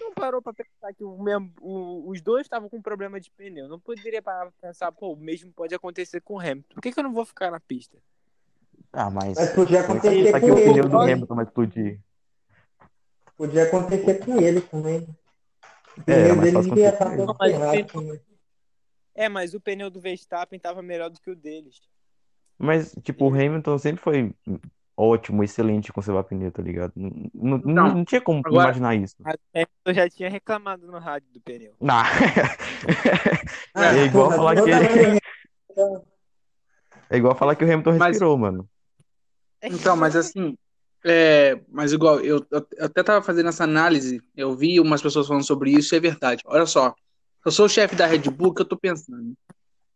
Não 0.00 0.12
parou 0.14 0.42
pra 0.42 0.52
pensar 0.52 0.92
que 0.94 1.02
o 1.04 1.16
mesmo, 1.22 1.52
o- 1.60 2.08
os 2.10 2.20
dois 2.20 2.42
estavam 2.46 2.68
com 2.68 2.80
problema 2.82 3.20
de 3.20 3.30
pneu. 3.30 3.68
Não 3.68 3.78
poderia 3.80 4.22
parar 4.22 4.50
pra 4.50 4.68
pensar, 4.68 4.90
pô, 4.92 5.12
o 5.12 5.16
mesmo 5.16 5.52
pode 5.52 5.74
acontecer 5.74 6.20
com 6.20 6.34
o 6.34 6.40
Hamilton. 6.40 6.74
Por 6.74 6.80
que, 6.82 6.92
que 6.92 6.98
eu 6.98 7.04
não 7.04 7.12
vou 7.12 7.24
ficar 7.24 7.50
na 7.50 7.60
pista? 7.60 7.98
Ah, 8.92 9.10
mas 9.10 9.36
Mas 9.38 9.52
podia 9.52 9.78
é 9.78 9.80
que 9.82 9.92
acontecer 9.92 10.40
com 10.40 10.46
o 10.46 10.56
ele. 10.58 10.64
pneu 10.64 10.88
do 10.88 10.96
Pode. 10.98 11.12
Hamilton 11.12 11.34
vai 11.34 11.44
explodir? 11.44 12.00
Podia 13.36 13.62
acontecer 13.64 14.24
com 14.24 14.36
ele 14.40 14.60
também. 14.60 15.00
O 15.96 16.00
É, 16.00 16.04
pneu 16.04 16.36
mas 16.36 16.44
dele 16.44 16.52
faz 16.52 16.66
devia 16.66 16.88
acontecer 16.90 16.92
estar 16.92 17.16
todo 17.16 17.44
ele. 17.44 17.88
ferrado. 17.88 18.22
É, 19.14 19.28
mas 19.28 19.54
o 19.54 19.60
pneu 19.60 19.90
do 19.90 20.00
Verstappen 20.00 20.58
tava 20.58 20.82
melhor 20.82 21.10
do 21.10 21.20
que 21.20 21.30
o 21.30 21.36
deles. 21.36 21.80
Mas, 22.58 22.94
tipo, 23.02 23.24
o 23.26 23.34
Hamilton 23.34 23.78
sempre 23.78 24.02
foi 24.02 24.34
ótimo, 24.96 25.42
excelente 25.42 25.86
de 25.86 25.92
conservar 25.92 26.24
pneu, 26.24 26.50
tá 26.52 26.62
ligado? 26.62 26.92
Não, 26.96 27.10
não, 27.34 27.58
não, 27.58 27.94
não 27.96 28.04
tinha 28.04 28.20
como 28.20 28.40
agora- 28.44 28.64
imaginar 28.68 28.94
isso. 28.94 29.16
Eu 29.84 29.94
já 29.94 30.08
tinha 30.08 30.28
reclamado 30.30 30.86
no 30.86 30.98
rádio 30.98 31.28
do 31.32 31.40
pneu. 31.40 31.74
Não. 31.80 31.94
Ah, 33.74 33.96
É 33.96 34.04
igual 34.04 34.26
porra, 34.26 34.36
falar 34.36 34.54
que- 34.56 34.70
É 37.10 37.16
igual 37.16 37.34
falar 37.34 37.54
que 37.56 37.64
o 37.64 37.66
Hamilton 37.72 37.96
Mas- 37.98 38.08
respirou, 38.12 38.38
mano. 38.38 38.68
Então, 39.62 39.96
mas 39.96 40.16
assim, 40.16 40.56
é, 41.04 41.60
mas 41.68 41.92
igual, 41.92 42.20
eu, 42.20 42.44
eu 42.50 42.66
até 42.80 43.02
tava 43.02 43.22
fazendo 43.24 43.48
essa 43.48 43.62
análise, 43.64 44.20
eu 44.36 44.56
vi 44.56 44.80
umas 44.80 45.00
pessoas 45.00 45.26
falando 45.28 45.44
sobre 45.46 45.70
isso, 45.70 45.94
e 45.94 45.98
é 45.98 46.00
verdade. 46.00 46.42
Olha 46.46 46.66
só, 46.66 46.94
eu 47.44 47.52
sou 47.52 47.66
o 47.66 47.68
chefe 47.68 47.94
da 47.94 48.06
Red 48.06 48.18
Bull, 48.30 48.52
que 48.54 48.62
eu 48.62 48.66
tô 48.66 48.76
pensando? 48.76 49.34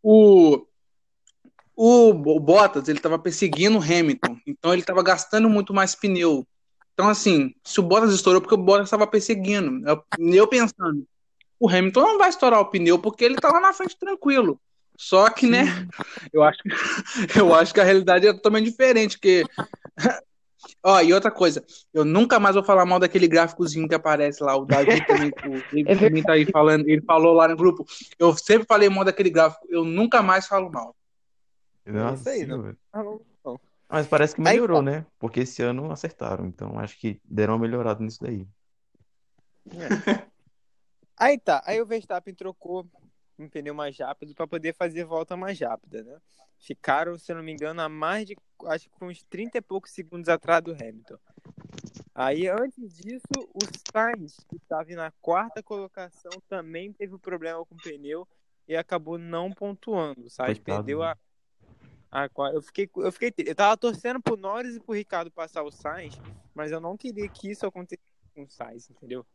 O, 0.01 0.65
o, 1.77 2.09
o 2.09 2.39
Bottas, 2.39 2.89
ele 2.89 2.99
tava 2.99 3.19
perseguindo 3.19 3.77
o 3.77 3.81
Hamilton, 3.81 4.35
então 4.47 4.73
ele 4.73 4.81
tava 4.81 5.03
gastando 5.03 5.47
muito 5.47 5.71
mais 5.75 5.93
pneu. 5.93 6.43
Então, 6.95 7.07
assim, 7.07 7.53
se 7.63 7.79
o 7.79 7.83
Bottas 7.83 8.11
estourou, 8.11 8.41
porque 8.41 8.55
o 8.55 8.57
Bottas 8.57 8.87
estava 8.87 9.05
perseguindo. 9.05 9.87
Eu, 9.87 10.03
eu 10.17 10.47
pensando, 10.47 11.05
o 11.59 11.69
Hamilton 11.69 12.01
não 12.01 12.17
vai 12.17 12.29
estourar 12.29 12.59
o 12.59 12.65
pneu 12.65 12.97
porque 12.97 13.23
ele 13.23 13.35
tá 13.35 13.49
lá 13.51 13.59
na 13.59 13.73
frente 13.73 13.95
tranquilo. 13.95 14.59
Só 14.97 15.29
que, 15.29 15.45
né, 15.45 15.65
eu 16.33 16.41
acho, 16.41 16.57
que- 16.63 16.69
eu 17.39 17.53
acho 17.53 17.71
que 17.71 17.79
a 17.79 17.83
realidade 17.83 18.27
é 18.27 18.33
totalmente 18.33 18.65
diferente, 18.65 19.17
porque... 19.17 19.43
Ó, 20.83 20.99
e 21.01 21.13
outra 21.13 21.29
coisa, 21.29 21.63
eu 21.93 22.03
nunca 22.03 22.39
mais 22.39 22.55
vou 22.55 22.63
falar 22.63 22.85
mal 22.85 22.99
daquele 22.99 23.27
gráficozinho 23.27 23.87
que 23.87 23.93
aparece 23.93 24.43
lá, 24.43 24.55
o 24.55 24.65
Davi 24.65 25.05
também, 25.05 25.31
o 25.45 25.61
David 25.71 25.91
É 25.91 25.95
também 25.95 26.23
tá 26.23 26.33
aí 26.33 26.45
falando, 26.45 26.87
ele 26.89 27.01
falou 27.01 27.33
lá 27.33 27.47
no 27.47 27.55
grupo, 27.55 27.85
eu 28.17 28.35
sempre 28.35 28.65
falei 28.67 28.89
mal 28.89 29.05
daquele 29.05 29.29
gráfico, 29.29 29.65
eu 29.69 29.85
nunca 29.85 30.21
mais 30.23 30.47
falo 30.47 30.71
mal. 30.71 30.96
Nossa, 31.91 32.21
isso 32.21 32.29
aí, 32.29 32.45
não. 32.45 32.75
não, 32.93 33.21
não. 33.43 33.59
Mas 33.89 34.07
parece 34.07 34.35
que 34.35 34.41
Aí 34.41 34.55
melhorou, 34.55 34.83
tá. 34.83 34.91
né? 34.91 35.05
Porque 35.17 35.41
esse 35.41 35.61
ano 35.61 35.91
acertaram. 35.91 36.45
Então 36.45 36.77
acho 36.77 36.99
que 36.99 37.21
deram 37.23 37.53
uma 37.53 37.59
melhorada 37.59 38.03
nisso 38.03 38.21
daí. 38.21 38.47
Aí 41.19 41.39
tá, 41.39 41.63
aí 41.65 41.81
o 41.81 41.85
Verstappen 41.85 42.35
trocou 42.35 42.87
um 43.39 43.49
pneu 43.49 43.73
mais 43.73 43.97
rápido 43.97 44.35
para 44.35 44.47
poder 44.47 44.75
fazer 44.75 45.03
volta 45.03 45.35
mais 45.35 45.59
rápida, 45.59 46.03
né? 46.03 46.19
Ficaram, 46.59 47.17
se 47.17 47.31
eu 47.31 47.35
não 47.35 47.43
me 47.43 47.51
engano, 47.51 47.81
a 47.81 47.89
mais 47.89 48.27
de, 48.27 48.35
acho 48.65 48.89
que 48.89 49.03
uns 49.03 49.23
30 49.23 49.57
e 49.57 49.61
poucos 49.61 49.91
segundos 49.91 50.29
atrás 50.29 50.63
do 50.63 50.73
Hamilton. 50.73 51.17
Aí, 52.13 52.47
antes 52.47 52.97
disso, 52.97 53.25
o 53.35 53.59
Sainz, 53.91 54.37
que 54.49 54.55
estava 54.55 54.89
na 54.91 55.11
quarta 55.21 55.61
colocação, 55.61 56.31
também 56.47 56.91
teve 56.91 57.13
um 57.13 57.19
problema 57.19 57.63
com 57.63 57.75
o 57.75 57.77
pneu 57.77 58.27
e 58.67 58.75
acabou 58.75 59.17
não 59.17 59.51
pontuando. 59.51 60.25
O 60.25 60.29
Sainz 60.29 60.57
Coitado, 60.57 60.77
perdeu 60.77 60.99
né? 60.99 61.05
a, 61.05 61.11
a 61.11 61.17
eu 62.53 62.61
fiquei, 62.61 62.89
eu 62.97 63.11
fiquei, 63.11 63.33
eu 63.45 63.55
tava 63.55 63.77
torcendo 63.77 64.21
pro 64.21 64.37
Norris 64.37 64.75
e 64.75 64.79
pro 64.79 64.95
Ricardo 64.95 65.29
passar 65.29 65.63
o 65.63 65.71
Sainz, 65.71 66.17
mas 66.55 66.71
eu 66.71 66.79
não 66.79 66.95
queria 66.97 67.27
que 67.27 67.51
isso 67.51 67.65
acontecesse 67.65 68.01
com 68.33 68.43
o 68.43 68.49
Sainz, 68.49 68.89
entendeu? 68.89 69.25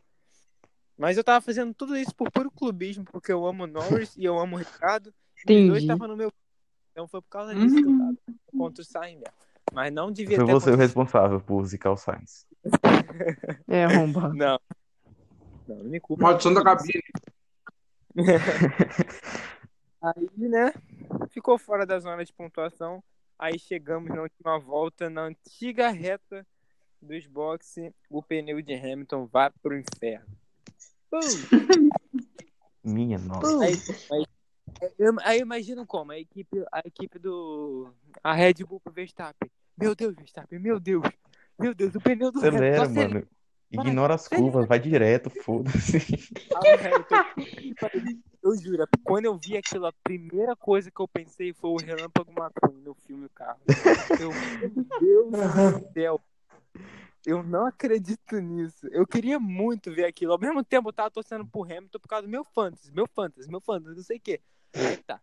Mas 0.96 1.16
eu 1.16 1.24
tava 1.24 1.40
fazendo 1.40 1.74
tudo 1.74 1.96
isso 1.96 2.14
por 2.14 2.30
puro 2.30 2.50
clubismo, 2.50 3.04
porque 3.04 3.32
eu 3.32 3.46
amo 3.46 3.64
o 3.64 3.66
Norris 3.66 4.16
e 4.16 4.24
eu 4.24 4.38
amo 4.38 4.56
o 4.56 4.58
Ricardo. 4.58 5.12
E 5.36 5.40
os 5.40 5.44
dois 5.44 5.68
Entendi. 5.68 5.78
estavam 5.80 6.08
no 6.08 6.16
meu. 6.16 6.32
Então 6.92 7.08
foi 7.08 7.20
por 7.20 7.28
causa 7.28 7.54
disso 7.54 7.74
que 7.74 7.82
eu 7.82 7.98
tava 7.98 8.16
contra 8.56 8.82
o 8.82 8.84
Sainz 8.84 9.18
mesmo. 9.18 9.34
Mas 9.72 9.92
não 9.92 10.12
devia 10.12 10.36
Foi 10.36 10.46
ter 10.46 10.52
você 10.52 10.70
o 10.70 10.76
responsável 10.76 11.40
por 11.40 11.64
zicar 11.64 11.92
o 11.92 11.96
Sainz. 11.96 12.46
É, 13.66 13.84
arrombado. 13.84 14.34
Não. 14.36 14.60
Não, 15.66 15.76
não 15.76 15.84
me 15.84 16.00
culpa. 16.00 16.24
Maldição 16.24 16.52
da 16.52 16.62
cabine. 16.62 17.02
Aí, 20.02 20.28
né? 20.36 20.72
Ficou 21.32 21.58
fora 21.58 21.86
da 21.86 21.98
zona 21.98 22.24
de 22.24 22.32
pontuação. 22.32 23.02
Aí 23.38 23.58
chegamos 23.58 24.08
na 24.14 24.22
última 24.22 24.58
volta, 24.58 25.10
na 25.10 25.22
antiga 25.22 25.90
reta 25.90 26.46
dos 27.00 27.26
boxes, 27.26 27.92
o 28.08 28.22
pneu 28.22 28.60
de 28.62 28.74
Hamilton 28.74 29.26
vai 29.26 29.50
pro 29.62 29.76
inferno. 29.76 30.26
Pum! 31.10 31.18
Minha 32.84 33.18
nossa. 33.18 33.64
Aí, 33.64 33.76
aí, 34.10 34.24
eu- 34.98 35.16
aí 35.22 35.40
imagino 35.40 35.86
como 35.86 36.12
a 36.12 36.18
equipe, 36.18 36.64
a 36.72 36.80
equipe 36.84 37.18
do 37.18 37.92
a 38.22 38.32
Red 38.32 38.54
Bull 38.66 38.80
pro 38.80 38.92
Verstappen. 38.92 39.50
Meu 39.76 39.94
Deus, 39.94 40.14
Verstappen, 40.14 40.58
meu 40.58 40.78
Deus. 40.78 41.02
Meu 41.58 41.74
Deus, 41.74 41.94
o 41.94 42.00
pneu 42.00 42.30
do 42.32 42.38
Acelera, 42.38 42.66
Hamilton 42.66 42.82
acelera. 42.82 43.14
mano. 43.14 43.28
Ignora 43.70 44.14
as 44.14 44.28
curvas, 44.28 44.68
vai 44.68 44.78
direto, 44.78 45.30
foda-se. 45.30 45.96
Eu 48.42 48.56
juro, 48.56 48.84
quando 49.04 49.26
eu 49.26 49.38
vi 49.38 49.56
aquilo, 49.56 49.86
a 49.86 49.92
primeira 50.02 50.56
coisa 50.56 50.90
que 50.90 51.00
eu 51.00 51.06
pensei 51.06 51.52
foi 51.52 51.70
o 51.70 51.76
Relâmpago 51.76 52.32
McQueen 52.32 52.82
no 52.82 52.94
filme 52.94 53.26
O 53.26 53.30
Carro. 53.30 53.60
Eu, 55.00 55.30
meu 55.30 55.48
Deus 55.48 55.80
do 55.80 55.92
céu. 55.92 56.20
Eu 57.24 57.42
não 57.44 57.66
acredito 57.66 58.40
nisso. 58.40 58.88
Eu 58.88 59.06
queria 59.06 59.38
muito 59.38 59.92
ver 59.92 60.06
aquilo. 60.06 60.32
Ao 60.32 60.38
mesmo 60.40 60.64
tempo, 60.64 60.88
eu 60.88 60.92
tava 60.92 61.10
torcendo 61.10 61.46
pro 61.46 61.62
Hamilton 61.62 62.00
por 62.00 62.08
causa 62.08 62.26
do 62.26 62.30
meu 62.30 62.44
fantasy, 62.44 62.90
meu 62.92 63.06
fantasy, 63.06 63.48
meu 63.48 63.60
fantasy, 63.60 63.96
não 63.96 64.02
sei 64.02 64.16
o 64.16 64.20
quê. 64.20 64.40
Aí 64.74 64.96
tá. 64.96 65.20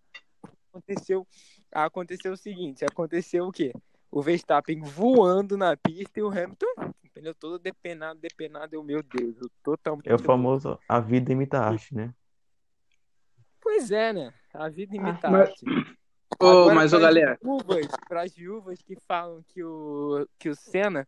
Aconteceu, 0.71 1.27
aconteceu 1.71 2.31
o 2.31 2.37
seguinte, 2.37 2.85
aconteceu 2.85 3.47
o 3.47 3.51
quê? 3.51 3.73
O 4.09 4.21
Verstappen 4.21 4.81
voando 4.81 5.57
na 5.57 5.75
pista 5.75 6.19
e 6.19 6.23
o 6.23 6.29
Hamilton, 6.29 6.67
o 6.77 7.09
pneu 7.13 7.35
todo 7.35 7.59
depenado, 7.59 8.19
depenado. 8.19 8.73
Eu, 8.73 8.83
meu 8.83 9.03
Deus, 9.03 9.35
eu 9.41 9.49
totalmente... 9.61 10.07
É 10.07 10.15
o 10.15 10.19
famoso 10.19 10.79
a 10.87 10.99
vida 10.99 11.33
imita 11.33 11.59
a 11.59 11.67
arte, 11.67 11.93
né? 11.93 12.13
Pois 13.69 13.91
é, 13.91 14.11
né? 14.11 14.33
A 14.51 14.67
vida 14.67 14.95
imita 14.95 15.27
a 15.27 15.31
mas- 15.31 15.49
arte. 15.49 15.63
Ô, 16.41 16.45
Agora, 16.47 16.73
mas, 16.75 16.91
ô, 16.91 16.99
galera, 16.99 17.37
Viúvas, 17.39 17.85
pras 18.07 18.33
viúvas 18.33 18.81
que 18.81 18.95
falam 19.07 19.43
que 19.47 19.63
o, 19.63 20.27
que 20.39 20.49
o 20.49 20.55
Senna, 20.55 21.07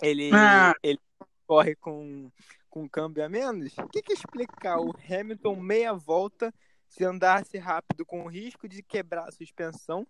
ele, 0.00 0.30
Ah. 0.32 0.72
ele 0.80 1.00
corre 1.44 1.74
com, 1.74 2.30
com 2.70 2.88
câmbio 2.88 3.24
a 3.24 3.28
menos, 3.28 3.76
o 3.78 3.88
que 3.88 4.00
que 4.00 4.12
explicar 4.12 4.78
o 4.78 4.94
Hamilton 5.10 5.56
meia 5.56 5.92
volta, 5.92 6.54
se 6.86 7.04
andasse 7.04 7.58
rápido 7.58 8.06
com 8.06 8.22
o 8.24 8.28
risco 8.28 8.68
de 8.68 8.80
quebrar 8.80 9.28
a 9.28 9.32
suspensão, 9.32 10.06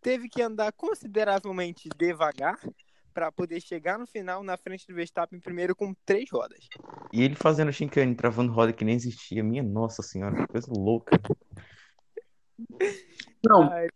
teve 0.00 0.26
que 0.26 0.40
andar 0.40 0.72
consideravelmente 0.72 1.88
devagar 1.96 2.58
para 3.12 3.30
poder 3.32 3.60
chegar 3.60 3.98
no 3.98 4.06
final 4.06 4.42
na 4.42 4.56
frente 4.56 4.86
do 4.86 4.94
Verstappen 4.94 5.40
primeiro 5.40 5.74
com 5.74 5.94
três 6.04 6.30
rodas. 6.30 6.68
E 7.12 7.22
ele 7.22 7.34
fazendo 7.34 7.72
chicane, 7.72 8.14
travando 8.14 8.52
roda 8.52 8.72
que 8.72 8.84
nem 8.84 8.94
existia. 8.94 9.42
Minha 9.42 9.62
nossa 9.62 10.02
senhora, 10.02 10.36
que 10.36 10.46
coisa 10.46 10.70
louca. 10.70 11.20
não, 13.44 13.70
Ai, 13.72 13.88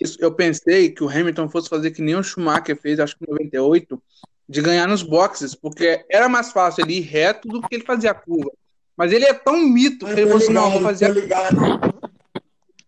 Isso, 0.00 0.18
eu 0.20 0.32
pensei 0.32 0.90
que 0.90 1.02
o 1.02 1.08
Hamilton 1.08 1.48
fosse 1.48 1.68
fazer 1.68 1.90
que 1.90 2.02
nem 2.02 2.16
o 2.16 2.22
Schumacher 2.22 2.76
fez, 2.76 3.00
acho 3.00 3.16
que 3.16 3.24
em 3.24 3.30
98, 3.30 4.02
de 4.48 4.62
ganhar 4.62 4.86
nos 4.86 5.02
boxes, 5.02 5.54
porque 5.54 6.04
era 6.10 6.28
mais 6.28 6.52
fácil 6.52 6.84
ele 6.84 6.98
ir 6.98 7.02
reto 7.02 7.48
do 7.48 7.62
que 7.62 7.74
ele 7.74 7.84
fazer 7.84 8.08
a 8.08 8.14
curva. 8.14 8.50
Mas 8.96 9.10
ele 9.10 9.24
é 9.24 9.34
tão 9.34 9.58
mito 9.58 10.06
que 10.06 10.12
ele 10.12 10.22
falou 10.22 10.36
assim: 10.36 10.52
não, 10.52 10.66
eu 10.66 10.70
vou 10.72 10.82
fazer 10.82 11.06
a 11.06 11.08
ligado. 11.08 11.56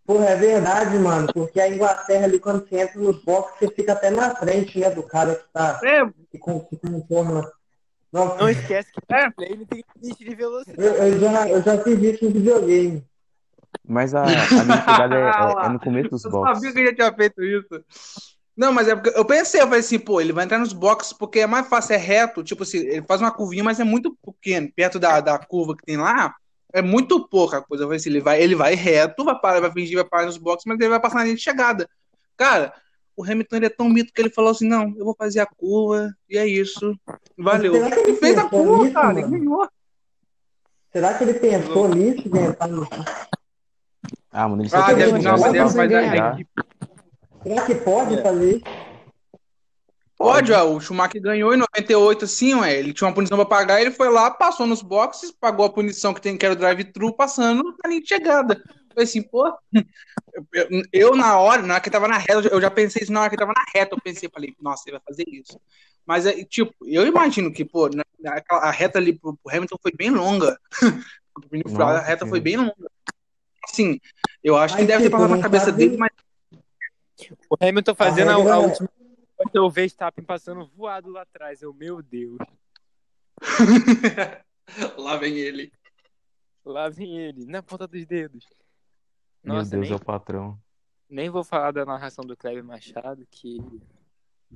Porra, 0.06 0.26
é 0.26 0.36
verdade, 0.36 0.98
mano. 0.98 1.26
Porque 1.32 1.60
a 1.60 1.68
Inglaterra 1.68 2.24
ali, 2.24 2.38
quando 2.38 2.66
você 2.68 2.76
entra 2.80 3.00
nos 3.00 3.22
boxes, 3.24 3.58
você 3.58 3.74
fica 3.74 3.92
até 3.92 4.10
na 4.10 4.34
frente, 4.36 4.78
né, 4.78 4.90
do 4.90 5.02
cara 5.02 5.34
que 5.34 5.44
tá. 5.52 5.80
É, 5.84 6.06
Que, 6.30 6.38
com- 6.38 6.60
que 6.60 6.76
conforma. 6.76 7.50
Nossa, 8.12 8.36
não 8.36 8.48
esquece 8.48 8.88
que 8.92 9.00
É. 9.14 9.26
o 9.28 9.32
plane 9.34 9.66
tem 9.66 9.84
limite 10.00 10.24
de 10.24 10.34
velocidade. 10.34 10.80
eu, 10.80 10.94
eu 10.94 11.18
já, 11.20 11.48
eu 11.48 11.62
já 11.62 11.78
fiz 11.82 12.00
isso 12.02 12.24
no 12.24 12.30
videogame. 12.30 13.04
Mas 13.86 14.14
a, 14.14 14.22
a 14.22 14.64
minha 14.64 14.82
pegada 14.82 15.14
é, 15.16 15.62
é- 15.62 15.66
é 15.66 15.68
no 15.68 15.80
começo 15.80 16.08
dos 16.10 16.24
eu 16.24 16.30
boxes. 16.30 16.54
sabia 16.56 16.72
que 16.72 16.78
ele 16.78 16.86
já 16.90 16.94
tinha 16.94 17.12
feito 17.12 17.42
isso. 17.44 17.84
Não, 18.56 18.72
mas 18.72 18.88
é 18.88 18.94
porque 18.96 19.10
eu 19.18 19.24
pensei, 19.24 19.60
eu 19.60 19.64
falei 19.66 19.80
assim, 19.80 19.98
pô, 19.98 20.18
ele 20.20 20.32
vai 20.32 20.44
entrar 20.44 20.58
nos 20.58 20.72
boxes 20.72 21.12
porque 21.12 21.40
é 21.40 21.46
mais 21.46 21.68
fácil, 21.68 21.92
é 21.94 21.98
reto, 21.98 22.42
tipo 22.42 22.62
assim, 22.62 22.78
ele 22.78 23.02
faz 23.06 23.20
uma 23.20 23.30
curvinha, 23.30 23.62
mas 23.62 23.78
é 23.80 23.84
muito 23.84 24.16
pequeno, 24.24 24.70
perto 24.74 24.98
da, 24.98 25.20
da 25.20 25.38
curva 25.38 25.76
que 25.76 25.84
tem 25.84 25.98
lá, 25.98 26.34
é 26.72 26.82
muito 26.82 27.26
pouca 27.28 27.62
coisa. 27.62 27.88
Ele 28.06 28.20
vai, 28.20 28.42
ele 28.42 28.54
vai 28.54 28.74
reto, 28.74 29.24
vai 29.24 29.38
parar, 29.38 29.60
vai 29.60 29.72
fingir, 29.72 29.96
vai 29.96 30.04
parar 30.04 30.26
nos 30.26 30.36
boxes, 30.36 30.64
mas 30.66 30.78
ele 30.78 30.88
vai 30.88 31.00
passar 31.00 31.16
na 31.16 31.24
linha 31.24 31.36
de 31.36 31.42
chegada. 31.42 31.88
Cara, 32.36 32.72
o 33.16 33.24
Hamilton 33.24 33.56
ele 33.56 33.66
é 33.66 33.70
tão 33.70 33.88
mito 33.88 34.12
que 34.12 34.20
ele 34.20 34.30
falou 34.30 34.50
assim, 34.50 34.68
não, 34.68 34.94
eu 34.96 35.04
vou 35.04 35.14
fazer 35.16 35.40
a 35.40 35.46
curva, 35.46 36.14
e 36.28 36.36
é 36.36 36.46
isso. 36.46 36.94
Valeu. 37.36 37.72
Será 37.72 37.90
que 37.90 38.00
ele 38.00 38.10
Ele 38.10 38.16
fez 38.18 38.38
a 38.38 38.48
curva, 38.48 38.84
nisso, 38.84 38.92
cara, 38.94 39.18
ele 39.18 39.28
ganhou. 39.28 39.68
Será 40.92 41.14
que 41.14 41.24
ele 41.24 41.34
pensou 41.34 41.88
nisso 41.88 42.36
entrar 42.36 42.68
no. 42.68 42.88
Ah, 44.30 44.48
mano, 44.48 44.62
ele 44.62 44.70
Ah, 44.72 44.80
só 44.80 44.86
deve, 44.86 45.00
quer 45.00 45.22
não, 45.22 45.36
deve, 45.40 45.74
mas 45.76 46.46
Será 47.42 47.64
que 47.64 47.74
pode 47.76 48.22
fazer 48.22 48.56
isso? 48.56 48.85
Pode, 50.16 50.50
ó, 50.52 50.64
o 50.72 50.80
Schumacher 50.80 51.20
ganhou 51.20 51.52
em 51.52 51.58
98, 51.58 52.24
assim, 52.24 52.54
ué, 52.54 52.78
ele 52.78 52.94
tinha 52.94 53.06
uma 53.06 53.14
punição 53.14 53.36
pra 53.36 53.44
pagar, 53.44 53.80
ele 53.82 53.90
foi 53.90 54.08
lá, 54.08 54.30
passou 54.30 54.66
nos 54.66 54.80
boxes, 54.80 55.30
pagou 55.30 55.66
a 55.66 55.70
punição 55.72 56.14
que 56.14 56.20
tem 56.22 56.38
que 56.38 56.44
era 56.46 56.54
o 56.54 56.58
drive-thru, 56.58 57.14
passando 57.14 57.62
na 57.84 57.90
linha 57.90 58.00
de 58.00 58.08
chegada. 58.08 58.62
Foi 58.94 59.02
assim, 59.02 59.22
pô, 59.22 59.46
eu, 60.54 60.82
eu- 60.90 61.16
na 61.16 61.38
hora, 61.38 61.60
na 61.62 61.74
hora 61.74 61.82
que 61.82 61.90
tava 61.90 62.08
na 62.08 62.16
reta, 62.16 62.48
eu 62.50 62.60
já 62.60 62.70
pensei 62.70 63.02
isso 63.02 63.12
na 63.12 63.20
hora 63.20 63.30
que 63.30 63.36
tava 63.36 63.52
na 63.54 63.64
reta, 63.74 63.94
eu 63.94 64.00
pensei, 64.00 64.28
falei, 64.32 64.54
nossa, 64.58 64.84
ele 64.86 64.96
vai 64.96 65.02
fazer 65.06 65.24
isso. 65.28 65.60
Mas, 66.06 66.24
é, 66.24 66.42
tipo, 66.44 66.72
eu 66.86 67.06
imagino 67.06 67.52
que, 67.52 67.64
pô, 67.64 67.88
na- 67.90 68.02
na- 68.18 68.42
a 68.48 68.70
reta 68.70 68.98
ali 68.98 69.12
pro, 69.18 69.36
pro 69.36 69.54
Hamilton 69.54 69.76
foi 69.82 69.92
bem 69.92 70.08
longa. 70.10 70.58
Furado, 70.72 71.02
a 71.90 71.94
Nossa 71.94 72.00
reta 72.06 72.26
foi 72.26 72.40
bem 72.40 72.56
longa. 72.56 72.90
Assim, 73.68 74.00
eu 74.42 74.56
acho 74.56 74.76
que 74.76 74.80
Mas, 74.82 74.88
deve 74.88 75.02
ter 75.02 75.08
tipo, 75.10 75.16
passado 75.18 75.36
na 75.36 75.42
cabeça 75.42 75.72
dele, 75.72 75.96
mas 75.98 76.10
O 77.50 77.56
Hamilton 77.60 77.94
fazendo 77.94 78.30
a, 78.30 78.36
regra 78.36 78.54
a 78.54 78.62
é- 78.62 78.95
última 79.38 79.50
Eu 79.54 79.70
vejo 79.70 79.70
Verstappen 79.70 80.24
passando 80.24 80.66
voado 80.66 81.10
lá 81.10 81.22
atrás. 81.22 81.62
Eu, 81.62 81.72
meu 81.74 82.02
Deus. 82.02 82.38
Lá 84.98 85.16
vem 85.16 85.38
ele. 85.38 85.72
Lá 86.64 86.88
vem 86.88 87.16
ele, 87.16 87.46
na 87.46 87.62
ponta 87.62 87.86
dos 87.86 88.04
dedos. 88.04 88.44
Meu 89.44 89.54
Nossa, 89.54 89.70
Deus, 89.70 89.82
nem, 89.82 89.92
é 89.92 89.94
o 89.94 90.04
patrão. 90.04 90.60
nem 91.08 91.30
vou 91.30 91.44
falar 91.44 91.70
da 91.70 91.84
narração 91.84 92.24
do 92.24 92.36
Kleber 92.36 92.64
Machado, 92.64 93.24
que 93.30 93.58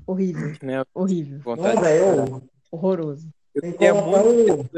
Horrível, 0.07 0.57
né, 0.63 0.85
horrível. 0.95 1.39
vontade 1.41 1.81
velho, 1.81 2.43
Horroroso. 2.71 3.33
Eu 3.55 3.63
queria 3.63 3.95
muito 3.95 4.71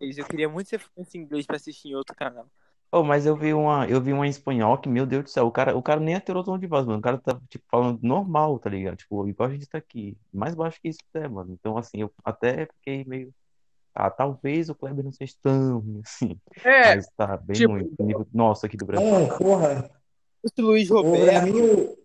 eu 0.00 0.24
queria 0.26 0.48
muito 0.48 0.68
ser 0.68 0.78
fluente 0.78 1.16
em 1.16 1.20
inglês 1.20 1.46
pra 1.46 1.56
assistir 1.56 1.90
em 1.90 1.94
outro 1.94 2.14
canal. 2.16 2.48
Oh, 2.94 3.02
mas 3.02 3.24
eu 3.24 3.34
vi 3.34 3.54
uma, 3.54 3.86
eu 3.88 4.02
vi 4.02 4.12
uma 4.12 4.26
em 4.26 4.30
espanhol 4.30 4.76
que, 4.76 4.86
meu 4.86 5.06
Deus 5.06 5.24
do 5.24 5.30
céu, 5.30 5.46
o 5.46 5.50
cara, 5.50 5.74
o 5.74 5.82
cara 5.82 5.98
nem 5.98 6.14
alterou 6.14 6.42
o 6.42 6.44
tom 6.44 6.58
de 6.58 6.66
voz, 6.66 6.84
mano. 6.84 6.98
O 6.98 7.02
cara 7.02 7.16
tá, 7.16 7.40
tipo, 7.48 7.64
falando 7.70 7.98
normal, 8.02 8.58
tá 8.58 8.68
ligado? 8.68 8.96
Tipo, 8.96 9.26
igual 9.26 9.48
a 9.48 9.52
gente 9.52 9.66
tá 9.66 9.78
aqui. 9.78 10.14
Mais 10.32 10.54
baixo 10.54 10.78
que 10.80 10.88
isso 10.90 10.98
é, 11.14 11.26
mano. 11.26 11.52
Então, 11.58 11.78
assim, 11.78 12.02
eu 12.02 12.12
até 12.22 12.66
fiquei 12.66 13.02
meio. 13.06 13.32
Ah, 13.94 14.10
talvez 14.10 14.68
o 14.68 14.74
Kleber 14.74 15.02
não 15.04 15.12
seja 15.12 15.32
tão 15.42 15.82
assim. 16.04 16.38
É, 16.64 16.96
Mas 16.96 17.08
tá 17.16 17.36
bem 17.38 17.56
tipo- 17.56 17.72
ruim. 17.72 17.88
pro 17.94 18.04
Nível 18.06 18.26
nosso 18.32 18.66
aqui 18.66 18.76
do 18.76 18.84
Brasil. 18.84 19.06
Não, 19.10 19.38
porra. 19.38 19.90
Esse 20.44 20.60
Luiz 20.60 20.90
O, 20.90 21.00
pra 21.00 21.10
Roberto, 21.10 21.44
mim, 21.46 21.60
o... 21.62 21.98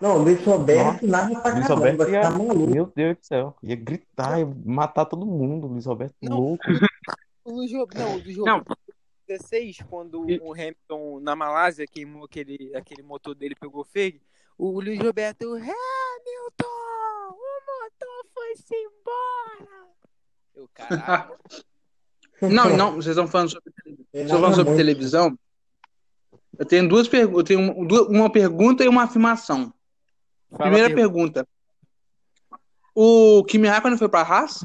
Não, 0.00 0.16
o 0.16 0.22
Luiz 0.22 0.42
Roberto 0.46 1.06
narra 1.06 1.40
pra 1.42 1.52
Luiz 1.52 1.66
caramba, 1.66 1.74
Roberto 1.90 2.10
ia- 2.10 2.20
tá 2.22 2.30
maluco. 2.30 2.70
Meu 2.70 2.92
Deus 2.96 3.16
do 3.18 3.26
céu. 3.26 3.54
Ia 3.62 3.76
gritar, 3.76 4.38
ia 4.38 4.46
matar 4.64 5.04
todo 5.04 5.26
mundo. 5.26 5.66
Luiz 5.66 5.84
Roberto 5.84 6.14
Não. 6.22 6.38
louco. 6.38 6.62
o 7.44 7.52
Luiz 7.52 7.70
Roberto, 7.72 7.98
não, 7.98 8.14
o 8.14 8.18
Luiz 8.22 8.36
Não. 8.38 8.58
Roberto 8.58 8.78
16, 9.40 9.78
quando 9.88 10.28
E- 10.28 10.40
o 10.40 10.52
Hamilton 10.52 11.20
na 11.20 11.36
Malásia 11.36 11.86
queimou 11.86 12.24
aquele, 12.24 12.74
aquele 12.76 13.02
motor 13.02 13.32
dele 13.34 13.54
pegou 13.54 13.84
fogo, 13.84 14.18
o 14.58 14.80
Luiz 14.80 14.98
Roberto, 14.98 15.44
Hamilton, 15.54 16.66
o 17.30 17.60
motor 17.66 18.26
foi-se 18.34 18.74
embora. 18.74 19.88
Eu, 20.54 20.68
caralho. 20.74 21.38
não, 22.42 22.76
não, 22.76 22.92
vocês 22.96 23.16
estão 23.16 23.28
falando 23.28 23.50
sobre, 23.50 23.72
vocês 24.12 24.24
estão 24.24 24.38
falando 24.40 24.54
sobre 24.56 24.70
muito. 24.70 24.76
televisão. 24.78 25.38
Eu 26.58 26.66
tenho 26.66 26.88
duas 26.88 27.06
perguntas, 27.08 27.38
eu 27.38 27.44
tenho 27.44 27.60
um- 27.60 28.16
uma 28.16 28.30
pergunta 28.30 28.84
e 28.84 28.88
uma 28.88 29.04
afirmação. 29.04 29.72
Fala, 30.50 30.64
Primeira 30.64 30.88
Pedro. 30.88 31.02
pergunta. 31.04 31.48
O 32.94 33.44
Kimi 33.44 33.68
Raikkonen 33.68 33.96
foi 33.96 34.08
pra 34.08 34.22
Haas? 34.22 34.64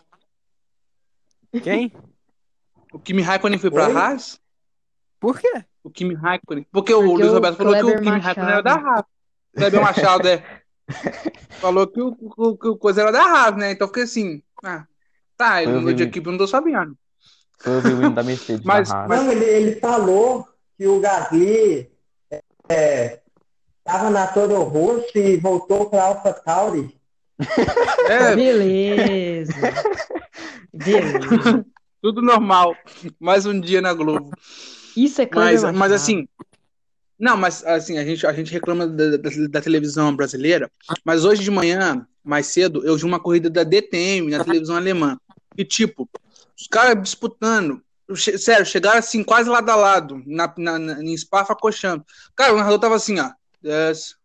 Quem? 1.63 1.93
O 2.91 2.97
Kimi 2.99 3.21
Raikkonen 3.21 3.59
foi 3.59 3.69
pra 3.69 3.87
Oi? 3.87 3.93
Haas? 3.93 4.41
Por 5.25 5.39
quê? 5.39 5.65
O 5.83 5.89
Kimi 5.89 6.13
Raikkonen. 6.13 6.67
Porque, 6.71 6.93
o 6.93 7.01
Porque 7.01 7.23
Luiz 7.23 7.33
Roberto 7.33 7.57
falou 7.57 7.73
que 7.73 7.81
o 7.83 7.95
Kimi 7.99 8.19
Raikkonen 8.19 8.49
era 8.51 8.61
Machado. 8.61 8.83
da 8.83 8.89
Haas. 8.91 8.99
O 9.01 9.57
Kleber 9.57 9.81
Machado 9.81 10.27
é. 10.27 10.43
falou 11.59 11.87
que 11.87 11.99
o, 11.99 12.15
o, 12.19 12.55
que 12.57 12.67
o 12.67 12.77
coisa 12.77 13.01
era 13.01 13.11
da 13.11 13.23
Haas, 13.23 13.55
né? 13.57 13.71
Então 13.71 13.85
eu 13.85 13.89
fiquei 13.89 14.03
assim. 14.03 14.43
Ah, 14.63 14.85
tá, 15.35 15.63
ele 15.63 15.71
Eu 15.71 15.79
mudou 15.79 15.93
de 15.93 16.03
equipe, 16.03 16.27
eu 16.27 16.31
não 16.31 16.37
tô 16.37 16.45
sabendo. 16.45 16.95
Foi 17.57 17.73
o 17.81 17.87
hino 17.87 18.11
da 18.11 18.21
Mercedes 18.21 18.63
Mas- 18.63 18.87
da 18.89 19.07
mas- 19.07 19.23
Não, 19.23 19.31
ele, 19.31 19.45
ele 19.45 19.79
falou 19.79 20.47
que 20.77 20.85
o 20.87 20.99
Gasly 20.99 21.89
é, 22.69 23.19
tava 23.83 24.11
na 24.11 24.27
Toro 24.27 24.61
Rosso 24.61 25.17
e 25.17 25.37
voltou 25.37 25.89
pra 25.89 26.03
Alpha 26.03 26.33
Tauri. 26.33 26.95
É, 28.07 28.35
Beleza. 28.35 29.53
Beleza. 30.71 31.65
tudo 31.99 32.21
normal. 32.21 32.75
Mais 33.19 33.47
um 33.47 33.59
dia 33.59 33.81
na 33.81 33.91
Globo. 33.91 34.29
Isso 34.95 35.21
é 35.21 35.25
Kleber 35.25 35.61
Mas, 35.61 35.75
mas 35.77 35.91
assim. 35.91 36.27
Não, 37.17 37.37
mas 37.37 37.63
assim, 37.65 37.97
a 37.97 38.03
gente, 38.03 38.27
a 38.27 38.33
gente 38.33 38.51
reclama 38.51 38.85
da, 38.87 39.17
da, 39.17 39.29
da 39.49 39.61
televisão 39.61 40.13
brasileira, 40.13 40.69
mas 41.03 41.23
hoje 41.23 41.43
de 41.43 41.49
manhã, 41.51 42.05
mais 42.23 42.47
cedo, 42.47 42.85
eu 42.85 42.97
vi 42.97 43.05
uma 43.05 43.19
corrida 43.21 43.49
da 43.49 43.63
DTM 43.63 44.31
na 44.31 44.43
televisão 44.43 44.75
alemã. 44.75 45.17
E 45.57 45.63
tipo, 45.63 46.09
os 46.59 46.67
caras 46.67 47.01
disputando. 47.01 47.81
che- 48.15 48.37
Sério, 48.37 48.65
chegaram 48.65 48.99
assim, 48.99 49.23
quase 49.23 49.49
lado 49.49 49.69
a 49.69 49.75
lado, 49.75 50.21
na, 50.25 50.53
na, 50.57 50.77
na, 50.77 51.01
em 51.03 51.15
Spa-Francorchamps. 51.17 52.05
Cara, 52.35 52.53
o 52.53 52.57
narrador 52.57 52.79
tava 52.79 52.95
assim, 52.95 53.17
ó. 53.19 53.31
Yes. 53.63 54.15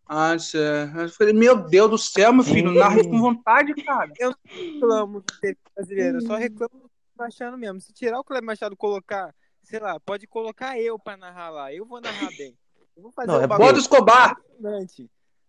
Eu 0.93 1.09
falei, 1.17 1.33
meu 1.33 1.55
Deus 1.55 1.89
do 1.89 1.97
céu, 1.97 2.33
meu 2.33 2.43
filho, 2.43 2.71
narra 2.73 3.01
com 3.01 3.17
vontade, 3.17 3.73
cara. 3.75 4.11
reclamo 4.45 5.21
do 5.21 5.33
TV 5.39 5.57
brasileiro, 5.73 6.17
eu 6.17 6.21
só 6.27 6.35
reclamo 6.35 6.73
do 6.73 6.89
Machado 7.17 7.57
mesmo. 7.57 7.79
Se 7.79 7.93
tirar 7.93 8.19
o 8.19 8.23
Kleber 8.23 8.45
Machado 8.45 8.73
e 8.73 8.77
colocar, 8.77 9.33
sei 9.63 9.79
lá, 9.79 9.99
pode 9.99 10.27
colocar 10.27 10.79
eu 10.79 10.97
pra 10.99 11.17
narrar 11.17 11.49
lá. 11.49 11.73
Eu 11.73 11.85
vou 11.85 12.01
narrar 12.01 12.29
bem. 12.37 12.57
Eu 12.95 13.03
vou 13.03 13.11
fazer 13.11 13.27
Não, 13.27 13.39
um 13.39 13.41
é 13.41 13.73
o 13.73 13.77
Escobar. 13.77 14.35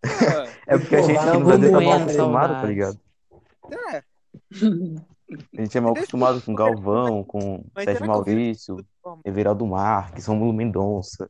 É 0.67 0.77
porque 0.77 0.95
a 0.97 1.01
gente 1.01 1.25
no 1.25 1.45
Brasil 1.45 1.71
tá 1.71 1.77
Bueno, 1.77 1.89
mal 1.89 2.01
acostumado, 2.01 2.53
tá 2.61 2.65
ligado? 2.67 2.99
É, 3.71 4.03
A 5.57 5.61
gente 5.61 5.77
é 5.77 5.81
mal 5.81 5.93
acostumado 5.93 6.41
com 6.41 6.53
Galvão, 6.53 7.23
com 7.23 7.63
Mas 7.73 7.85
Sérgio 7.85 8.07
Maurício, 8.07 8.85
Everaldo 9.23 9.65
Marques, 9.65 10.25
Rômulo 10.25 10.51
Mendonça. 10.51 11.29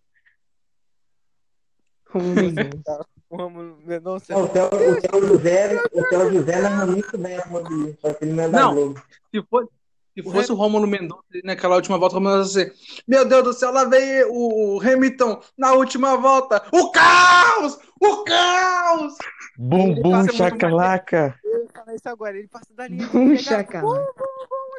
Romulo 2.09 2.33
Mendonça. 2.51 3.05
o 3.29 3.37
Romulo 3.37 3.77
Mendonça. 3.85 4.33
Não, 4.33 4.43
o 4.43 4.49
Theo, 4.49 4.65
o 4.65 5.01
Theo 5.01 5.27
José, 5.27 5.81
o 5.93 6.09
Theo 6.09 6.33
José 6.33 6.61
narra 6.61 6.85
muito 6.87 7.17
bem 7.17 7.35
a 7.35 7.39
automobilismo, 7.39 7.97
só 8.01 8.13
que 8.13 8.25
ele 8.25 8.33
não 8.33 8.43
é 8.43 8.49
da 8.49 8.59
Não. 8.59 8.73
Globo. 8.75 9.03
Se 9.31 9.43
fosse, 9.43 9.71
se 10.15 10.21
fosse 10.23 10.51
o 10.51 10.55
Rômulo 10.55 10.85
Mendonça 10.87 11.23
naquela 11.43 11.75
última 11.75 11.97
volta, 11.97 12.17
o 12.17 12.19
Mendonça 12.21 12.57
assim, 12.57 12.71
meu 13.07 13.25
Deus 13.25 13.43
do 13.43 13.53
céu, 13.53 13.71
lá 13.71 13.85
vem 13.85 14.23
o 14.29 14.79
Hamilton 14.81 15.41
na 15.57 15.73
última 15.73 16.15
volta. 16.17 16.63
O 16.71 16.91
caos! 16.91 17.79
O 17.99 18.23
caos! 18.23 19.15
Bum, 19.57 19.91
Ele 19.91 20.01
bum, 20.01 20.27
chacalaca. 20.31 21.39
Eu 21.43 21.63
ia 21.63 21.69
falar 21.73 21.95
isso 21.95 22.09
agora, 22.09 22.37
ele 22.37 22.47
passa 22.47 22.73
da 22.73 22.87
linha 22.87 23.07
Um 23.13 23.35
chegada. 23.35 23.63
chacalaca. 23.63 24.13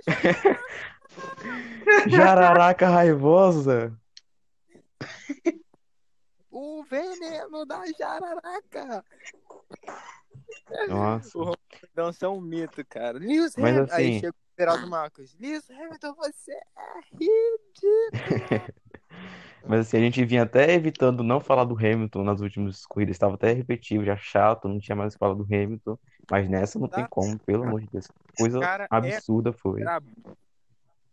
Jararaca 2.08 2.88
raivosa. 2.88 3.92
O 6.50 6.84
veneno 6.84 7.64
da 7.66 7.82
jararaca. 7.98 9.04
Nossa. 10.88 11.36
O 11.38 11.40
Romulo 11.42 11.58
Mendonça 11.96 12.26
é 12.26 12.28
um 12.28 12.40
mito, 12.40 12.84
cara. 12.86 13.18
Lewis 13.18 13.54
Mas. 13.56 13.76
Aí 13.92 14.08
assim- 14.08 14.20
chega 14.20 14.30
o 14.32 14.43
Geraldo 14.58 14.88
Marcos. 14.88 15.36
Lewis 15.38 15.68
Hamilton, 15.70 16.14
você 16.14 16.52
é 16.52 17.00
ridículo. 17.12 18.74
Mas 19.66 19.80
assim, 19.80 19.96
a 19.96 20.00
gente 20.00 20.24
vinha 20.24 20.42
até 20.42 20.74
evitando 20.74 21.22
não 21.22 21.40
falar 21.40 21.64
do 21.64 21.74
Hamilton 21.74 22.22
nas 22.22 22.40
últimas 22.40 22.84
corridas. 22.84 23.14
Estava 23.14 23.34
até 23.34 23.52
repetitivo, 23.52 24.04
já 24.04 24.16
chato, 24.16 24.68
não 24.68 24.78
tinha 24.78 24.94
mais 24.94 25.14
falar 25.16 25.34
do 25.34 25.44
Hamilton. 25.44 25.98
Mas 26.30 26.48
nessa 26.48 26.78
não 26.78 26.88
tem 26.88 27.06
como, 27.08 27.38
pelo 27.38 27.64
amor 27.64 27.80
de 27.80 27.88
Deus. 27.90 28.08
Coisa 28.36 28.60
Cara, 28.60 28.84
é 28.84 28.88
absurda 28.90 29.52
foi. 29.52 29.80
brabo. 29.80 30.06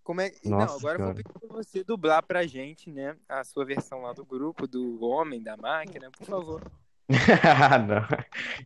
Como 0.03 0.19
é... 0.19 0.31
Não, 0.43 0.57
Nossa 0.57 0.77
agora 0.77 0.99
eu 0.99 1.05
vou 1.05 1.15
pedir 1.15 1.31
pra 1.31 1.47
você 1.49 1.83
dublar 1.83 2.23
pra 2.23 2.45
gente, 2.45 2.91
né? 2.91 3.15
A 3.29 3.43
sua 3.43 3.63
versão 3.63 4.01
lá 4.01 4.13
do 4.13 4.25
grupo, 4.25 4.67
do 4.67 5.01
homem, 5.01 5.41
da 5.41 5.55
máquina, 5.55 6.11
por 6.11 6.25
favor. 6.25 6.71
Não. 7.87 8.07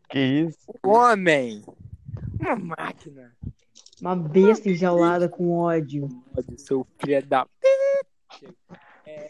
Que 0.09 0.19
isso? 0.19 0.73
O 0.83 0.91
homem! 0.91 1.63
Uma 2.39 2.55
máquina! 2.55 3.35
Uma 4.01 4.15
besta 4.15 4.69
enjaulada 4.69 5.29
com 5.29 5.51
ódio. 5.51 6.09
Ódio, 6.37 6.57
seu 6.57 6.85
filho 6.99 7.25
da. 7.25 7.47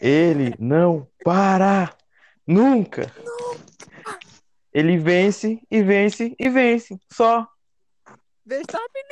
Ele 0.00 0.54
não 0.58 1.06
para 1.24 1.94
nunca. 2.46 3.12
Ele 4.72 4.98
vence 4.98 5.62
e 5.70 5.82
vence 5.82 6.34
e 6.38 6.48
vence. 6.50 6.98
Só. 7.12 7.46
Verstappen! 8.44 9.02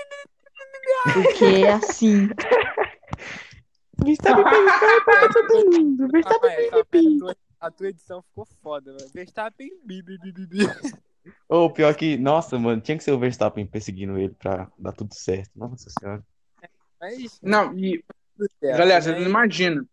Porque 1.13 1.45
é 1.45 1.73
assim. 1.73 2.29
Verstappen 4.05 4.45
para 5.05 5.29
todo 5.33 5.71
mundo. 5.71 6.09
Verstappen 6.09 7.19
a 7.61 7.71
tua- 7.71 7.89
edição 7.89 8.23
ficou 8.23 8.47
foda, 8.63 8.93
mano. 8.93 9.11
Verstappen. 9.15 9.71
Ou 11.49 11.71
pior 11.71 11.95
que, 11.95 12.17
nossa, 12.17 12.59
mano, 12.59 12.81
tinha 12.81 12.97
que 12.99 13.05
ser 13.05 13.13
o 13.13 13.19
Verstappen 13.19 13.67
perseguindo 13.67 14.19
ele 14.19 14.35
pra 14.35 14.71
dar 14.79 14.93
tudo 14.93 15.15
certo. 15.15 15.51
Nossa 15.55 15.91
senhora. 15.99 16.23
Mas. 17.01 17.39
Não, 17.43 17.77
e 17.79 18.05
certo, 18.61 18.79
galera, 18.79 18.95
né? 18.95 19.01
vocês 19.01 19.17
não 19.21 19.27
imaginam. 19.29 19.87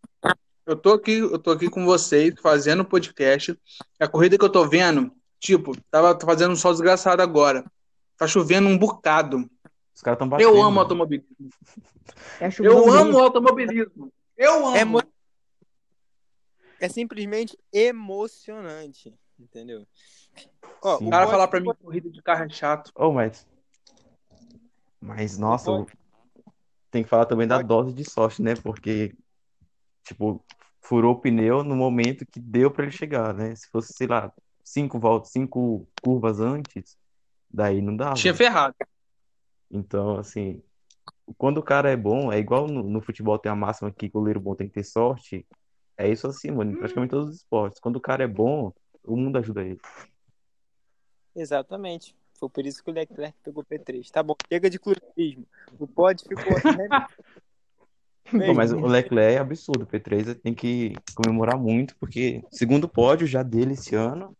Eu 0.65 0.75
tô 0.75 0.93
aqui, 0.93 1.17
eu 1.17 1.39
tô 1.39 1.51
aqui 1.51 1.69
com 1.69 1.85
vocês, 1.85 2.33
fazendo 2.39 2.85
podcast. 2.85 3.57
A 3.99 4.07
corrida 4.07 4.37
que 4.37 4.45
eu 4.45 4.49
tô 4.51 4.67
vendo, 4.67 5.11
tipo, 5.39 5.75
tava 5.89 6.17
fazendo 6.23 6.51
um 6.51 6.55
sol 6.55 6.71
desgraçado 6.71 7.21
agora. 7.21 7.65
Tá 8.15 8.27
chovendo 8.27 8.67
um 8.67 8.77
bocado. 8.77 9.49
Os 9.93 10.01
caras 10.01 10.19
tão 10.19 10.29
batendo. 10.29 10.47
Eu 10.47 10.55
amo 10.57 10.63
mano. 10.69 10.79
automobilismo. 10.81 11.49
Eu, 12.39 12.47
acho 12.47 12.63
Eu 12.63 12.93
amo 12.93 13.19
automobilismo. 13.19 14.13
Eu 14.37 14.67
amo. 14.67 14.77
É, 14.77 14.85
mo- 14.85 15.03
é 16.79 16.87
simplesmente 16.87 17.57
emocionante, 17.73 19.13
entendeu? 19.39 19.85
Ó, 20.81 20.97
Sim. 20.97 21.07
O 21.07 21.09
cara 21.09 21.27
falar 21.27 21.47
pra 21.47 21.59
mim 21.59 21.71
que 21.73 21.83
corrida 21.83 22.09
de 22.09 22.21
carro 22.21 22.43
é 22.43 22.49
chato. 22.49 22.91
Oh, 22.95 23.11
mas. 23.11 23.47
Mas, 24.99 25.37
nossa, 25.37 25.71
pode- 25.71 25.93
tem 26.89 27.03
que 27.03 27.09
falar 27.09 27.25
também 27.25 27.47
da 27.47 27.57
pode- 27.57 27.67
dose 27.67 27.93
de 27.93 28.03
sorte, 28.03 28.41
né? 28.41 28.55
Porque, 28.55 29.15
tipo, 30.03 30.43
furou 30.79 31.13
o 31.13 31.19
pneu 31.19 31.63
no 31.63 31.75
momento 31.75 32.25
que 32.25 32.39
deu 32.39 32.69
pra 32.69 32.83
ele 32.83 32.91
chegar, 32.91 33.33
né? 33.33 33.55
Se 33.55 33.67
fosse, 33.69 33.93
sei 33.93 34.07
lá, 34.07 34.31
cinco 34.63 34.99
voltas, 34.99 35.31
cinco 35.31 35.87
curvas 36.01 36.39
antes, 36.39 36.97
Daí 37.53 37.81
não 37.81 37.95
dava. 37.97 38.13
Tinha 38.15 38.33
ferrado. 38.33 38.73
Então, 39.69 40.17
assim, 40.17 40.63
quando 41.37 41.57
o 41.57 41.63
cara 41.63 41.89
é 41.89 41.97
bom, 41.97 42.31
é 42.31 42.39
igual 42.39 42.65
no, 42.65 42.81
no 42.81 43.01
futebol 43.01 43.37
tem 43.37 43.51
a 43.51 43.55
máxima 43.55 43.91
que 43.91 44.07
goleiro 44.07 44.39
bom 44.39 44.55
tem 44.55 44.67
que 44.69 44.73
ter 44.75 44.85
sorte. 44.85 45.45
É 45.97 46.09
isso 46.09 46.27
assim, 46.27 46.49
mano, 46.49 46.71
em 46.71 46.75
praticamente 46.77 47.11
todos 47.11 47.29
os 47.29 47.35
esportes. 47.37 47.79
Quando 47.81 47.97
o 47.97 48.01
cara 48.01 48.23
é 48.23 48.27
bom, 48.27 48.71
o 49.03 49.17
mundo 49.17 49.37
ajuda 49.37 49.63
ele. 49.63 49.81
Exatamente. 51.35 52.15
Foi 52.33 52.49
por 52.49 52.65
isso 52.65 52.83
que 52.83 52.89
o 52.89 52.93
Leclerc 52.93 53.37
pegou 53.43 53.63
P3. 53.63 54.09
Tá 54.09 54.23
bom, 54.23 54.35
chega 54.51 54.69
de 54.69 54.79
clubismo. 54.79 55.45
O 55.79 55.87
pod 55.87 56.23
ficou. 56.23 56.53
Pô, 58.45 58.53
mas 58.53 58.71
o 58.71 58.85
Leclerc 58.87 59.35
é 59.35 59.39
absurdo. 59.39 59.83
O 59.83 59.87
P3 59.87 60.35
tem 60.35 60.53
que 60.53 60.93
comemorar 61.13 61.57
muito, 61.57 61.95
porque 61.97 62.43
segundo 62.49 62.87
pódio 62.87 63.27
já 63.27 63.43
dele 63.43 63.73
esse 63.73 63.93
ano. 63.93 64.35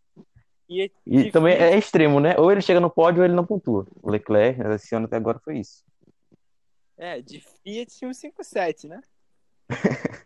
E, 0.68 0.84
é 0.84 0.90
E 1.06 1.32
também 1.32 1.56
é 1.56 1.78
extremo, 1.78 2.20
né? 2.20 2.36
Ou 2.38 2.52
ele 2.52 2.62
chega 2.62 2.80
no 2.80 2.90
pódio 2.90 3.20
ou 3.20 3.26
ele 3.26 3.36
não 3.36 3.46
pontua. 3.46 3.86
O 4.02 4.10
Leclerc, 4.10 4.62
esse 4.74 4.96
ano 4.96 5.06
até 5.06 5.18
agora 5.18 5.40
foi 5.40 5.60
isso. 5.60 5.84
É, 6.98 7.22
de 7.22 7.42
Fiat 7.64 7.92
157, 7.92 8.88
né? 8.88 9.02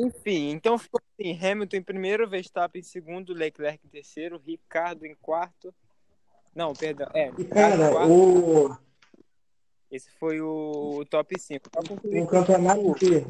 Enfim, 0.00 0.50
então 0.50 0.78
ficou 0.78 1.00
assim: 1.12 1.38
Hamilton 1.38 1.76
em 1.76 1.82
primeiro, 1.82 2.28
Verstappen 2.28 2.80
em 2.80 2.82
segundo, 2.82 3.34
Leclerc 3.34 3.84
em 3.84 3.90
terceiro, 3.90 4.40
Ricardo 4.44 5.04
em 5.04 5.14
quarto. 5.16 5.74
Não, 6.54 6.72
perdão. 6.72 7.08
É, 7.14 7.28
E, 7.38 7.44
cara, 7.44 7.90
quarto. 7.90 8.12
o, 8.12 8.76
Esse 9.90 10.10
foi 10.12 10.40
o, 10.40 11.04
top 11.10 11.38
5. 11.38 11.70
Pra 11.70 11.82
concluir, 11.82 12.22
o 12.22 12.26
campeonato 12.26 12.94
que. 12.94 13.26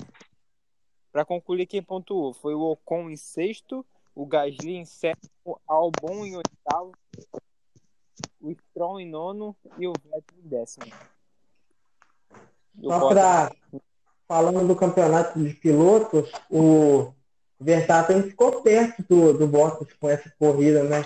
pra 1.11 1.25
concluir, 1.25 1.67
quem 1.67 1.83
pontuou 1.83 2.33
foi 2.33 2.55
o 2.55 2.63
Ocon 2.63 3.11
em 3.11 3.17
sexto, 3.17 3.85
o 4.15 4.25
Gasly 4.25 4.77
em 4.77 4.85
sétimo, 4.85 5.61
Albon 5.67 6.25
em 6.25 6.37
oitavo, 6.37 6.93
o 8.41 8.53
Stroll 8.53 9.01
em 9.01 9.09
nono 9.09 9.57
e 9.77 9.89
o 9.89 9.93
Vettel 10.05 10.39
em 10.39 10.49
décimo. 10.49 10.87
Só 12.81 13.09
pra. 13.09 13.53
Falando 14.31 14.65
do 14.69 14.77
campeonato 14.77 15.43
de 15.43 15.53
pilotos, 15.55 16.31
o 16.49 17.13
Verstappen 17.59 18.23
ficou 18.23 18.63
perto 18.63 19.03
do, 19.09 19.33
do 19.37 19.49
Bottas 19.49 19.93
com 19.95 20.09
essa 20.09 20.33
corrida, 20.39 20.85
né? 20.85 21.05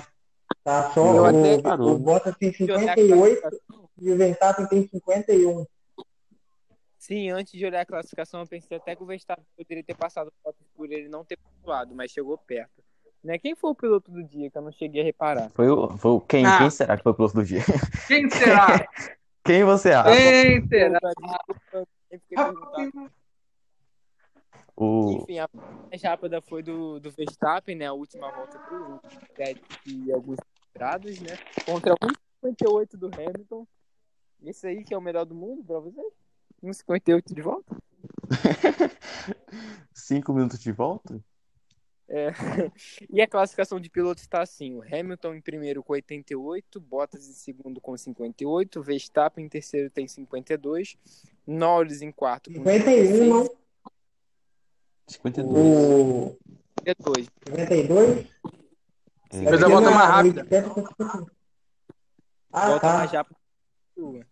Tá 0.62 0.90
só 0.92 1.06
Eu 1.14 1.22
o, 1.22 1.24
até- 1.24 1.82
o 1.82 1.98
Bottas 1.98 2.36
tem 2.36 2.50
de 2.50 2.64
olhar 2.64 2.92
a 2.92 2.94
58 2.94 3.40
classificação- 3.40 3.88
e 3.98 4.10
o 4.12 4.16
Verstappen 4.18 4.66
tem 4.66 4.86
51. 4.88 5.66
Sim, 6.98 7.30
antes 7.30 7.54
de 7.58 7.64
olhar 7.64 7.80
a 7.80 7.86
classificação, 7.86 8.40
eu 8.40 8.46
pensei 8.46 8.76
até 8.76 8.94
que 8.94 9.02
o 9.02 9.06
Verstappen 9.06 9.44
poderia 9.56 9.82
ter 9.82 9.96
passado 9.96 10.28
o 10.28 10.32
Bottas 10.44 10.66
por 10.76 10.92
ele 10.92 11.08
não 11.08 11.24
ter 11.24 11.38
pontuado, 11.38 11.94
mas 11.94 12.10
chegou 12.10 12.36
perto. 12.36 12.84
Né? 13.24 13.38
Quem 13.38 13.54
foi 13.56 13.70
o 13.70 13.74
piloto 13.74 14.10
do 14.12 14.22
dia 14.22 14.50
que 14.50 14.58
eu 14.58 14.60
não 14.62 14.70
cheguei 14.72 15.00
a 15.00 15.04
reparar? 15.06 15.48
Foi 15.54 15.70
o, 15.70 15.96
foi 15.96 16.10
o 16.10 16.20
quem, 16.20 16.44
Ah. 16.44 16.58
quem 16.58 16.68
será 16.68 16.94
que 16.98 17.02
foi 17.02 17.12
o 17.12 17.14
piloto 17.14 17.36
do 17.36 17.42
dia? 17.44 17.62
Quem 18.06 18.28
será? 18.28 18.66
Quem 19.46 19.62
você 19.64 19.92
acha? 19.92 20.10
Quem 20.10 20.66
será? 20.68 20.98
Fiquei 22.18 22.36
perguntando. 22.36 23.10
O, 24.76 25.22
Enfim, 25.22 25.38
a 25.38 25.48
mais 25.88 26.02
rápida 26.02 26.40
foi 26.40 26.62
do, 26.62 26.98
do 26.98 27.10
Verstappen, 27.10 27.76
né? 27.76 27.86
A 27.86 27.92
última 27.92 28.30
volta 28.32 28.58
pro 28.58 29.00
e 29.86 30.12
alguns 30.12 30.38
grados, 30.74 31.20
né? 31.20 31.36
Contra 31.64 31.94
1,58 32.42 32.96
do 32.96 33.06
Hamilton. 33.06 33.66
Esse 34.42 34.66
aí 34.66 34.84
que 34.84 34.92
é 34.92 34.98
o 34.98 35.00
melhor 35.00 35.24
do 35.24 35.34
mundo 35.34 35.64
pra 35.64 35.78
vocês? 35.78 36.12
1,58 36.62 37.34
de 37.34 37.42
volta? 37.42 37.76
cinco 39.94 40.32
minutos 40.32 40.58
de 40.58 40.72
volta? 40.72 41.22
É. 42.08 42.30
E 43.10 43.20
a 43.20 43.26
classificação 43.26 43.80
de 43.80 43.88
pilotos 43.88 44.22
está 44.22 44.42
assim: 44.42 44.74
o 44.74 44.82
Hamilton 44.82 45.34
em 45.34 45.40
primeiro 45.40 45.82
com 45.82 45.92
88, 45.92 46.80
Bottas 46.80 47.28
em 47.28 47.32
segundo 47.32 47.80
com 47.80 47.96
58, 47.96 48.82
Verstappen 48.82 49.44
em 49.44 49.48
terceiro 49.48 49.90
tem 49.90 50.06
52, 50.06 50.96
Norris 51.46 52.02
em 52.02 52.10
quarto 52.12 52.52
com 52.52 52.64
51, 52.64 53.26
não? 53.26 53.48
52. 55.06 55.54
O 55.54 56.38
52. 56.80 57.28
52? 57.46 58.26
É. 59.30 59.48
Fez 59.48 59.62
a 59.62 59.68
volta 59.68 59.90
mais 59.90 60.08
rápida. 60.08 60.46
Ah, 62.52 62.68
Volta 62.68 62.86
tá. 62.86 62.98
mais 62.98 63.10
rápido 63.10 63.36
que 63.36 64.00
a 64.00 64.02
sua. 64.02 64.26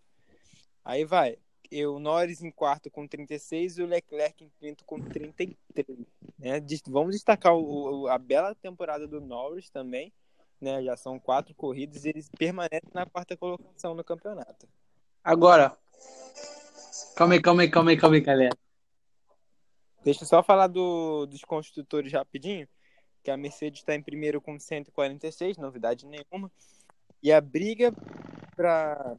Aí 0.84 1.04
vai. 1.04 1.38
Eu, 1.74 1.98
Norris 1.98 2.42
em 2.42 2.50
quarto 2.50 2.90
com 2.90 3.06
36 3.08 3.78
e 3.78 3.82
o 3.82 3.86
Leclerc 3.86 4.44
em 4.44 4.50
quinto 4.60 4.84
com 4.84 5.00
33. 5.00 5.98
Né? 6.38 6.60
Vamos 6.88 7.14
destacar 7.14 7.54
o- 7.54 8.02
o- 8.02 8.08
a 8.08 8.18
bela 8.18 8.54
temporada 8.54 9.08
do 9.08 9.20
Norris 9.20 9.70
também. 9.70 10.12
Né? 10.60 10.82
Já 10.82 10.96
são 10.96 11.18
quatro 11.18 11.54
corridas 11.54 12.04
e 12.04 12.10
eles 12.10 12.28
permanecem 12.28 12.90
na 12.92 13.06
quarta 13.06 13.36
colocação 13.36 13.94
no 13.94 14.04
campeonato. 14.04 14.68
Agora. 15.24 15.76
Calma 17.16 17.34
aí, 17.34 17.40
calma 17.42 17.62
aí, 17.62 17.70
calma 17.70 17.90
aí, 17.90 17.96
calma 17.96 18.16
aí, 18.16 18.20
galera. 18.20 18.56
Deixa 20.04 20.24
eu 20.24 20.28
só 20.28 20.42
falar 20.42 20.66
do, 20.66 21.26
dos 21.26 21.42
construtores 21.42 22.12
rapidinho. 22.12 22.68
Que 23.22 23.30
a 23.30 23.36
Mercedes 23.36 23.80
está 23.80 23.94
em 23.94 24.02
primeiro 24.02 24.40
com 24.40 24.58
146, 24.58 25.56
novidade 25.56 26.06
nenhuma. 26.06 26.50
E 27.22 27.32
a 27.32 27.40
briga 27.40 27.92
para 28.56 29.16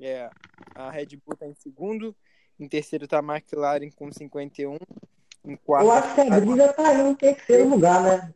é, 0.00 0.30
a 0.74 0.90
Red 0.90 1.06
Bull 1.24 1.34
está 1.34 1.46
em 1.46 1.54
segundo. 1.54 2.14
Em 2.58 2.68
terceiro 2.68 3.04
está 3.04 3.18
a 3.18 3.22
McLaren 3.22 3.90
com 3.90 4.10
51. 4.12 4.76
Em 5.44 5.56
quarto, 5.56 5.84
Eu 5.86 5.92
acho 5.92 6.14
que 6.14 6.20
a 6.20 6.40
briga 6.40 6.72
tá 6.72 6.88
aí 6.88 7.00
em 7.00 7.14
terceiro 7.14 7.68
lugar, 7.68 8.02
né? 8.02 8.34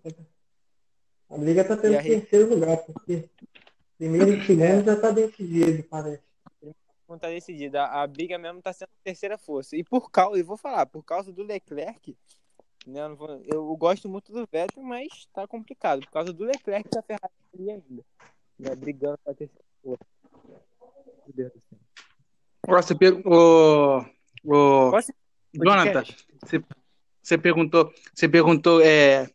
A 1.28 1.36
briga 1.38 1.64
tá 1.64 1.76
tendo 1.76 1.92
E 1.92 1.96
a 1.96 2.00
re- 2.00 2.20
terceiro 2.20 2.48
lugar, 2.54 2.78
porque 2.78 3.28
primeiro 3.98 4.32
e 4.32 4.46
segundo 4.46 4.84
já 4.84 5.00
tá 5.00 5.10
decidido, 5.10 5.82
parece. 5.84 6.22
não 7.08 7.16
está 7.16 7.28
decidida. 7.28 7.84
A, 7.84 8.06
briga 8.06 8.38
mesmo 8.38 8.58
está 8.58 8.72
sendo 8.72 8.88
terceira 9.02 9.36
força. 9.36 9.76
E 9.76 9.84
por 9.84 10.10
causa, 10.10 10.38
eu 10.38 10.44
vou 10.44 10.56
falar, 10.56 10.86
por 10.86 11.02
causa 11.04 11.30
do 11.32 11.42
Leclerc, 11.42 12.16
né, 12.86 13.00
eu, 13.00 13.16
vou- 13.16 13.42
eu 13.44 13.76
gosto 13.76 14.08
muito 14.08 14.32
do 14.32 14.46
Vettel, 14.50 14.82
mas 14.82 15.08
está 15.12 15.46
complicado. 15.46 16.00
Por 16.00 16.10
causa 16.10 16.32
do 16.32 16.44
Leclerc 16.44 16.88
que 16.88 16.98
a 16.98 17.02
Ferrari 17.02 17.22
tá 17.22 17.58
ali 17.58 17.70
ainda. 17.70 18.04
Né, 18.58 18.74
brigando 18.76 19.18
para 19.18 19.32
a 19.32 19.36
terceira 19.36 19.64
força. 19.82 20.04
Deus 21.32 21.52
do 21.52 21.60
céu. 21.60 21.78
Agora 22.66 22.82
você 22.82 22.94
perguntou. 22.94 24.06
Jonathan, 25.54 26.04
você, 26.42 26.62
você 27.22 27.38
perguntou, 27.38 27.92
você 28.12 28.28
perguntou 28.28 28.80
é, 28.82 29.28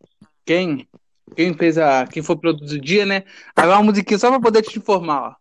quem, 0.45 0.87
quem 1.35 1.53
fez 1.53 1.77
a. 1.77 2.05
Quem 2.07 2.21
foi 2.23 2.35
o 2.35 2.39
produto 2.39 2.65
do 2.65 2.79
dia, 2.79 3.05
né? 3.05 3.23
Agora 3.55 3.77
uma 3.77 3.85
musiquinha 3.85 4.19
só 4.19 4.29
pra 4.29 4.39
poder 4.39 4.61
te 4.63 4.77
informar, 4.77 5.21
ó. 5.21 5.35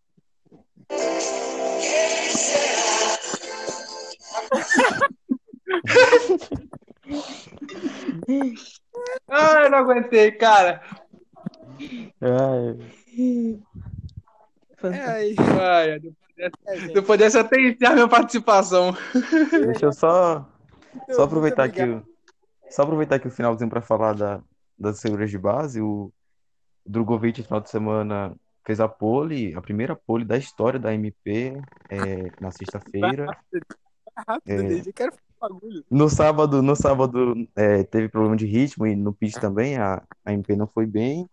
Ai, 9.28 9.66
eu 9.66 9.70
não 9.70 9.78
aguentei, 9.78 10.32
cara. 10.32 10.82
Ai, 12.20 12.78
Ai, 14.82 15.34
dessa, 16.00 16.27
é, 16.38 16.76
gente. 16.76 16.94
depois 16.94 17.18
dessa 17.18 17.38
eu 17.38 17.42
até 17.42 17.60
encerro 17.60 17.94
minha 17.94 18.08
participação. 18.08 18.96
deixa 19.50 19.86
eu 19.86 19.92
só, 19.92 20.48
só 21.10 21.22
aproveitar 21.22 21.68
o, 21.68 22.02
só 22.70 22.82
aproveitar 22.82 23.18
que 23.18 23.28
o 23.28 23.30
finalzinho 23.30 23.70
para 23.70 23.82
falar 23.82 24.14
da, 24.14 24.40
das 24.78 25.00
seguras 25.00 25.30
de 25.30 25.38
base, 25.38 25.80
o 25.80 26.12
Drogovic 26.86 27.40
no 27.40 27.46
final 27.46 27.60
de 27.60 27.70
semana 27.70 28.34
fez 28.64 28.80
a 28.80 28.88
pole, 28.88 29.54
a 29.54 29.60
primeira 29.60 29.96
pole 29.96 30.24
da 30.24 30.36
história 30.36 30.78
da 30.78 30.92
MP 30.92 31.60
é, 31.88 32.30
na 32.40 32.50
sexta-feira. 32.50 33.26
Rápido, 33.26 33.66
É. 34.46 34.82
No 35.88 36.08
sábado, 36.08 36.60
no 36.60 36.74
sábado 36.74 37.34
é, 37.54 37.84
teve 37.84 38.08
problema 38.08 38.36
de 38.36 38.44
ritmo 38.44 38.86
e 38.86 38.96
no 38.96 39.12
pit 39.12 39.40
também 39.40 39.76
a, 39.76 40.02
a 40.24 40.32
MP 40.32 40.56
não 40.56 40.66
foi 40.66 40.84
bem. 40.84 41.28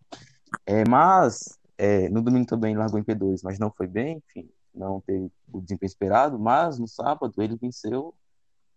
É, 0.65 0.87
mas 0.87 1.57
é, 1.77 2.07
no 2.09 2.21
domingo 2.21 2.45
também 2.45 2.77
largou 2.77 2.99
em 2.99 3.03
P2, 3.03 3.41
mas 3.43 3.59
não 3.59 3.71
foi 3.71 3.87
bem, 3.87 4.21
enfim, 4.29 4.47
não 4.75 5.01
teve 5.01 5.31
o 5.51 5.61
desempenho 5.61 5.87
esperado. 5.87 6.39
Mas 6.39 6.77
no 6.79 6.87
sábado 6.87 7.41
ele 7.41 7.55
venceu 7.55 8.13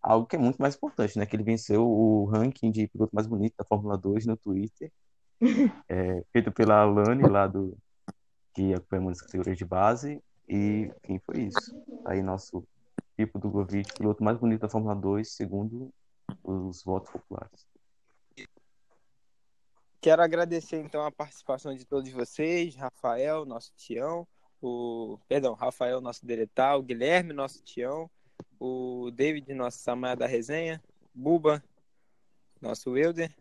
algo 0.00 0.26
que 0.26 0.36
é 0.36 0.38
muito 0.38 0.58
mais 0.58 0.74
importante, 0.76 1.18
né? 1.18 1.26
Que 1.26 1.36
ele 1.36 1.42
venceu 1.42 1.86
o 1.86 2.24
ranking 2.26 2.70
de 2.70 2.86
piloto 2.88 3.14
mais 3.14 3.26
bonito 3.26 3.54
da 3.56 3.64
Fórmula 3.64 3.96
2 3.98 4.26
no 4.26 4.36
Twitter, 4.36 4.92
é, 5.88 6.24
feito 6.32 6.52
pela 6.52 6.82
Alane 6.82 7.28
lá 7.28 7.46
do 7.46 7.76
que 8.54 8.74
acompanha 8.74 9.02
muitas 9.02 9.22
categorias 9.22 9.58
de 9.58 9.64
base. 9.64 10.22
E 10.48 10.90
enfim, 11.04 11.20
foi 11.24 11.42
isso. 11.42 11.76
Aí 12.06 12.22
nosso 12.22 12.66
tipo 13.16 13.38
do 13.38 13.50
Govic, 13.50 13.92
piloto 13.94 14.22
mais 14.22 14.38
bonito 14.38 14.60
da 14.60 14.68
Fórmula 14.68 14.94
2, 14.94 15.30
segundo 15.30 15.92
os 16.42 16.82
votos 16.82 17.10
populares. 17.10 17.66
Quero 20.00 20.22
agradecer 20.22 20.80
então 20.80 21.04
a 21.04 21.10
participação 21.10 21.74
de 21.74 21.84
todos 21.84 22.10
vocês, 22.12 22.76
Rafael, 22.76 23.44
nosso 23.44 23.72
Tião, 23.76 24.26
o 24.60 25.18
perdão, 25.28 25.54
Rafael, 25.54 26.00
nosso 26.00 26.24
Deretal, 26.26 26.80
o 26.80 26.82
Guilherme, 26.82 27.32
nosso 27.32 27.62
Tião, 27.62 28.10
o 28.58 29.10
David, 29.12 29.52
nosso 29.54 29.78
Samar 29.78 30.16
da 30.16 30.26
resenha, 30.26 30.82
Buba, 31.14 31.62
nosso 32.60 32.90
Wilder, 32.90 33.34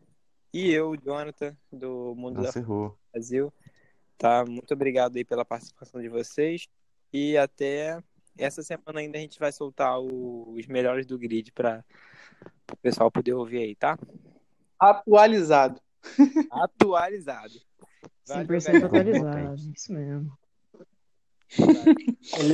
e 0.53 0.71
eu, 0.71 0.95
Jonathan, 0.95 1.55
do 1.71 2.13
Mundo 2.15 2.35
da 2.35 2.43
Nossa, 2.43 2.59
errou. 2.59 2.97
Brasil. 3.11 3.53
Tá? 4.17 4.43
Muito 4.45 4.73
obrigado 4.73 5.15
aí 5.17 5.23
pela 5.25 5.45
participação 5.45 6.01
de 6.01 6.09
vocês. 6.09 6.67
E 7.13 7.37
até 7.37 8.01
essa 8.37 8.63
semana 8.63 8.99
ainda 8.99 9.17
a 9.17 9.21
gente 9.21 9.37
vai 9.39 9.51
soltar 9.51 9.99
o- 9.99 10.53
os 10.53 10.65
melhores 10.67 11.05
do 11.05 11.17
grid 11.19 11.51
para 11.51 11.83
o 12.71 12.77
pessoal 12.77 13.11
poder 13.11 13.33
ouvir 13.33 13.59
aí, 13.59 13.75
tá? 13.75 13.97
Atualizado. 14.79 15.79
Atualizado. 16.51 17.53
Valeu, 18.27 18.45
100% 18.45 18.89
galera. 18.89 19.17
atualizado. 19.17 19.71
Isso 19.75 19.93
mesmo. 19.93 20.37
El 22.37 22.51